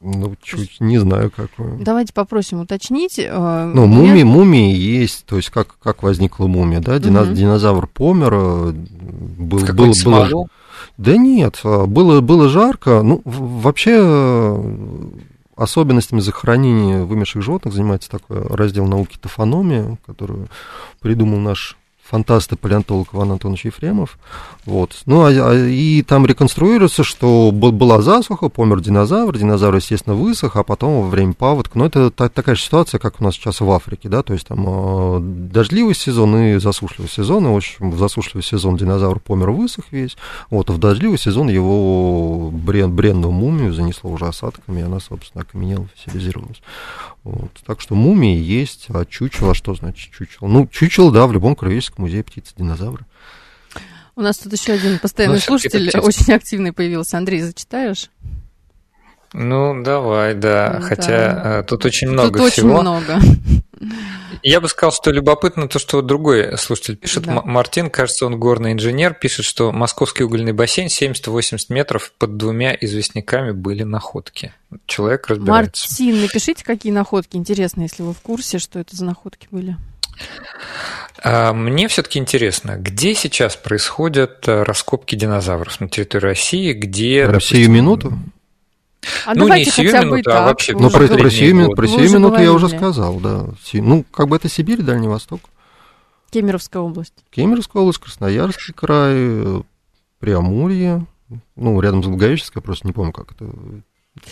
Ну, 0.00 0.34
чуть 0.42 0.80
не 0.80 0.98
знаю 0.98 1.30
какое. 1.34 1.78
Давайте 1.78 2.12
попросим 2.12 2.60
уточнить. 2.60 3.18
Э, 3.18 3.70
ну, 3.74 3.86
мумии, 3.86 4.22
меня... 4.22 4.26
мумии 4.26 4.74
есть, 4.74 5.24
то 5.26 5.36
есть 5.36 5.50
как, 5.50 5.78
как 5.78 6.02
возникла 6.02 6.46
мумия, 6.46 6.80
да? 6.80 6.98
Дина, 6.98 7.22
угу. 7.22 7.32
Динозавр 7.32 7.86
помер, 7.86 8.32
э, 8.34 8.72
был, 8.72 9.60
был, 9.60 9.92
было... 10.04 10.46
Да 10.96 11.16
нет, 11.16 11.60
э, 11.64 11.86
было, 11.86 12.20
было 12.20 12.48
жарко. 12.48 13.02
Ну, 13.02 13.22
вообще 13.24 13.92
особенностями 15.56 16.20
захоронения 16.20 17.04
вымерших 17.04 17.42
животных 17.42 17.74
занимается 17.74 18.10
такой 18.10 18.42
раздел 18.48 18.86
науки 18.86 19.16
тофономия, 19.20 19.98
которую 20.06 20.48
придумал 21.00 21.38
наш 21.38 21.76
фантаст 22.04 22.52
и 22.52 22.56
палеонтолог 22.56 23.08
Иван 23.14 23.32
Антонович 23.32 23.66
Ефремов. 23.66 24.18
Вот. 24.66 25.02
Ну, 25.06 25.24
а, 25.24 25.28
а, 25.30 25.54
и 25.54 26.02
там 26.02 26.26
реконструируется, 26.26 27.02
что 27.02 27.50
была 27.50 28.02
засуха, 28.02 28.48
помер 28.48 28.80
динозавр, 28.80 29.36
динозавр, 29.36 29.76
естественно, 29.76 30.14
высох, 30.14 30.56
а 30.56 30.62
потом 30.62 31.02
во 31.02 31.08
время 31.08 31.32
паводка, 31.32 31.78
ну, 31.78 31.86
это 31.86 32.10
та, 32.10 32.28
такая 32.28 32.54
же 32.54 32.62
ситуация, 32.62 32.98
как 32.98 33.20
у 33.20 33.24
нас 33.24 33.34
сейчас 33.34 33.60
в 33.60 33.70
Африке, 33.70 34.08
да, 34.08 34.22
то 34.22 34.32
есть 34.34 34.46
там 34.46 34.64
э, 34.66 35.18
дождливый 35.20 35.94
сезон 35.94 36.36
и 36.36 36.58
засушливый 36.58 37.10
сезон, 37.10 37.46
и, 37.46 37.50
в 37.50 37.56
общем, 37.56 37.90
в 37.90 37.98
засушливый 37.98 38.44
сезон 38.44 38.76
динозавр 38.76 39.18
помер, 39.18 39.50
высох 39.50 39.86
весь, 39.90 40.16
вот, 40.50 40.70
а 40.70 40.72
в 40.72 40.78
дождливый 40.78 41.18
сезон 41.18 41.48
его 41.48 42.50
брен, 42.52 42.94
бренную 42.94 43.32
мумию 43.32 43.72
занесло 43.72 44.10
уже 44.10 44.26
осадками, 44.26 44.80
и 44.80 44.84
она, 44.84 45.00
собственно, 45.00 45.42
окаменела, 45.42 45.88
фосилизировалась. 45.96 46.60
Вот. 47.24 47.50
Так 47.66 47.80
что 47.80 47.94
мумии 47.94 48.36
есть, 48.36 48.86
а 48.90 49.06
чучело, 49.06 49.54
что 49.54 49.74
значит 49.74 50.12
чучело? 50.12 50.46
Ну, 50.46 50.66
чучело, 50.66 51.10
да, 51.10 51.26
в 51.26 51.32
любом 51.32 51.56
краеведческом 51.94 52.04
музее 52.04 52.24
птицы, 52.24 52.54
динозавры. 52.56 53.04
У 54.16 54.20
нас 54.20 54.38
тут 54.38 54.52
еще 54.52 54.72
один 54.72 54.98
постоянный 54.98 55.36
ну, 55.36 55.40
слушатель, 55.40 55.90
очень 55.98 56.32
активный 56.32 56.72
появился. 56.72 57.18
Андрей, 57.18 57.42
зачитаешь? 57.42 58.10
Ну, 59.32 59.82
давай, 59.82 60.34
да. 60.34 60.78
Ну, 60.80 60.86
Хотя 60.86 61.34
да. 61.34 61.62
тут 61.64 61.84
очень 61.84 62.08
много 62.08 62.38
тут 62.38 62.52
всего. 62.52 62.74
очень 62.74 62.80
много. 62.80 63.20
Я 64.44 64.60
бы 64.60 64.68
сказал, 64.68 64.92
что 64.92 65.10
любопытно 65.10 65.68
то, 65.68 65.80
что 65.80 66.00
другой 66.02 66.56
слушатель 66.56 66.96
пишет. 66.96 67.24
Да. 67.24 67.42
Мартин, 67.42 67.90
кажется, 67.90 68.26
он 68.26 68.38
горный 68.38 68.72
инженер, 68.72 69.14
пишет, 69.14 69.44
что 69.44 69.72
московский 69.72 70.22
угольный 70.22 70.52
бассейн 70.52 70.86
70-80 70.86 71.58
метров 71.70 72.12
под 72.16 72.36
двумя 72.36 72.76
известняками 72.80 73.50
были 73.50 73.82
находки. 73.82 74.52
Человек 74.86 75.26
разбирается. 75.26 75.88
Мартин, 75.90 76.20
напишите, 76.20 76.62
какие 76.62 76.92
находки. 76.92 77.36
Интересно, 77.36 77.82
если 77.82 78.02
вы 78.04 78.12
в 78.12 78.20
курсе, 78.20 78.60
что 78.60 78.78
это 78.78 78.94
за 78.94 79.04
находки 79.04 79.48
были. 79.50 79.76
А, 81.22 81.52
мне 81.52 81.88
все-таки 81.88 82.18
интересно, 82.18 82.76
где 82.76 83.14
сейчас 83.14 83.56
происходят 83.56 84.46
э, 84.46 84.62
раскопки 84.62 85.14
динозавров 85.14 85.80
на 85.80 85.88
территории 85.88 86.26
России, 86.26 86.72
где... 86.72 87.24
Россию 87.24 87.62
допустим, 87.62 87.72
минуту? 87.72 88.18
А 89.26 89.34
ну, 89.34 89.48
не 89.48 89.64
сию 89.64 89.92
минуту, 89.92 90.30
а 90.32 90.44
вообще 90.46 90.74
Ну, 90.74 90.90
про, 90.90 91.06
про 91.06 91.30
сию, 91.30 91.74
про 91.74 91.86
сию 91.86 92.10
минуту 92.10 92.40
я 92.40 92.52
уже 92.52 92.68
сказал, 92.68 93.20
да. 93.20 93.46
Ну, 93.72 94.04
как 94.10 94.28
бы 94.28 94.36
это 94.36 94.48
Сибирь, 94.48 94.82
Дальний 94.82 95.08
Восток. 95.08 95.40
Кемеровская 96.30 96.82
область. 96.82 97.14
Кемеровская 97.30 97.82
область, 97.82 98.00
Красноярский 98.00 98.74
край, 98.74 99.64
Преамурье, 100.18 101.06
ну, 101.56 101.80
рядом 101.80 102.02
с 102.02 102.06
Благовещенской, 102.06 102.60
я 102.60 102.62
просто 102.62 102.86
не 102.86 102.92
помню, 102.92 103.12
как 103.12 103.32
это 103.32 103.46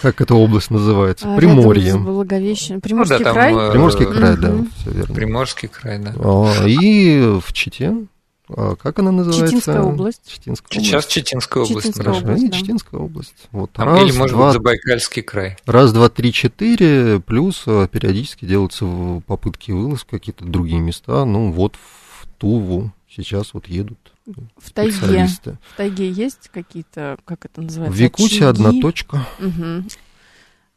как 0.01 0.21
эта 0.21 0.35
область 0.35 0.71
называется? 0.71 1.33
А, 1.33 1.37
Приморье. 1.37 1.97
Благовещен. 1.97 2.81
Приморский 2.81 3.19
ну, 3.19 3.25
да, 3.25 3.33
край? 3.33 3.55
Там, 3.55 3.73
Приморский 3.73 4.07
край, 4.07 4.37
да, 4.37 4.55
все 4.77 4.91
верно. 4.91 5.15
Приморский 5.15 5.69
край, 5.69 5.99
да. 5.99 6.15
А, 6.19 6.67
и 6.67 7.41
в 7.41 7.53
Чите. 7.53 8.07
А 8.49 8.77
как 8.77 8.99
она 8.99 9.13
называется? 9.13 9.47
Читинская 9.47 9.81
область. 9.81 10.21
Читинская 10.27 10.69
область. 10.69 10.87
Сейчас 10.87 11.07
Читинская 11.07 11.63
область. 11.63 11.87
Читинская 11.87 12.05
Хорошо. 12.05 12.27
область, 12.27 12.51
да. 12.51 12.57
Читинская 12.59 13.01
область. 13.01 13.35
Вот. 13.51 13.71
Там, 13.73 13.89
раз, 13.89 14.03
или, 14.03 14.17
может 14.17 14.37
два, 14.37 14.47
быть, 14.47 14.55
Забайкальский 14.55 15.23
край. 15.23 15.57
Раз, 15.67 15.93
два, 15.93 16.09
три, 16.09 16.33
четыре, 16.33 17.21
плюс 17.21 17.65
периодически 17.65 18.45
делаются 18.45 19.23
попытки 19.27 19.71
вылазки 19.73 20.09
в 20.09 20.11
какие-то 20.11 20.45
другие 20.45 20.81
места. 20.81 21.25
Ну, 21.25 21.51
вот 21.51 21.77
в 21.77 22.27
Туву 22.39 22.93
сейчас 23.09 23.55
вот 23.55 23.69
едут 23.69 24.12
в 24.57 24.71
тайге. 24.73 25.27
В 25.27 25.77
тайге 25.77 26.11
есть 26.11 26.49
какие-то, 26.53 27.19
как 27.25 27.45
это 27.45 27.61
называется? 27.61 27.97
В 27.97 28.01
Якутии 28.01 28.45
одна 28.45 28.73
точка. 28.81 29.27
Угу. 29.39 29.85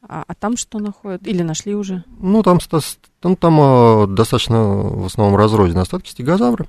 А, 0.08 0.24
а 0.28 0.34
там 0.36 0.58
что 0.58 0.80
находят? 0.80 1.26
Или 1.28 1.42
нашли 1.42 1.76
уже? 1.76 2.04
Ну, 2.20 2.44
там, 2.44 2.60
там, 3.20 3.36
там 3.36 3.58
а, 3.60 4.08
достаточно 4.08 4.64
в 4.64 5.06
основном 5.06 5.36
разрозненные 5.36 5.84
остатки 5.84 6.10
стегозавра. 6.10 6.68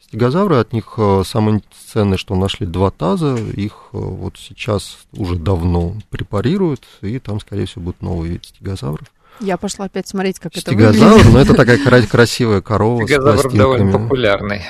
Стегозавры, 0.00 0.56
от 0.56 0.72
них 0.72 0.94
а, 0.96 1.22
самое 1.24 1.62
ценное, 1.92 2.18
что 2.18 2.34
нашли 2.34 2.66
два 2.66 2.90
таза, 2.90 3.36
их 3.36 3.90
а, 3.92 3.98
вот 3.98 4.36
сейчас 4.36 4.98
уже 5.12 5.36
давно 5.36 5.94
препарируют, 6.08 6.84
и 7.02 7.18
там, 7.20 7.38
скорее 7.40 7.66
всего, 7.66 7.84
будут 7.84 8.02
новые 8.02 8.32
виды 8.32 8.44
стегозавров. 8.44 9.06
Я 9.40 9.56
пошла 9.56 9.86
опять 9.86 10.06
смотреть, 10.06 10.38
как 10.38 10.54
Стегозавр, 10.54 10.94
это 10.94 11.06
выглядит. 11.06 11.32
но 11.32 11.40
это 11.40 11.54
такая 11.54 12.06
красивая 12.06 12.60
корова 12.60 13.06
Стегозавр 13.06 13.52
довольно 13.52 13.98
популярный. 13.98 14.62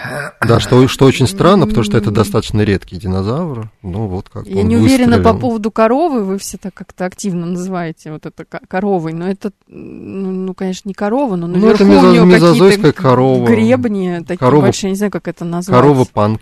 Да, 0.46 0.60
что, 0.60 0.86
что 0.86 1.06
очень 1.06 1.26
странно, 1.26 1.66
потому 1.66 1.84
что 1.84 1.98
это 1.98 2.10
достаточно 2.10 2.62
редкий 2.62 2.96
динозавр. 2.96 3.70
Ну, 3.82 4.06
вот 4.06 4.28
как 4.28 4.46
Я 4.46 4.62
не 4.62 4.76
уверена 4.76 5.18
по 5.18 5.34
поводу 5.34 5.70
коровы, 5.70 6.24
вы 6.24 6.38
все 6.38 6.56
так 6.56 6.72
как-то 6.74 7.04
активно 7.04 7.46
называете 7.46 8.12
вот 8.12 8.26
это 8.26 8.44
коровой, 8.44 9.12
но 9.12 9.28
это, 9.28 9.52
ну, 9.66 10.30
ну 10.30 10.54
конечно, 10.54 10.88
не 10.88 10.94
корова, 10.94 11.36
но 11.36 11.46
наверху 11.46 11.84
ну, 11.84 11.92
это 11.92 12.06
у 12.06 12.24
нее 12.24 12.40
какие-то 12.40 12.92
корова. 12.92 13.46
гребни 13.46 14.20
такие 14.20 14.38
корова, 14.38 14.62
большие, 14.62 14.88
я 14.88 14.90
не 14.90 14.96
знаю, 14.96 15.10
как 15.10 15.26
это 15.26 15.44
назвать. 15.44 15.76
Корова-панк. 15.80 16.40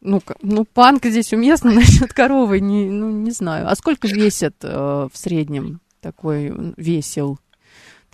Ну, 0.00 0.22
ну, 0.40 0.64
панк 0.64 1.04
здесь 1.04 1.32
уместно 1.32 1.70
насчет 1.74 2.12
коровы, 2.12 2.60
не, 2.60 2.86
ну, 2.86 3.10
не 3.10 3.32
знаю. 3.32 3.68
А 3.68 3.74
сколько 3.74 4.08
весит 4.08 4.54
э, 4.62 5.08
в 5.12 5.16
среднем 5.16 5.80
такой 6.00 6.54
весел? 6.76 7.38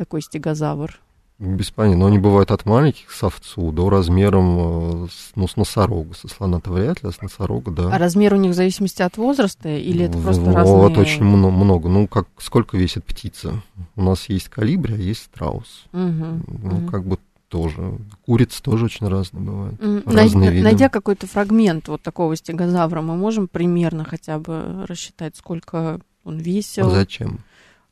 Такой 0.03 0.21
стегозавр? 0.21 0.99
Без 1.39 1.71
понятия, 1.71 1.99
но 1.99 2.07
они 2.07 2.19
бывают 2.19 2.51
от 2.51 2.67
маленьких 2.67 3.11
с 3.11 3.23
овцу 3.23 3.71
до 3.71 3.89
размером, 3.89 5.05
э, 5.05 5.09
ну, 5.37 5.49
с 5.49 5.57
носорога. 5.57 6.15
Со 6.15 6.29
слона-то 6.29 6.73
вряд 6.73 7.03
ли, 7.03 7.09
а 7.09 7.13
с 7.13 7.21
носорога, 7.21 7.71
да. 7.71 7.89
А 7.95 7.99
размер 7.99 8.35
у 8.35 8.37
них 8.37 8.51
в 8.51 8.55
зависимости 8.55 9.03
от 9.03 9.17
возраста 9.17 9.69
или 9.69 10.05
это 10.05 10.19
просто 10.19 10.43
вот, 10.43 10.55
разные? 10.55 10.77
Вот 10.77 10.99
очень 10.99 11.25
много. 11.25 11.89
Ну, 11.89 12.09
как, 12.09 12.27
сколько 12.39 12.77
весит 12.77 13.05
птица? 13.05 13.63
У 13.97 14.03
нас 14.03 14.29
есть 14.29 14.49
калибри, 14.49 14.95
а 14.95 14.99
есть 14.99 15.23
страус. 15.23 15.85
Угу, 15.93 16.01
ну, 16.01 16.77
угу. 16.79 16.91
как 16.91 17.05
бы 17.05 17.19
тоже. 17.49 17.99
Курицы 18.25 18.63
тоже 18.63 18.87
очень 18.87 19.09
разные 19.09 19.45
бывают. 19.45 19.81
Mm, 19.81 20.03
разные 20.13 20.51
виды. 20.51 20.65
Найдя 20.65 20.89
какой-то 20.89 21.27
фрагмент 21.27 21.87
вот 21.89 22.03
такого 22.03 22.35
стегозавра, 22.35 23.03
мы 23.03 23.17
можем 23.17 23.47
примерно 23.47 24.05
хотя 24.05 24.39
бы 24.39 24.87
рассчитать, 24.89 25.37
сколько 25.37 26.01
он 26.25 26.39
весил? 26.39 26.89
А 26.89 26.91
зачем? 26.91 27.41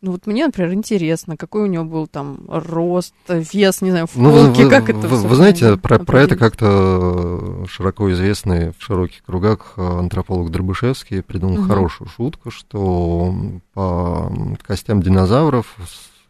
Ну 0.02 0.12
вот 0.12 0.26
мне, 0.26 0.46
например, 0.46 0.72
интересно, 0.72 1.36
какой 1.36 1.62
у 1.62 1.66
него 1.66 1.84
был 1.84 2.06
там 2.06 2.40
рост, 2.48 3.14
вес, 3.28 3.82
не 3.82 3.90
знаю, 3.90 4.06
в 4.06 4.16
ну, 4.16 4.30
полке, 4.30 4.64
вы, 4.64 4.70
как 4.70 4.88
это 4.88 5.06
Вы, 5.06 5.28
вы 5.28 5.34
знаете, 5.34 5.76
про, 5.76 5.98
про 5.98 6.22
это 6.22 6.36
как-то 6.36 7.66
широко 7.68 8.10
известный 8.12 8.70
в 8.70 8.82
широких 8.82 9.22
кругах 9.24 9.74
антрополог 9.76 10.50
Дробышевский 10.50 11.22
придумал 11.22 11.60
угу. 11.60 11.68
хорошую 11.68 12.08
шутку, 12.08 12.50
что 12.50 13.34
по 13.74 14.32
костям 14.66 15.02
динозавров 15.02 15.76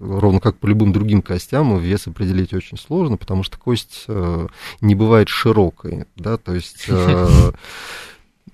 ровно 0.01 0.41
как 0.41 0.57
по 0.57 0.67
любым 0.67 0.93
другим 0.93 1.23
костям, 1.23 1.79
вес 1.79 2.07
определить 2.07 2.55
очень 2.55 2.79
сложно, 2.79 3.17
потому 3.17 3.43
что 3.43 3.59
кость 3.59 4.05
э, 4.09 4.47
не 4.81 4.95
бывает 4.95 5.29
широкой, 5.29 6.07
да, 6.17 6.39
то 6.39 6.55
есть 6.55 6.85
э, 6.89 7.53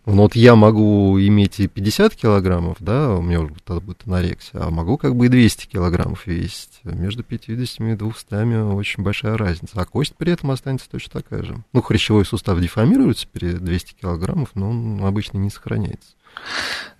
Ну 0.07 0.23
вот 0.23 0.37
я 0.37 0.55
могу 0.55 1.19
иметь 1.21 1.59
и 1.59 1.67
50 1.67 2.15
килограммов, 2.15 2.77
да, 2.79 3.11
у 3.11 3.23
меня 3.23 3.47
тогда 3.65 3.81
будет 3.81 4.03
анорексия, 4.07 4.61
а 4.63 4.71
могу 4.71 4.99
как 4.99 5.17
бы 5.17 5.27
и 5.27 5.29
200 5.29 5.67
килограммов 5.67 6.29
весить. 6.29 6.79
Между 6.85 7.25
50 7.25 7.81
и 7.81 7.95
200 7.97 8.73
очень 8.73 9.03
большая 9.03 9.37
разница, 9.37 9.73
а 9.75 9.85
кость 9.85 10.15
при 10.15 10.33
этом 10.33 10.53
останется 10.53 10.89
точно 10.89 11.21
такая 11.21 11.43
же. 11.43 11.57
Ну, 11.73 11.83
хрящевой 11.83 12.25
сустав 12.25 12.61
деформируется 12.61 13.27
при 13.27 13.51
200 13.51 13.95
килограммов, 13.95 14.51
но 14.55 14.71
он 14.71 15.05
обычно 15.05 15.39
не 15.39 15.51
сохраняется. 15.51 16.15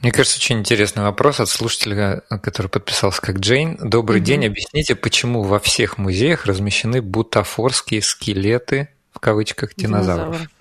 Мне 0.01 0.11
кажется, 0.11 0.39
очень 0.39 0.59
интересный 0.59 1.05
вопрос 1.05 1.39
от 1.39 1.49
слушателя, 1.49 2.23
который 2.43 2.69
подписался 2.69 3.23
как 3.23 3.39
Джейн. 3.39 3.77
Добрый 3.77 4.21
mm-hmm. 4.21 4.25
день, 4.25 4.47
объясните, 4.47 4.97
почему 4.97 5.45
во 5.45 5.61
всех 5.61 5.99
музеях 5.99 6.47
размещены 6.47 7.03
бутафорские 7.03 8.03
скелеты, 8.03 8.89
в 9.13 9.21
кавычках, 9.21 9.77
динозавров? 9.77 10.39
динозавров. 10.39 10.56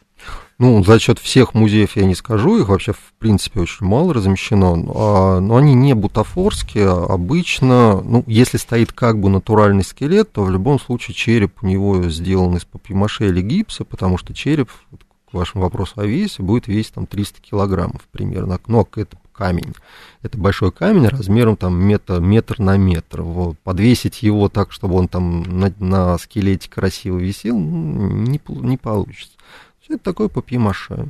Ну, 0.57 0.81
за 0.85 0.99
счет 0.99 1.19
всех 1.19 1.53
музеев 1.53 1.97
я 1.97 2.05
не 2.05 2.15
скажу, 2.15 2.57
их 2.57 2.69
вообще, 2.69 2.93
в 2.93 3.13
принципе, 3.19 3.59
очень 3.59 3.85
мало 3.85 4.13
размещено, 4.13 4.73
а, 4.95 5.39
но 5.41 5.57
они 5.57 5.73
не 5.73 5.93
бутафорские, 5.93 6.87
а 6.89 7.13
обычно, 7.13 8.01
ну, 8.01 8.23
если 8.25 8.57
стоит 8.57 8.93
как 8.93 9.19
бы 9.19 9.29
натуральный 9.29 9.83
скелет, 9.83 10.31
то 10.31 10.43
в 10.43 10.49
любом 10.49 10.79
случае 10.79 11.13
череп 11.13 11.61
у 11.61 11.65
него 11.65 12.03
сделан 12.09 12.55
из 12.55 12.63
папье-маше 12.63 13.27
или 13.27 13.41
гипса, 13.41 13.83
потому 13.83 14.17
что 14.17 14.33
череп, 14.33 14.69
к 15.29 15.33
вашему 15.33 15.65
вопросу 15.65 15.93
о 15.97 16.05
весе, 16.05 16.41
будет 16.41 16.67
весить 16.67 16.93
там 16.93 17.05
300 17.05 17.41
килограммов 17.41 18.07
примерно, 18.11 18.57
но 18.67 18.87
это 18.95 19.17
камень. 19.33 19.73
Это 20.21 20.37
большой 20.37 20.71
камень 20.71 21.07
размером 21.07 21.57
там 21.57 21.77
метр, 21.83 22.21
метр 22.21 22.59
на 22.59 22.77
метр. 22.77 23.21
Вот. 23.21 23.59
Подвесить 23.59 24.23
его 24.23 24.47
так, 24.47 24.71
чтобы 24.71 24.95
он 24.95 25.09
там 25.09 25.43
на, 25.43 25.73
на 25.79 26.17
скелете 26.17 26.69
красиво 26.69 27.17
висел, 27.17 27.59
не, 27.59 28.39
не 28.47 28.77
получится. 28.77 29.34
Это 29.89 30.03
такое 30.03 30.27
папье-маше. 30.27 31.09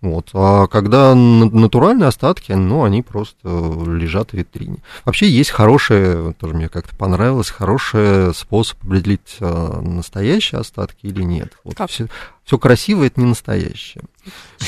Вот. 0.00 0.30
А 0.32 0.66
когда 0.66 1.14
натуральные 1.14 2.08
остатки, 2.08 2.52
ну, 2.52 2.84
они 2.84 3.02
просто 3.02 3.48
лежат 3.86 4.30
в 4.30 4.34
витрине. 4.34 4.78
Вообще 5.04 5.28
есть 5.28 5.50
хороший, 5.50 6.32
тоже 6.34 6.54
мне 6.54 6.70
как-то 6.70 6.96
понравилось, 6.96 7.50
хороший 7.50 8.34
способ 8.34 8.82
определить, 8.82 9.36
а, 9.40 9.82
настоящие 9.82 10.60
остатки 10.60 11.06
или 11.06 11.22
нет. 11.22 11.52
Вот 11.64 11.76
как? 11.76 11.90
Все, 11.90 12.06
все 12.44 12.56
красиво, 12.56 13.04
это 13.04 13.20
не 13.20 13.26
настоящее. 13.26 14.04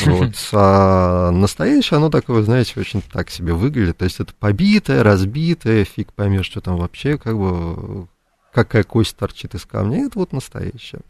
Вот. 0.05 0.35
А 0.53 1.31
настоящее, 1.31 1.97
оно 1.97 2.11
такое, 2.11 2.43
знаете, 2.43 2.79
очень 2.79 3.01
так 3.01 3.31
себе 3.31 3.55
выглядит. 3.55 3.99
То 3.99 4.05
есть 4.05 4.21
это 4.21 4.35
побитое, 4.39 5.03
разбитое, 5.03 5.85
фиг 5.85 6.13
поймешь, 6.13 6.47
что 6.47 6.61
там 6.61 6.77
вообще, 6.77 7.17
как 7.17 7.39
бы, 7.39 8.07
какая 8.53 8.83
кость 8.83 9.17
торчит 9.17 9.55
из 9.55 9.65
камня. 9.65 10.07
Это 10.07 10.19
вот 10.19 10.33
настоящее. 10.33 11.01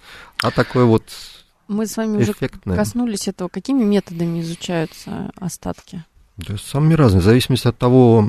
А 0.42 0.52
такое 0.52 0.84
вот 0.84 1.04
мы 1.68 1.86
с 1.86 1.96
вами 1.96 2.18
уже 2.18 2.34
коснулись 2.64 3.28
этого. 3.28 3.48
Какими 3.48 3.84
методами 3.84 4.40
изучаются 4.40 5.30
остатки? 5.36 6.04
Да, 6.36 6.56
самыми 6.56 6.94
разными, 6.94 7.20
в 7.20 7.24
зависимости 7.24 7.68
от 7.68 7.76
того, 7.76 8.26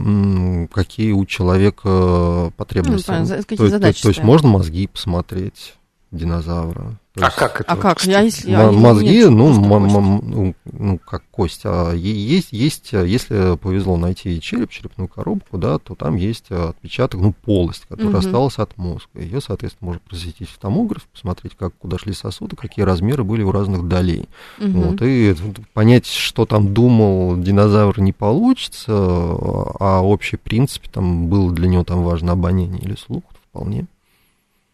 какие 0.72 1.14
у 1.14 1.26
человека 1.26 2.52
потребности. 2.58 3.10
Ну, 3.10 3.28
какие 3.28 3.58
то, 3.58 3.68
задачи 3.70 4.02
то, 4.02 4.04
то 4.04 4.10
есть 4.10 4.24
можно 4.24 4.50
мозги 4.50 4.88
посмотреть 4.88 5.76
динозавра, 6.14 6.98
а 7.22 7.30
как 7.30 7.62
это? 7.62 7.72
А 7.72 7.76
как? 7.76 8.04
Я, 8.06 8.22
если, 8.22 8.50
я 8.50 8.72
мозги, 8.72 9.08
нет, 9.08 9.30
ну, 9.30 9.54
ну, 9.54 10.56
ну, 10.66 10.98
как 10.98 11.24
кость. 11.30 11.62
А 11.64 11.94
есть, 11.94 12.52
есть, 12.52 12.92
если 12.92 13.56
повезло 13.58 13.98
найти 13.98 14.42
череп, 14.42 14.72
черепную 14.72 15.08
коробку, 15.08 15.60
да, 15.60 15.78
то 15.78 15.94
там 15.94 16.16
есть 16.16 16.50
отпечаток, 16.50 17.22
ну, 17.22 17.32
полость, 17.32 17.86
которая 17.88 18.14
угу. 18.14 18.18
осталась 18.18 18.58
от 18.58 18.76
мозга. 18.78 19.10
Ее, 19.14 19.42
соответственно, 19.42 19.90
можно 19.90 20.02
просветить 20.10 20.50
в 20.50 20.58
томограф, 20.58 21.04
посмотреть, 21.04 21.54
как, 21.56 21.76
куда 21.78 22.00
шли 22.00 22.14
сосуды, 22.14 22.56
какие 22.56 22.84
размеры 22.84 23.24
были 23.24 23.44
у 23.44 23.52
разных 23.52 23.88
долей. 23.88 24.28
Угу. 24.60 24.72
Вот, 24.72 25.02
и 25.04 25.36
понять, 25.74 26.08
что 26.08 26.48
там 26.48 26.74
думал 26.74 27.38
динозавр, 27.38 28.00
не 28.00 28.12
получится, 28.12 28.92
а 28.92 30.02
общий 30.04 30.38
принцип, 30.38 30.88
там, 30.88 31.28
было 31.28 31.52
для 31.52 31.68
него 31.68 31.84
там 31.84 32.02
важно 32.04 32.32
обоняние 32.32 32.82
или 32.82 32.96
слух, 32.96 33.22
вполне. 33.52 33.86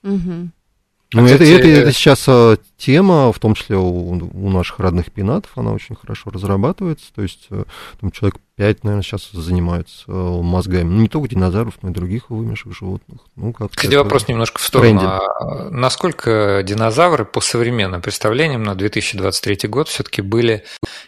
Угу. 0.03 0.51
Ну, 1.12 1.26
это, 1.26 1.43
это, 1.43 1.68
это 1.68 1.91
сейчас 1.91 2.26
а, 2.28 2.57
тема, 2.78 3.34
в 3.34 3.39
том 3.39 3.55
числе 3.55 3.78
у, 3.78 4.12
у 4.12 4.49
наших 4.51 4.80
родных 4.80 5.12
пинатов, 5.12 5.51
она 5.55 5.72
очень 5.72 5.95
хорошо 5.95 6.30
разрабатывается. 6.30 7.07
То 7.16 7.24
есть 7.24 7.47
э, 7.49 7.64
там 7.99 8.12
человек 8.12 8.39
5, 8.57 8.84
наверное, 8.84 9.01
сейчас 9.01 9.32
занимается 9.32 10.03
э, 10.07 10.12
мозгами. 10.12 10.84
Ну, 10.84 11.01
не 11.01 11.07
только 11.07 11.28
динозавров, 11.28 11.76
но 11.82 11.89
и 11.89 11.93
других 11.93 12.30
вымерших 12.30 12.78
животных. 12.78 13.22
Ну, 13.36 13.53
как 13.53 13.72
Кстати, 13.72 13.95
вопрос 13.95 14.28
немножко 14.28 14.60
в 14.60 14.64
сторону. 14.64 15.01
А 15.01 15.70
насколько 15.72 16.62
динозавры 16.64 17.26
по 17.26 17.41
современным 17.41 18.03
представлениям 18.03 18.62
на 18.62 18.76
2023 18.76 19.68
год 19.68 19.88
все-таки 19.88 20.22
были 20.22 20.64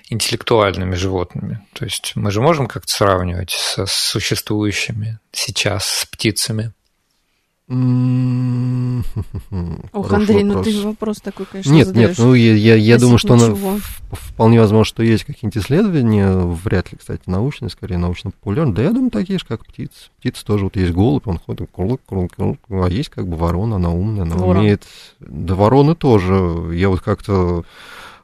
интеллектуальными 0.10 0.96
животными? 0.96 1.60
То 1.74 1.86
есть 1.86 2.14
мы 2.16 2.32
же 2.32 2.42
можем 2.42 2.66
как-то 2.66 2.92
сравнивать 2.92 3.52
со 3.52 3.86
существующими 3.86 5.20
сейчас 5.32 5.86
с 5.86 6.06
птицами? 6.08 6.74
Ох, 9.94 10.12
Андрей, 10.14 10.44
вопрос. 10.44 10.66
ну 10.66 10.72
ты 10.72 10.82
вопрос 10.82 11.22
такой, 11.22 11.46
конечно, 11.46 11.72
Нет, 11.72 11.88
задаешь. 11.88 12.10
нет, 12.10 12.18
ну 12.20 12.34
я, 12.34 12.54
я, 12.54 12.76
я 12.76 12.98
думаю, 12.98 13.18
что 13.18 13.36
на, 13.38 13.80
вполне 14.12 14.60
возможно, 14.60 14.84
что 14.86 15.04
есть 15.04 15.24
какие-нибудь 15.24 15.64
исследования, 15.64 16.34
вряд 16.36 16.92
ли, 16.92 16.98
кстати, 16.98 17.22
научные, 17.28 17.70
скорее 17.70 17.98
научно-популярные. 17.98 18.76
Да 18.76 18.82
я 18.84 18.92
думаю, 18.92 19.10
такие 19.10 19.40
же, 19.40 19.46
как 19.46 19.66
птицы. 19.66 20.10
Птицы 20.20 20.44
тоже, 20.46 20.66
вот 20.66 20.76
есть 20.76 20.92
голубь, 20.92 21.28
он 21.28 21.40
ходит, 21.40 21.70
круг, 21.74 22.02
круг, 22.06 22.36
круг, 22.36 22.58
а 22.70 22.88
есть 22.88 23.10
как 23.10 23.28
бы 23.28 23.38
ворона, 23.38 23.78
она 23.78 23.90
умная, 23.92 24.24
она 24.24 24.36
Ворон. 24.36 24.58
умеет... 24.58 24.84
Да 25.20 25.56
вороны 25.56 25.96
тоже. 25.96 26.72
Я 26.74 26.90
вот 26.90 27.00
как-то 27.00 27.64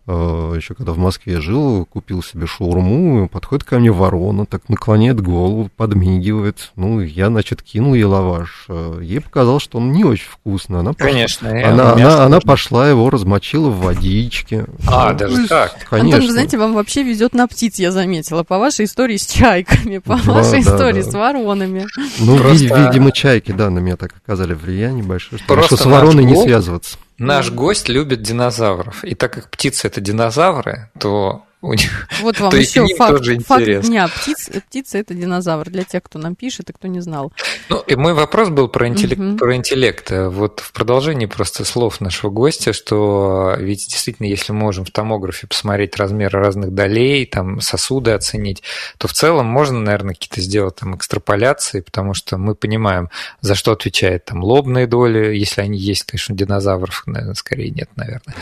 еще 0.07 0.73
когда 0.73 0.93
в 0.93 0.97
Москве 0.97 1.41
жил, 1.41 1.85
купил 1.85 2.23
себе 2.23 2.47
шаурму, 2.47 3.27
подходит 3.27 3.65
ко 3.65 3.77
мне 3.77 3.91
ворона, 3.91 4.45
так 4.45 4.69
наклоняет 4.69 5.19
голову, 5.19 5.69
подмигивает. 5.75 6.71
Ну, 6.75 7.01
я, 7.01 7.27
значит, 7.27 7.61
кинул 7.61 7.93
ей 7.93 8.05
лаваш. 8.05 8.65
Э, 8.69 8.99
ей 9.01 9.19
показалось, 9.19 9.63
что 9.63 9.79
он 9.79 9.91
не 9.91 10.05
очень 10.05 10.29
вкусный. 10.29 10.79
Она 10.79 10.93
Конечно. 10.93 11.49
Пошла, 11.49 11.69
она, 11.69 11.93
она, 11.93 12.25
она 12.25 12.39
пошла 12.39 12.89
его, 12.89 13.09
размочила 13.09 13.69
в 13.69 13.81
водичке. 13.81 14.65
А, 14.87 15.11
ну, 15.11 15.17
даже 15.17 15.47
так? 15.47 15.75
Конечно. 15.89 16.17
Антон, 16.17 16.31
знаете, 16.31 16.57
вам 16.57 16.73
вообще 16.73 17.03
везет 17.03 17.33
на 17.33 17.47
птиц, 17.47 17.77
я 17.77 17.91
заметила. 17.91 18.43
По 18.43 18.59
вашей 18.59 18.85
истории 18.85 19.17
с 19.17 19.25
чайками, 19.25 19.97
по 19.97 20.15
да, 20.15 20.31
вашей 20.31 20.63
да, 20.63 20.71
истории 20.71 21.03
да. 21.03 21.11
с 21.11 21.13
воронами. 21.13 21.85
Ну, 22.19 22.37
Просто... 22.37 22.63
видимо, 22.63 23.11
чайки, 23.11 23.51
да, 23.51 23.69
на 23.69 23.79
меня 23.79 23.97
так 23.97 24.13
оказали 24.15 24.53
влияние 24.53 25.03
большое, 25.03 25.41
что 25.41 25.75
с 25.75 25.85
вороной 25.85 26.23
не 26.23 26.35
связываться. 26.35 26.97
Наш 27.17 27.51
гость 27.51 27.89
любит 27.89 28.21
динозавров. 28.21 29.03
И 29.03 29.15
так 29.15 29.33
как 29.33 29.49
птицы 29.49 29.87
это 29.87 30.01
динозавры, 30.01 30.91
то 30.99 31.45
у 31.67 31.73
них. 31.73 32.07
Вот 32.21 32.39
вам 32.39 32.55
еще 32.55 32.85
факт, 32.95 33.23
факт 33.45 33.81
дня. 33.81 34.07
Птиц, 34.07 34.49
птица– 34.67 34.97
это 34.99 35.13
динозавр. 35.13 35.69
Для 35.69 35.83
тех, 35.83 36.03
кто 36.03 36.19
нам 36.19 36.35
пишет 36.35 36.69
и 36.69 36.73
кто 36.73 36.87
не 36.87 36.99
знал. 36.99 37.31
Ну, 37.69 37.79
и 37.79 37.95
мой 37.95 38.13
вопрос 38.13 38.49
был 38.49 38.67
про 38.67 38.87
интеллект. 38.87 39.19
Угу. 39.19 39.37
Про 39.37 39.55
интеллект. 39.55 40.11
Вот 40.11 40.59
в 40.59 40.71
продолжении 40.71 41.25
просто 41.25 41.65
слов 41.65 42.01
нашего 42.01 42.29
гостя, 42.29 42.73
что 42.73 43.55
ведь 43.57 43.87
действительно, 43.89 44.27
если 44.27 44.53
мы 44.53 44.59
можем 44.59 44.85
в 44.85 44.91
томографе 44.91 45.47
посмотреть 45.47 45.97
размеры 45.97 46.39
разных 46.39 46.73
долей, 46.73 47.25
там 47.25 47.61
сосуды 47.61 48.11
оценить, 48.11 48.63
то 48.97 49.07
в 49.07 49.13
целом 49.13 49.45
можно, 49.45 49.79
наверное, 49.79 50.13
какие-то 50.13 50.41
сделать 50.41 50.75
там 50.75 50.95
экстраполяции, 50.95 51.81
потому 51.81 52.13
что 52.13 52.37
мы 52.37 52.55
понимаем, 52.55 53.09
за 53.41 53.55
что 53.55 53.71
отвечает 53.71 54.25
там 54.25 54.43
лобные 54.43 54.87
доли, 54.87 55.35
если 55.35 55.61
они 55.61 55.77
есть, 55.77 56.03
конечно, 56.03 56.35
динозавров, 56.35 57.03
наверное, 57.05 57.35
скорее 57.35 57.69
нет, 57.69 57.89
наверное. 57.95 58.35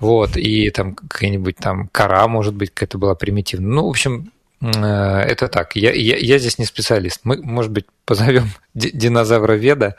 Вот, 0.00 0.36
и 0.36 0.70
там 0.70 0.94
какая-нибудь 0.94 1.56
там 1.56 1.88
кора 1.88 2.26
может 2.28 2.44
может 2.44 2.54
быть, 2.64 2.74
какая-то 2.74 2.98
была 2.98 3.14
примитивная. 3.14 3.70
Ну, 3.70 3.86
в 3.86 3.90
общем, 3.90 4.32
э, 4.60 4.68
это 4.68 5.48
так. 5.48 5.76
Я, 5.76 5.92
я, 5.92 6.16
я 6.16 6.38
здесь 6.38 6.58
не 6.58 6.64
специалист. 6.64 7.20
Мы, 7.24 7.42
может 7.42 7.70
быть, 7.70 7.86
позовем 8.04 8.50
динозавра 8.74 9.54
Веда, 9.54 9.96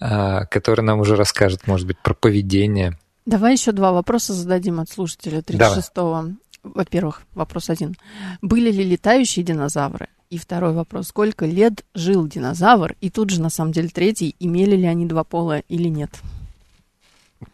э, 0.00 0.46
который 0.50 0.82
нам 0.82 1.00
уже 1.00 1.16
расскажет, 1.16 1.66
может 1.66 1.86
быть, 1.86 1.98
про 1.98 2.14
поведение. 2.14 2.98
Давай 3.26 3.52
еще 3.52 3.72
два 3.72 3.92
вопроса 3.92 4.32
зададим 4.32 4.80
от 4.80 4.88
слушателя 4.88 5.40
36-го. 5.40 6.36
Во-первых, 6.62 7.22
вопрос 7.34 7.70
один. 7.70 7.96
Были 8.42 8.70
ли 8.70 8.84
летающие 8.84 9.44
динозавры? 9.44 10.08
И 10.30 10.38
второй 10.38 10.72
вопрос. 10.72 11.08
Сколько 11.08 11.46
лет 11.46 11.84
жил 11.94 12.26
динозавр? 12.26 12.96
И 13.00 13.10
тут 13.10 13.30
же, 13.30 13.40
на 13.40 13.50
самом 13.50 13.72
деле, 13.72 13.88
третий. 13.88 14.34
Имели 14.40 14.74
ли 14.76 14.86
они 14.86 15.06
два 15.06 15.22
пола 15.22 15.60
или 15.68 15.88
нет? 15.88 16.10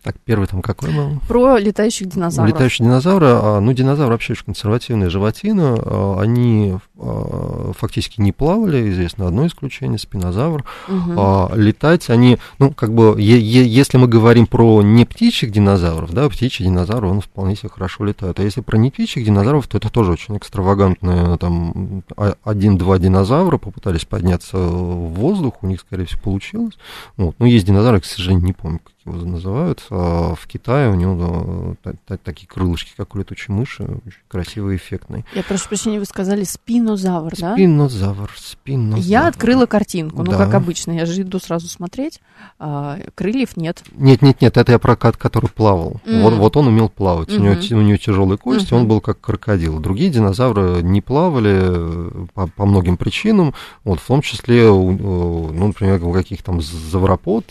Так, 0.03 0.17
первый 0.25 0.47
там 0.47 0.63
какой 0.63 0.95
был? 0.95 1.21
Про 1.27 1.59
летающих 1.59 2.09
динозавров. 2.09 2.55
Летающие 2.55 2.87
динозавры, 2.87 3.27
а, 3.29 3.61
ну, 3.61 3.73
динозавры 3.73 4.13
вообще 4.13 4.33
очень 4.33 4.45
консервативные 4.45 5.11
животины, 5.11 5.77
а, 5.77 6.19
они 6.21 6.77
а, 6.99 7.73
фактически 7.77 8.21
не 8.21 8.33
плавали, 8.33 8.91
известно 8.91 9.27
одно 9.27 9.47
исключение, 9.47 9.99
спинозавр. 9.99 10.65
Угу. 10.89 11.55
Летать 11.55 12.11
они, 12.11 12.39
ну, 12.59 12.73
как 12.73 12.95
бы, 12.95 13.21
если 13.21 13.97
мы 13.97 14.07
говорим 14.07 14.47
про 14.47 14.83
не 14.83 15.05
птичьих 15.05 15.51
динозавров, 15.51 16.13
да, 16.13 16.29
птичий 16.29 16.65
динозавр, 16.65 17.07
он 17.07 17.21
вполне 17.21 17.57
себе 17.57 17.69
хорошо 17.69 18.05
летает. 18.05 18.39
А 18.39 18.43
если 18.43 18.61
про 18.61 18.77
не 18.77 18.91
птичьих 18.91 19.25
динозавров, 19.25 19.67
то 19.67 19.79
это 19.79 19.91
тоже 19.91 20.13
очень 20.13 20.37
экстравагантные, 20.37 21.37
там, 21.39 22.03
один-два 22.45 22.99
динозавра 22.99 23.59
попытались 23.59 24.05
подняться 24.05 24.59
в 24.59 25.15
воздух, 25.15 25.55
у 25.63 25.67
них, 25.67 25.81
скорее 25.81 26.07
всего, 26.07 26.21
получилось. 26.23 26.75
Вот. 27.17 27.35
Ну, 27.39 27.47
есть 27.47 27.67
динозавры, 27.67 28.01
к 28.01 28.05
сожалению, 28.05 28.47
не 28.47 28.53
помню, 28.53 28.81
его 29.05 29.25
называют. 29.25 29.85
А 29.91 30.35
в 30.35 30.47
Китае 30.47 30.91
у 30.91 30.95
него 30.95 31.77
такие 32.25 32.47
крылышки, 32.47 32.93
как 32.97 33.15
у 33.15 33.19
летучей 33.19 33.53
мыши, 33.53 33.83
очень 34.07 34.21
красивые, 34.29 34.77
эффектные. 34.77 35.25
Я 35.35 35.43
прошу 35.43 35.69
прощения, 35.69 35.99
вы 35.99 36.05
сказали 36.05 36.45
спинозавр, 36.45 37.33
да? 37.39 37.55
Спинозавр, 37.55 38.31
спинозавр. 38.37 39.05
Я 39.05 39.27
открыла 39.27 39.67
картинку, 39.67 40.23
ну, 40.23 40.31
как 40.33 40.55
обычно, 40.55 40.93
я 40.93 41.07
же 41.07 41.23
иду 41.23 41.39
сразу 41.39 41.69
смотреть, 41.69 42.21
а, 42.59 42.99
крыльев 43.15 43.57
нет. 43.57 43.83
Нет, 43.93 44.23
нет, 44.23 44.41
нет, 44.41 44.57
это 44.57 44.73
я 44.73 44.79
про 44.79 44.97
кат, 44.97 45.17
который 45.17 45.51
плавал. 45.51 46.01
Mm. 46.05 46.23
Вот, 46.23 46.35
вот 46.35 46.57
он 46.57 46.69
умел 46.69 46.89
плавать, 46.89 47.29
mm-hmm. 47.29 47.37
у, 47.37 47.75
него, 47.75 47.81
у 47.81 47.83
него 47.83 47.97
тяжелые 47.97 48.39
кости, 48.39 48.73
mm-hmm. 48.73 48.77
он 48.77 48.89
был 48.89 49.01
как 49.01 49.21
крокодил. 49.21 49.81
Другие 49.81 50.11
динозавры 50.11 50.83
не 50.83 51.01
плавали 51.01 51.59
э, 51.63 52.27
по, 52.35 52.47
по 52.47 52.67
многим 52.67 52.97
причинам, 52.97 53.55
вот, 53.85 54.01
в 54.01 54.07
том 54.07 54.23
числе, 54.23 54.67
ну, 54.67 55.53
например, 55.53 56.05
у 56.05 56.13
каких 56.13 56.43
там 56.43 56.61
завропод, 56.61 57.45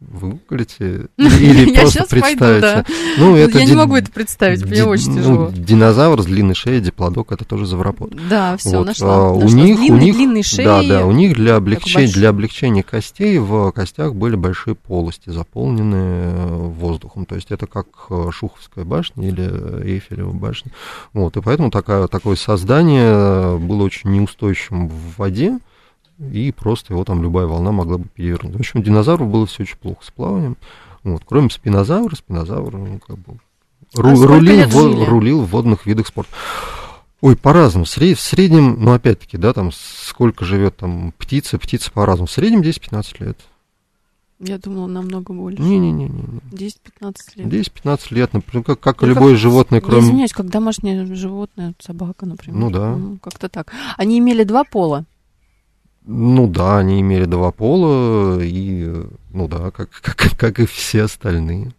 вы 0.00 0.32
гуглите 0.32 1.06
или 1.16 1.74
просто 1.74 2.04
представите? 2.08 2.84
Ну, 3.16 3.34
это 3.34 3.58
я 3.58 3.64
не 3.64 3.74
могу 3.74 3.96
это 3.96 4.10
представить, 4.10 4.64
мне 4.64 4.84
очень 4.84 5.12
ну, 5.12 5.16
тяжело. 5.16 5.50
Динозавр 5.52 6.22
с 6.22 6.26
длинной 6.26 6.54
шеей, 6.54 6.80
диплодок, 6.80 7.32
это 7.32 7.44
тоже 7.44 7.66
завропод. 7.66 8.14
Да, 8.28 8.56
все, 8.58 8.84
нашла. 8.84 9.28
А 9.28 9.30
у 9.30 9.48
них, 9.48 9.78
у 9.78 9.96
них. 9.96 10.46
Да, 10.58 10.82
да, 10.82 11.06
у 11.06 11.12
них 11.12 11.34
для 11.34 11.56
облегчения, 11.56 12.12
для 12.12 12.28
облегчения 12.28 12.82
костей 12.82 13.38
в 13.38 13.70
костях 13.72 14.14
были 14.14 14.36
большие 14.36 14.74
полости, 14.74 15.30
заполненные 15.30 16.34
э, 16.34 16.56
воздухом. 16.56 17.24
То 17.24 17.36
есть 17.36 17.50
это 17.50 17.66
как 17.66 17.86
э, 18.10 18.28
Шуховская 18.32 18.84
башня 18.84 19.26
или 19.26 19.42
Эйфелева 19.82 20.32
башня. 20.32 20.72
Вот, 21.14 21.36
и 21.36 21.40
поэтому 21.40 21.70
такое 21.70 22.36
создание 22.36 23.58
было 23.58 23.84
очень 23.84 24.10
неустойчивым 24.12 24.88
в 24.88 25.16
воде 25.16 25.58
и 26.18 26.52
просто 26.52 26.94
его 26.94 27.04
там 27.04 27.22
любая 27.22 27.46
волна 27.46 27.72
могла 27.72 27.98
бы 27.98 28.04
перевернуть. 28.08 28.56
В 28.56 28.60
общем, 28.60 28.82
динозавру 28.82 29.26
было 29.26 29.46
все 29.46 29.64
очень 29.64 29.76
плохо 29.76 30.04
с 30.04 30.10
плаванием. 30.10 30.56
Вот. 31.02 31.22
Кроме 31.26 31.50
спинозавра, 31.50 32.14
спинозавр 32.16 32.76
ну, 32.76 32.98
как 32.98 33.18
бы 33.18 33.38
ру, 33.94 34.08
а 34.08 34.26
рулил, 34.26 34.68
в, 34.68 35.08
рулил 35.08 35.42
в 35.42 35.50
водных 35.50 35.86
видах 35.86 36.06
спорта. 36.06 36.30
Ой, 37.20 37.36
по-разному. 37.36 37.84
В 37.84 37.90
среднем, 37.90 38.82
ну, 38.82 38.92
опять-таки, 38.92 39.38
да, 39.38 39.52
там 39.52 39.70
сколько 39.72 40.44
живет 40.44 40.76
там 40.76 41.12
птица, 41.16 41.58
птица 41.58 41.90
по-разному. 41.90 42.26
В 42.26 42.32
среднем 42.32 42.60
10-15 42.60 43.24
лет. 43.24 43.38
Я 44.38 44.58
думала, 44.58 44.86
намного 44.86 45.32
больше. 45.32 45.62
Не-не-не. 45.62 46.08
10-15 46.52 47.14
лет. 47.36 47.46
10-15 47.46 48.00
лет, 48.10 48.32
например, 48.34 48.64
как, 48.64 48.80
как 48.80 49.00
ну, 49.00 49.08
любое 49.08 49.32
как, 49.32 49.40
животное, 49.40 49.80
кроме... 49.80 50.02
Извиняюсь, 50.02 50.32
как 50.32 50.48
домашнее 50.48 51.06
животное, 51.14 51.74
собака, 51.78 52.26
например. 52.26 52.60
Ну 52.60 52.70
да. 52.70 52.96
Ну, 52.96 53.18
как-то 53.18 53.48
так. 53.48 53.72
Они 53.96 54.18
имели 54.18 54.44
два 54.44 54.64
пола. 54.64 55.06
Ну 56.06 56.46
да, 56.46 56.78
они 56.78 57.00
имели 57.00 57.24
два 57.24 57.50
пола, 57.50 58.40
и, 58.40 59.04
ну 59.32 59.48
да, 59.48 59.70
как, 59.72 59.90
как, 60.02 60.36
как 60.38 60.60
и 60.60 60.66
все 60.66 61.02
остальные. 61.02 61.72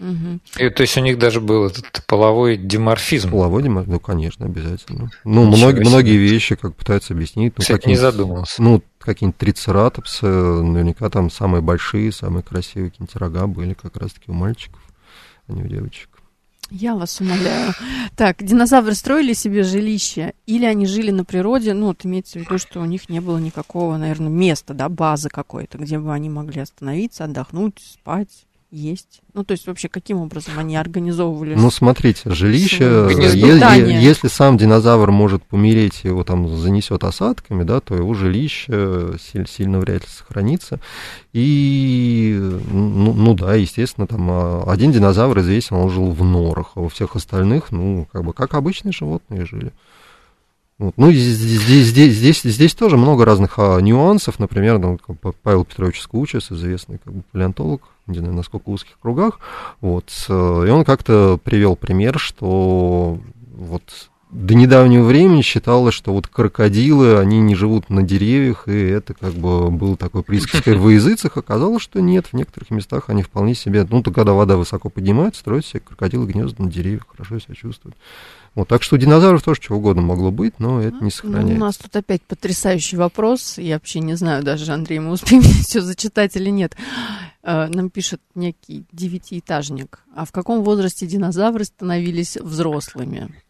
Угу. 0.00 0.40
И, 0.58 0.70
то 0.70 0.82
есть 0.82 0.96
у 0.96 1.00
них 1.00 1.18
даже 1.18 1.40
был 1.40 1.66
этот 1.66 2.04
половой 2.06 2.56
диморфизм. 2.56 3.30
Половой 3.30 3.62
диморфизм, 3.62 3.92
ну, 3.92 4.00
конечно, 4.00 4.46
обязательно. 4.46 5.10
Ну, 5.24 5.44
многие, 5.44 5.80
многие 5.80 6.16
вещи, 6.16 6.54
как 6.54 6.74
пытаются 6.76 7.14
объяснить. 7.14 7.54
Ну, 7.56 7.62
Кстати, 7.62 7.88
не 7.88 7.96
задумывался. 7.96 8.62
Ну, 8.62 8.82
какие-нибудь 8.98 9.38
трицератопсы, 9.38 10.26
наверняка 10.26 11.08
там 11.10 11.30
самые 11.30 11.62
большие, 11.62 12.12
самые 12.12 12.42
красивые 12.42 12.90
какие-нибудь 12.90 13.16
рога 13.16 13.46
были 13.46 13.74
как 13.74 13.96
раз-таки 13.96 14.30
у 14.30 14.34
мальчиков, 14.34 14.80
а 15.48 15.52
не 15.52 15.62
у 15.62 15.66
девочек. 15.66 16.08
Я 16.70 16.94
вас 16.94 17.20
умоляю. 17.20 17.72
Так, 18.16 18.42
динозавры 18.42 18.94
строили 18.94 19.32
себе 19.32 19.62
жилище, 19.62 20.34
или 20.46 20.64
они 20.64 20.86
жили 20.86 21.10
на 21.10 21.24
природе, 21.24 21.72
ну, 21.72 21.86
вот 21.86 22.04
имеется 22.04 22.38
в 22.38 22.42
виду, 22.42 22.58
что 22.58 22.80
у 22.80 22.84
них 22.84 23.08
не 23.08 23.20
было 23.20 23.38
никакого, 23.38 23.96
наверное, 23.96 24.28
места, 24.28 24.74
да, 24.74 24.88
базы 24.88 25.28
какой-то, 25.28 25.78
где 25.78 25.98
бы 25.98 26.12
они 26.12 26.28
могли 26.28 26.60
остановиться, 26.60 27.24
отдохнуть, 27.24 27.78
спать 27.78 28.47
есть? 28.70 29.22
Ну, 29.32 29.44
то 29.44 29.52
есть 29.52 29.66
вообще 29.66 29.88
каким 29.88 30.18
образом 30.18 30.58
они 30.58 30.76
организовывали? 30.76 31.54
Ну, 31.54 31.70
смотрите, 31.70 32.30
жилище, 32.30 33.08
е- 33.14 34.02
если 34.02 34.28
сам 34.28 34.58
динозавр 34.58 35.10
может 35.10 35.42
помереть, 35.44 36.04
его 36.04 36.22
там 36.24 36.48
занесет 36.48 37.04
осадками, 37.04 37.62
да, 37.64 37.80
то 37.80 37.94
его 37.94 38.12
жилище 38.14 39.16
сильно 39.18 39.80
вряд 39.80 40.02
ли 40.02 40.08
сохранится. 40.08 40.80
И, 41.32 42.38
ну, 42.70 43.12
ну 43.14 43.34
да, 43.34 43.54
естественно, 43.54 44.06
там 44.06 44.28
а, 44.30 44.64
один 44.66 44.92
динозавр 44.92 45.38
известен, 45.40 45.76
он 45.76 45.90
жил 45.90 46.10
в 46.10 46.22
норах, 46.22 46.72
а 46.74 46.80
у 46.80 46.88
всех 46.88 47.16
остальных, 47.16 47.70
ну, 47.70 48.06
как 48.12 48.24
бы, 48.24 48.32
как 48.32 48.54
обычные 48.54 48.92
животные 48.92 49.46
жили. 49.46 49.72
Вот. 50.78 50.94
Ну, 50.96 51.10
здесь, 51.10 51.88
здесь, 51.88 52.16
здесь, 52.16 52.42
здесь 52.42 52.74
тоже 52.74 52.96
много 52.96 53.24
разных 53.24 53.54
а, 53.58 53.78
нюансов. 53.80 54.38
Например, 54.38 54.78
ну, 54.78 54.98
Павел 55.42 55.64
Петрович 55.64 56.00
Скучес, 56.00 56.52
известный 56.52 56.98
как 56.98 57.12
бы, 57.12 57.22
палеонтолог, 57.32 57.82
насколько 58.08 58.68
узких 58.68 58.98
кругах. 59.00 59.40
Вот. 59.80 60.10
И 60.28 60.32
он 60.32 60.84
как-то 60.84 61.38
привел 61.42 61.76
пример, 61.76 62.18
что 62.18 63.18
вот 63.54 64.10
до 64.30 64.54
недавнего 64.54 65.04
времени 65.04 65.40
считалось, 65.40 65.94
что 65.94 66.12
вот 66.12 66.26
крокодилы, 66.26 67.18
они 67.18 67.40
не 67.40 67.54
живут 67.54 67.88
на 67.88 68.02
деревьях, 68.02 68.68
и 68.68 68.78
это 68.78 69.14
как 69.14 69.32
бы 69.32 69.70
был 69.70 69.96
такой 69.96 70.22
присказкой 70.22 70.76
в 70.76 70.88
языцах. 70.88 71.36
Оказалось, 71.36 71.82
что 71.82 72.00
нет, 72.00 72.26
в 72.26 72.32
некоторых 72.34 72.70
местах 72.70 73.04
они 73.08 73.22
вполне 73.22 73.54
себе, 73.54 73.86
ну, 73.88 74.02
то 74.02 74.10
когда 74.10 74.32
вода 74.32 74.56
высоко 74.56 74.90
поднимается, 74.90 75.40
строят 75.40 75.64
себе 75.64 75.80
крокодилы 75.80 76.26
гнезда 76.26 76.62
на 76.62 76.70
деревьях, 76.70 77.06
хорошо 77.08 77.38
себя 77.38 77.54
чувствуют. 77.54 77.96
Вот, 78.54 78.68
так 78.68 78.82
что 78.82 78.96
у 78.96 78.98
динозавров 78.98 79.42
тоже 79.42 79.60
чего 79.60 79.78
угодно 79.78 80.02
могло 80.02 80.30
быть, 80.30 80.58
но 80.58 80.82
это 80.82 81.02
не 81.02 81.10
сохраняется. 81.10 81.52
Ну, 81.52 81.56
у 81.56 81.60
нас 81.60 81.76
тут 81.76 81.94
опять 81.94 82.22
потрясающий 82.22 82.96
вопрос. 82.96 83.56
Я 83.56 83.74
вообще 83.76 84.00
не 84.00 84.14
знаю 84.14 84.42
даже, 84.42 84.70
Андрей, 84.72 84.98
мы 84.98 85.12
успеем 85.12 85.42
все 85.62 85.80
зачитать 85.80 86.36
или 86.36 86.50
нет. 86.50 86.76
Э, 87.42 87.68
нам 87.68 87.90
пишет 87.90 88.20
некий 88.34 88.84
девятиэтажник. 88.92 90.00
А 90.14 90.24
в 90.24 90.32
каком 90.32 90.62
возрасте 90.62 91.06
динозавры 91.06 91.64
становились 91.64 92.36
взрослыми? 92.36 93.42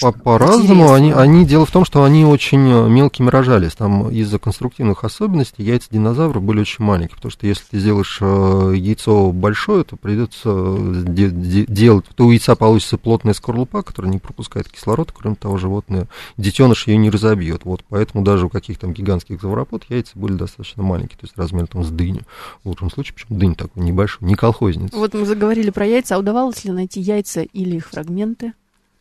По, 0.00 0.12
по-разному. 0.12 0.92
Они, 0.92 1.12
они, 1.12 1.44
дело 1.46 1.66
в 1.66 1.70
том, 1.70 1.84
что 1.84 2.02
они 2.04 2.24
очень 2.24 2.68
э, 2.68 2.88
мелкими 2.88 3.28
рожались. 3.28 3.74
Там 3.74 4.10
из-за 4.10 4.38
конструктивных 4.38 5.04
особенностей 5.04 5.62
яйца 5.62 5.88
динозавров 5.90 6.42
были 6.42 6.60
очень 6.60 6.84
маленькие. 6.84 7.16
Потому 7.16 7.30
что 7.30 7.46
если 7.46 7.64
ты 7.70 7.78
сделаешь 7.78 8.18
э, 8.20 8.72
яйцо 8.76 9.30
большое, 9.30 9.84
то 9.84 9.96
придется 9.96 10.76
де- 11.06 11.30
де- 11.30 11.66
делать... 11.66 12.06
То 12.14 12.26
у 12.26 12.30
яйца 12.30 12.56
получится 12.56 12.98
плотная 12.98 13.34
скорлупа, 13.34 13.82
которая 13.82 14.10
не 14.10 14.18
пропускает 14.18 14.68
кислород. 14.68 15.12
Кроме 15.12 15.36
того, 15.36 15.58
животное, 15.58 16.08
детеныш 16.36 16.88
ее 16.88 16.96
не 16.96 17.10
разобьет. 17.10 17.64
Вот 17.64 17.84
поэтому 17.88 18.24
даже 18.24 18.46
у 18.46 18.48
каких-то 18.48 18.82
там 18.82 18.92
гигантских 18.92 19.40
завропод 19.40 19.84
яйца 19.88 20.12
были 20.18 20.32
достаточно 20.32 20.82
маленькие. 20.82 21.18
То 21.18 21.26
есть 21.26 21.36
размер 21.36 21.68
там 21.68 21.84
с 21.84 21.90
дыню. 21.90 22.22
В 22.64 22.68
лучшем 22.68 22.90
случае, 22.90 23.14
почему 23.14 23.38
дынь 23.38 23.54
такой 23.54 23.82
небольшой, 23.82 24.26
не 24.28 24.34
колхозница. 24.34 24.96
Вот 24.96 25.14
мы 25.14 25.24
заговорили 25.24 25.70
про 25.70 25.86
яйца. 25.86 26.16
А 26.16 26.18
удавалось 26.18 26.64
ли 26.64 26.72
найти 26.72 27.00
яйца 27.00 27.42
или 27.42 27.76
их 27.76 27.88
фрагменты? 27.88 28.52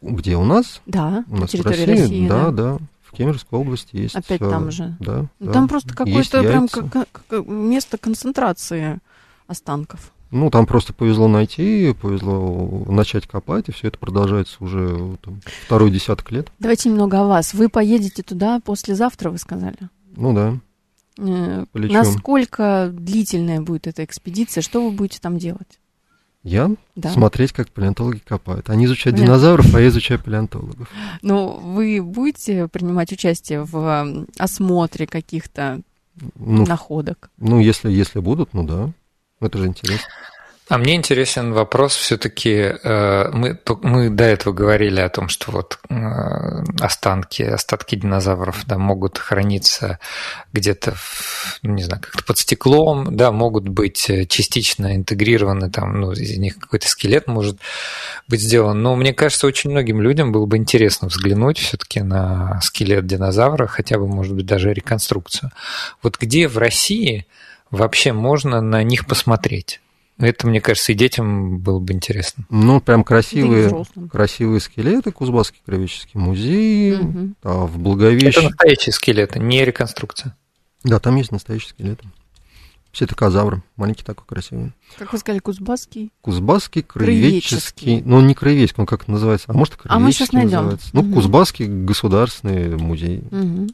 Где 0.03 0.35
у 0.35 0.43
нас? 0.43 0.81
Да, 0.85 1.23
у 1.29 1.37
нас 1.37 1.53
в 1.53 1.61
России, 1.61 1.85
России 1.85 2.27
да, 2.27 2.45
да, 2.45 2.51
да. 2.51 2.77
В 3.03 3.15
Кемеровской 3.15 3.59
области 3.59 3.95
есть. 3.95 4.15
Опять 4.15 4.41
э, 4.41 4.49
там 4.49 4.71
же. 4.71 4.95
Да. 4.99 5.27
Ну, 5.39 5.51
там 5.51 5.65
да. 5.65 5.69
просто 5.69 5.95
какое-то 5.95 6.41
прям 6.41 6.67
как, 6.67 6.89
как, 6.89 7.45
место 7.47 7.97
концентрации 7.97 8.99
останков. 9.47 10.11
Ну, 10.31 10.49
там 10.49 10.65
просто 10.65 10.93
повезло 10.93 11.27
найти, 11.27 11.93
повезло 12.01 12.85
начать 12.87 13.27
копать, 13.27 13.69
и 13.69 13.71
все 13.71 13.89
это 13.89 13.99
продолжается 13.99 14.55
уже 14.61 15.15
там, 15.21 15.39
второй 15.65 15.91
десяток 15.91 16.31
лет. 16.31 16.51
Давайте 16.57 16.89
немного 16.89 17.21
о 17.21 17.25
вас. 17.25 17.53
Вы 17.53 17.69
поедете 17.69 18.23
туда 18.23 18.59
послезавтра, 18.59 19.29
вы 19.29 19.37
сказали? 19.37 19.77
Ну 20.15 20.33
да. 20.33 20.57
Э, 21.19 21.65
Полечем. 21.71 21.93
Насколько 21.93 22.89
длительная 22.91 23.61
будет 23.61 23.87
эта 23.87 24.03
экспедиция? 24.03 24.61
Что 24.61 24.83
вы 24.83 24.91
будете 24.91 25.19
там 25.19 25.37
делать? 25.37 25.79
Я? 26.43 26.71
Да. 26.95 27.11
Смотреть, 27.11 27.53
как 27.53 27.69
палеонтологи 27.69 28.19
копают. 28.19 28.69
Они 28.69 28.85
изучают 28.85 29.17
Нет. 29.17 29.25
динозавров, 29.25 29.73
а 29.73 29.79
я 29.79 29.87
изучаю 29.87 30.21
палеонтологов. 30.21 30.89
Ну, 31.21 31.57
вы 31.59 32.01
будете 32.01 32.67
принимать 32.67 33.13
участие 33.13 33.63
в 33.63 34.25
осмотре 34.37 35.07
каких-то 35.07 35.81
ну, 36.35 36.65
находок? 36.65 37.31
Ну, 37.37 37.59
если, 37.59 37.89
если 37.89 38.19
будут, 38.19 38.53
ну 38.53 38.63
да. 38.65 38.91
Это 39.39 39.57
же 39.57 39.67
интересно. 39.67 40.07
А 40.70 40.78
мне 40.78 40.95
интересен 40.95 41.51
вопрос 41.51 41.93
все-таки, 41.93 42.51
э, 42.51 43.30
мы, 43.34 43.59
мы 43.82 44.09
до 44.09 44.24
этого 44.24 44.53
говорили 44.53 45.01
о 45.01 45.09
том, 45.09 45.28
что 45.28 45.51
вот 45.51 45.78
э, 45.89 45.93
останки, 46.80 47.43
остатки 47.43 47.95
динозавров 47.95 48.66
да, 48.66 48.78
могут 48.78 49.18
храниться 49.18 49.99
где-то, 50.53 50.95
не 51.64 51.84
знаю, 51.84 52.01
как-то 52.01 52.24
под 52.24 52.38
стеклом, 52.38 53.14
да, 53.18 53.34
могут 53.34 53.68
быть 53.68 54.09
э, 54.09 54.26
частично 54.26 54.95
интегрированы, 54.95 55.70
там, 55.70 55.99
ну, 55.99 56.14
из 56.14 56.38
них 56.38 56.57
какой-то 56.57 56.88
скелет 56.88 57.28
может 57.28 57.59
быть 58.30 58.41
сделан. 58.41 58.82
Но 58.82 58.95
мне 58.95 59.14
кажется, 59.14 59.47
очень 59.47 59.70
многим 59.70 60.01
людям 60.01 60.32
было 60.32 60.45
бы 60.45 60.55
интересно 60.55 61.09
взглянуть 61.09 61.57
все-таки 61.57 61.99
на 61.99 62.61
скелет 62.61 63.05
динозавра, 63.05 63.68
хотя 63.68 63.97
бы, 63.97 64.07
может 64.07 64.34
быть, 64.34 64.45
даже 64.45 64.74
реконструкцию. 64.74 65.51
Вот 66.01 66.18
где 66.18 66.47
в 66.47 66.57
России 66.57 67.28
вообще 67.70 68.14
можно 68.14 68.61
на 68.61 68.82
них 68.82 69.05
посмотреть? 69.05 69.82
Это, 70.18 70.47
мне 70.47 70.61
кажется, 70.61 70.91
и 70.91 70.95
детям 70.95 71.59
было 71.59 71.80
бы 71.80 71.93
интересно. 71.93 72.45
Ну, 72.49 72.80
прям 72.80 73.03
красивые, 73.03 73.70
да 73.95 74.07
красивые 74.09 74.59
скелеты, 74.59 75.11
Кузбасский 75.11 75.59
кровеческий 75.66 76.20
музей, 76.20 76.95
угу. 76.97 77.34
а 77.43 77.66
в 77.66 77.80
Благовещ... 77.80 78.38
Это 78.38 78.43
настоящие 78.43 78.93
скелеты, 78.93 79.39
не 79.39 79.66
реконструкция. 79.66 80.38
Да, 80.84 80.99
там 80.99 81.16
есть 81.16 81.32
настоящие 81.32 81.70
скелеты. 81.70 82.05
Все 82.91 83.05
это 83.05 83.16
казавры, 83.16 83.64
маленький 83.76 84.03
такой 84.03 84.26
красивый. 84.28 84.72
Как 84.99 85.14
вы 85.14 85.18
сказали, 85.18 85.39
Кузбасский? 85.39 86.11
Кузбасский, 86.22 86.84
краеведческий. 86.84 88.03
Ну, 88.05 88.18
он 88.18 88.28
не 88.28 88.36
краеведческий, 88.36 88.82
он 88.82 88.86
как 88.86 89.07
называется, 89.07 89.47
а 89.49 89.53
может, 89.53 89.78
краеведческий 89.78 89.95
а 89.95 89.99
мы 89.99 90.11
сейчас 90.11 90.32
найдем. 90.32 90.51
называется. 90.57 90.89
Ну, 90.93 91.01
угу. 91.01 91.14
Кузбасский 91.16 91.66
государственный 91.66 92.78
музей. 92.78 93.24
Угу. 93.32 93.70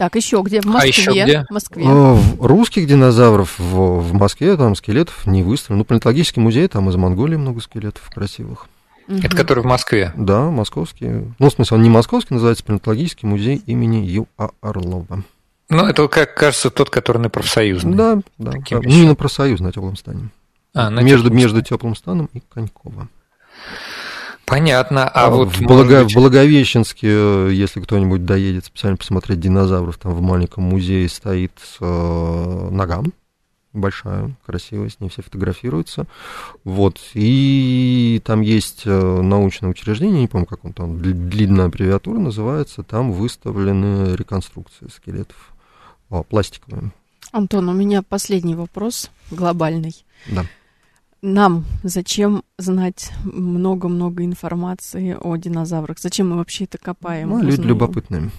Так, 0.00 0.16
еще 0.16 0.40
где? 0.42 0.62
В 0.62 0.64
Москве. 0.64 0.80
А 0.82 0.86
еще 0.86 1.10
где? 1.10 1.44
В 1.46 1.52
Москве. 1.52 1.84
А, 1.86 2.18
русских 2.40 2.86
динозавров 2.86 3.58
в, 3.58 4.00
в 4.00 4.14
Москве, 4.14 4.56
там 4.56 4.74
скелетов 4.74 5.26
не 5.26 5.42
выставлено. 5.42 5.80
Ну, 5.80 5.84
планетологический 5.84 6.40
музей, 6.40 6.68
там 6.68 6.88
из 6.88 6.96
Монголии 6.96 7.36
много 7.36 7.60
скелетов 7.60 8.08
красивых. 8.08 8.68
Это 9.08 9.36
который 9.36 9.62
в 9.62 9.66
Москве? 9.66 10.14
Да, 10.16 10.44
московский. 10.44 11.26
Ну, 11.38 11.50
в 11.50 11.52
смысле, 11.52 11.76
он 11.76 11.82
не 11.82 11.90
московский, 11.90 12.32
называется 12.32 12.64
планетологический 12.64 13.28
музей 13.28 13.62
имени 13.66 14.06
Ю.А. 14.06 14.48
Орлова. 14.62 15.22
Ну, 15.68 15.84
это, 15.84 16.08
как 16.08 16.34
кажется, 16.34 16.70
тот, 16.70 16.88
который 16.88 17.18
на 17.18 17.28
профсоюзный. 17.28 17.94
Да, 17.94 18.20
да. 18.38 18.52
да. 18.52 18.58
Ну, 18.70 18.80
не 18.80 19.06
на 19.06 19.14
профсоюз, 19.14 19.60
на 19.60 19.70
теплом 19.70 19.98
стане. 19.98 20.30
А, 20.72 20.88
на 20.88 21.00
между, 21.00 21.24
теплом 21.24 21.36
между 21.36 21.60
теплым 21.60 21.94
станом 21.94 22.30
и 22.32 22.40
Конькова. 22.40 23.06
Понятно. 24.50 25.08
А, 25.08 25.26
а 25.26 25.30
вот 25.30 25.54
в, 25.54 25.62
Благо... 25.62 26.02
быть... 26.02 26.12
в 26.12 26.16
Благовещенске, 26.16 27.08
э, 27.08 27.50
если 27.52 27.80
кто-нибудь 27.80 28.24
доедет 28.24 28.64
специально 28.64 28.96
посмотреть 28.96 29.38
динозавров, 29.38 29.96
там 29.96 30.12
в 30.12 30.20
маленьком 30.20 30.64
музее 30.64 31.08
стоит 31.08 31.52
э, 31.80 32.68
нога 32.70 33.02
большая, 33.72 34.34
красивая, 34.44 34.88
с 34.88 34.98
ней 34.98 35.08
все 35.08 35.22
фотографируются. 35.22 36.06
Вот. 36.64 36.98
И 37.14 38.20
там 38.24 38.40
есть 38.40 38.82
э, 38.84 39.20
научное 39.22 39.70
учреждение, 39.70 40.22
не 40.22 40.26
помню, 40.26 40.46
как 40.46 40.64
он 40.64 40.72
там, 40.72 41.00
длинная 41.00 41.66
аббревиатура 41.66 42.18
называется, 42.18 42.82
там 42.82 43.12
выставлены 43.12 44.16
реконструкции 44.16 44.88
скелетов 44.92 45.52
о, 46.08 46.24
пластиковые. 46.24 46.90
Антон, 47.30 47.68
у 47.68 47.72
меня 47.72 48.02
последний 48.02 48.56
вопрос, 48.56 49.12
глобальный. 49.30 49.94
Да 50.26 50.44
нам 51.22 51.64
зачем 51.82 52.42
знать 52.58 53.12
много-много 53.24 54.24
информации 54.24 55.16
о 55.20 55.36
динозаврах? 55.36 55.98
Зачем 55.98 56.30
мы 56.30 56.36
вообще 56.36 56.64
это 56.64 56.78
копаем? 56.78 57.30
Ну, 57.30 57.42
люди 57.42 57.60
любопытные. 57.60 58.30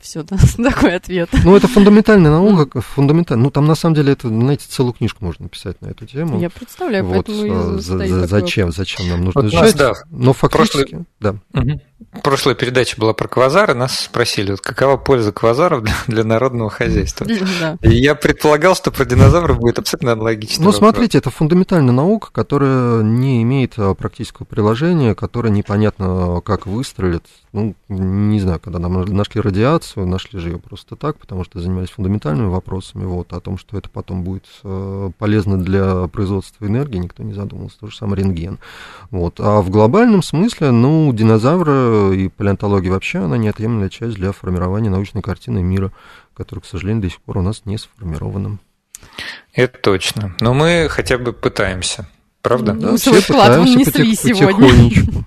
Все, 0.00 0.22
да, 0.22 0.36
такой 0.56 0.94
ответ. 0.94 1.28
Ну, 1.44 1.56
это 1.56 1.66
фундаментальная 1.66 2.30
наука, 2.30 2.80
фундаментальная. 2.80 3.44
Ну, 3.44 3.50
там, 3.50 3.66
на 3.66 3.74
самом 3.74 3.96
деле, 3.96 4.12
это, 4.12 4.28
знаете, 4.28 4.66
целую 4.68 4.92
книжку 4.92 5.24
можно 5.24 5.44
написать 5.44 5.80
на 5.82 5.88
эту 5.88 6.06
тему. 6.06 6.40
Я 6.40 6.50
представляю, 6.50 7.04
вот, 7.04 7.26
поэтому 7.26 7.52
а, 7.52 7.78
за, 7.78 8.06
за, 8.06 8.26
Зачем, 8.26 8.70
зачем 8.70 9.08
нам 9.08 9.24
нужно 9.24 9.42
вот 9.42 9.48
изучать? 9.48 9.74
Нас, 9.74 9.74
да, 9.74 9.94
Но 10.10 10.32
фактически, 10.32 10.84
прошлый, 10.84 11.06
да. 11.20 11.36
Угу. 11.52 11.80
Прошлая 12.22 12.54
передача 12.54 12.98
была 12.98 13.12
про 13.12 13.28
квазары, 13.28 13.74
нас 13.74 14.00
спросили, 14.00 14.52
вот 14.52 14.62
какова 14.62 14.96
польза 14.96 15.30
квазаров 15.30 15.82
для, 15.82 15.94
для 16.06 16.24
народного 16.24 16.70
хозяйства. 16.70 17.26
Да. 17.60 17.76
И 17.82 17.90
я 17.90 18.14
предполагал, 18.14 18.76
что 18.76 18.90
про 18.90 19.04
динозавров 19.04 19.58
будет 19.58 19.78
абсолютно 19.78 20.12
аналогично. 20.12 20.64
Ну, 20.64 20.70
смотрите, 20.70 21.18
это 21.18 21.30
фундаментальная 21.30 21.92
наука, 21.92 22.30
которая 22.30 23.02
не 23.02 23.42
имеет 23.42 23.74
а, 23.78 23.94
практического 23.94 24.44
приложения, 24.44 25.14
которая 25.14 25.50
непонятно 25.50 26.40
как 26.44 26.66
выстрелит. 26.66 27.24
Ну, 27.52 27.74
не 27.88 28.38
знаю, 28.40 28.60
когда 28.60 28.78
нам 28.78 29.04
нашли 29.04 29.40
радиацию, 29.40 30.06
нашли 30.06 30.38
же 30.38 30.50
ее 30.50 30.58
просто 30.58 30.94
так, 30.94 31.16
потому 31.18 31.44
что 31.44 31.60
занимались 31.60 31.90
фундаментальными 31.90 32.48
вопросами, 32.48 33.04
вот, 33.04 33.32
о 33.32 33.40
том, 33.40 33.58
что 33.58 33.76
это 33.76 33.88
потом 33.88 34.22
будет 34.22 34.44
э, 34.62 35.10
полезно 35.18 35.58
для 35.58 36.06
производства 36.08 36.66
энергии, 36.66 36.98
никто 36.98 37.22
не 37.22 37.32
задумывался, 37.32 37.78
то 37.80 37.86
же 37.88 37.96
самое 37.96 38.22
рентген. 38.22 38.58
Вот. 39.10 39.40
А 39.40 39.62
в 39.62 39.70
глобальном 39.70 40.22
смысле, 40.22 40.70
ну, 40.70 41.12
динозавры 41.12 42.07
и 42.12 42.28
палеонтология 42.28 42.90
вообще, 42.90 43.18
она 43.18 43.36
неотъемлемая 43.36 43.88
часть 43.88 44.16
для 44.16 44.32
формирования 44.32 44.90
научной 44.90 45.22
картины 45.22 45.62
мира, 45.62 45.92
которая, 46.36 46.62
к 46.62 46.66
сожалению, 46.66 47.02
до 47.02 47.10
сих 47.10 47.20
пор 47.20 47.38
у 47.38 47.42
нас 47.42 47.62
не 47.64 47.78
сформирована. 47.78 48.58
Это 49.52 49.78
точно. 49.78 50.34
Но 50.40 50.54
мы 50.54 50.88
хотя 50.90 51.18
бы 51.18 51.32
пытаемся. 51.32 52.08
Правда? 52.42 52.72
Да, 52.72 52.90
ну, 52.92 52.98
свой 52.98 53.20
вклад 53.20 53.58
внесли 53.60 54.14
сегодня. 54.14 55.24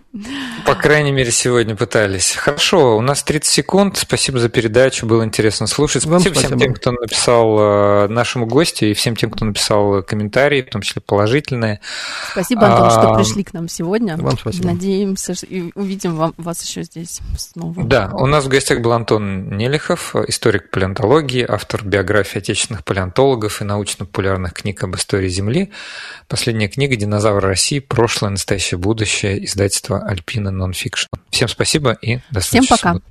По 0.66 0.76
крайней 0.76 1.14
мере, 1.14 1.32
сегодня 1.32 1.74
пытались. 1.74 2.36
Хорошо, 2.36 2.98
у 2.98 3.02
нас 3.02 3.24
30 3.24 3.50
секунд. 3.50 3.98
Спасибо 3.98 4.40
за 4.40 4.50
передачу, 4.50 5.06
было 5.06 5.24
интересно 5.24 5.68
слушать. 5.68 6.04
Спасибо, 6.04 6.34
спасибо. 6.34 6.48
всем 6.48 6.60
тем, 6.60 6.74
кто 6.74 6.92
написал 6.92 7.58
э, 7.60 8.08
нашему 8.10 8.46
гостю, 8.46 8.88
и 8.88 8.94
всем 8.94 9.16
тем, 9.16 9.32
кто 9.32 9.46
написал 9.46 10.04
комментарии, 10.04 10.64
в 10.64 10.70
том 10.70 10.82
числе 10.82 11.02
положительные. 11.02 11.80
Спасибо, 12.32 12.68
Антон, 12.68 12.88
а, 12.88 12.90
что 12.90 13.16
пришли 13.16 13.46
к 13.46 13.54
нам 13.54 13.70
сегодня. 13.70 14.18
Вам 14.18 14.38
спасибо. 14.38 14.68
Надеемся, 14.68 15.34
и 15.48 15.72
увидим 15.76 16.16
вам, 16.18 16.34
вас 16.36 16.62
еще 16.62 16.84
здесь 16.84 17.22
снова. 17.38 17.82
Да, 17.82 18.12
у 18.14 18.26
нас 18.26 18.44
в 18.44 18.50
гостях 18.50 18.82
был 18.82 18.92
Антон 18.92 19.56
Нелихов, 19.56 20.14
историк 20.28 20.72
палеонтологии, 20.72 21.46
автор 21.48 21.86
биографии 21.86 22.40
отечественных 22.40 22.84
палеонтологов 22.84 23.62
и 23.62 23.64
научно-популярных 23.64 24.54
книг 24.54 24.84
об 24.84 24.94
истории 24.98 25.30
Земли. 25.30 25.72
Последняя 26.28 26.68
книга 26.68 26.98
«Динозавр 26.98 27.42
России. 27.42 27.80
Прошлое, 27.80 28.32
настоящее, 28.32 28.78
будущее» 28.78 29.42
«Альпина 30.06 30.52
нонфикшн. 30.52 31.08
Всем 31.30 31.48
спасибо 31.48 31.94
и 32.02 32.20
до 32.32 32.42
следующей 32.42 32.76
Всем 32.76 32.94
пока. 32.94 33.02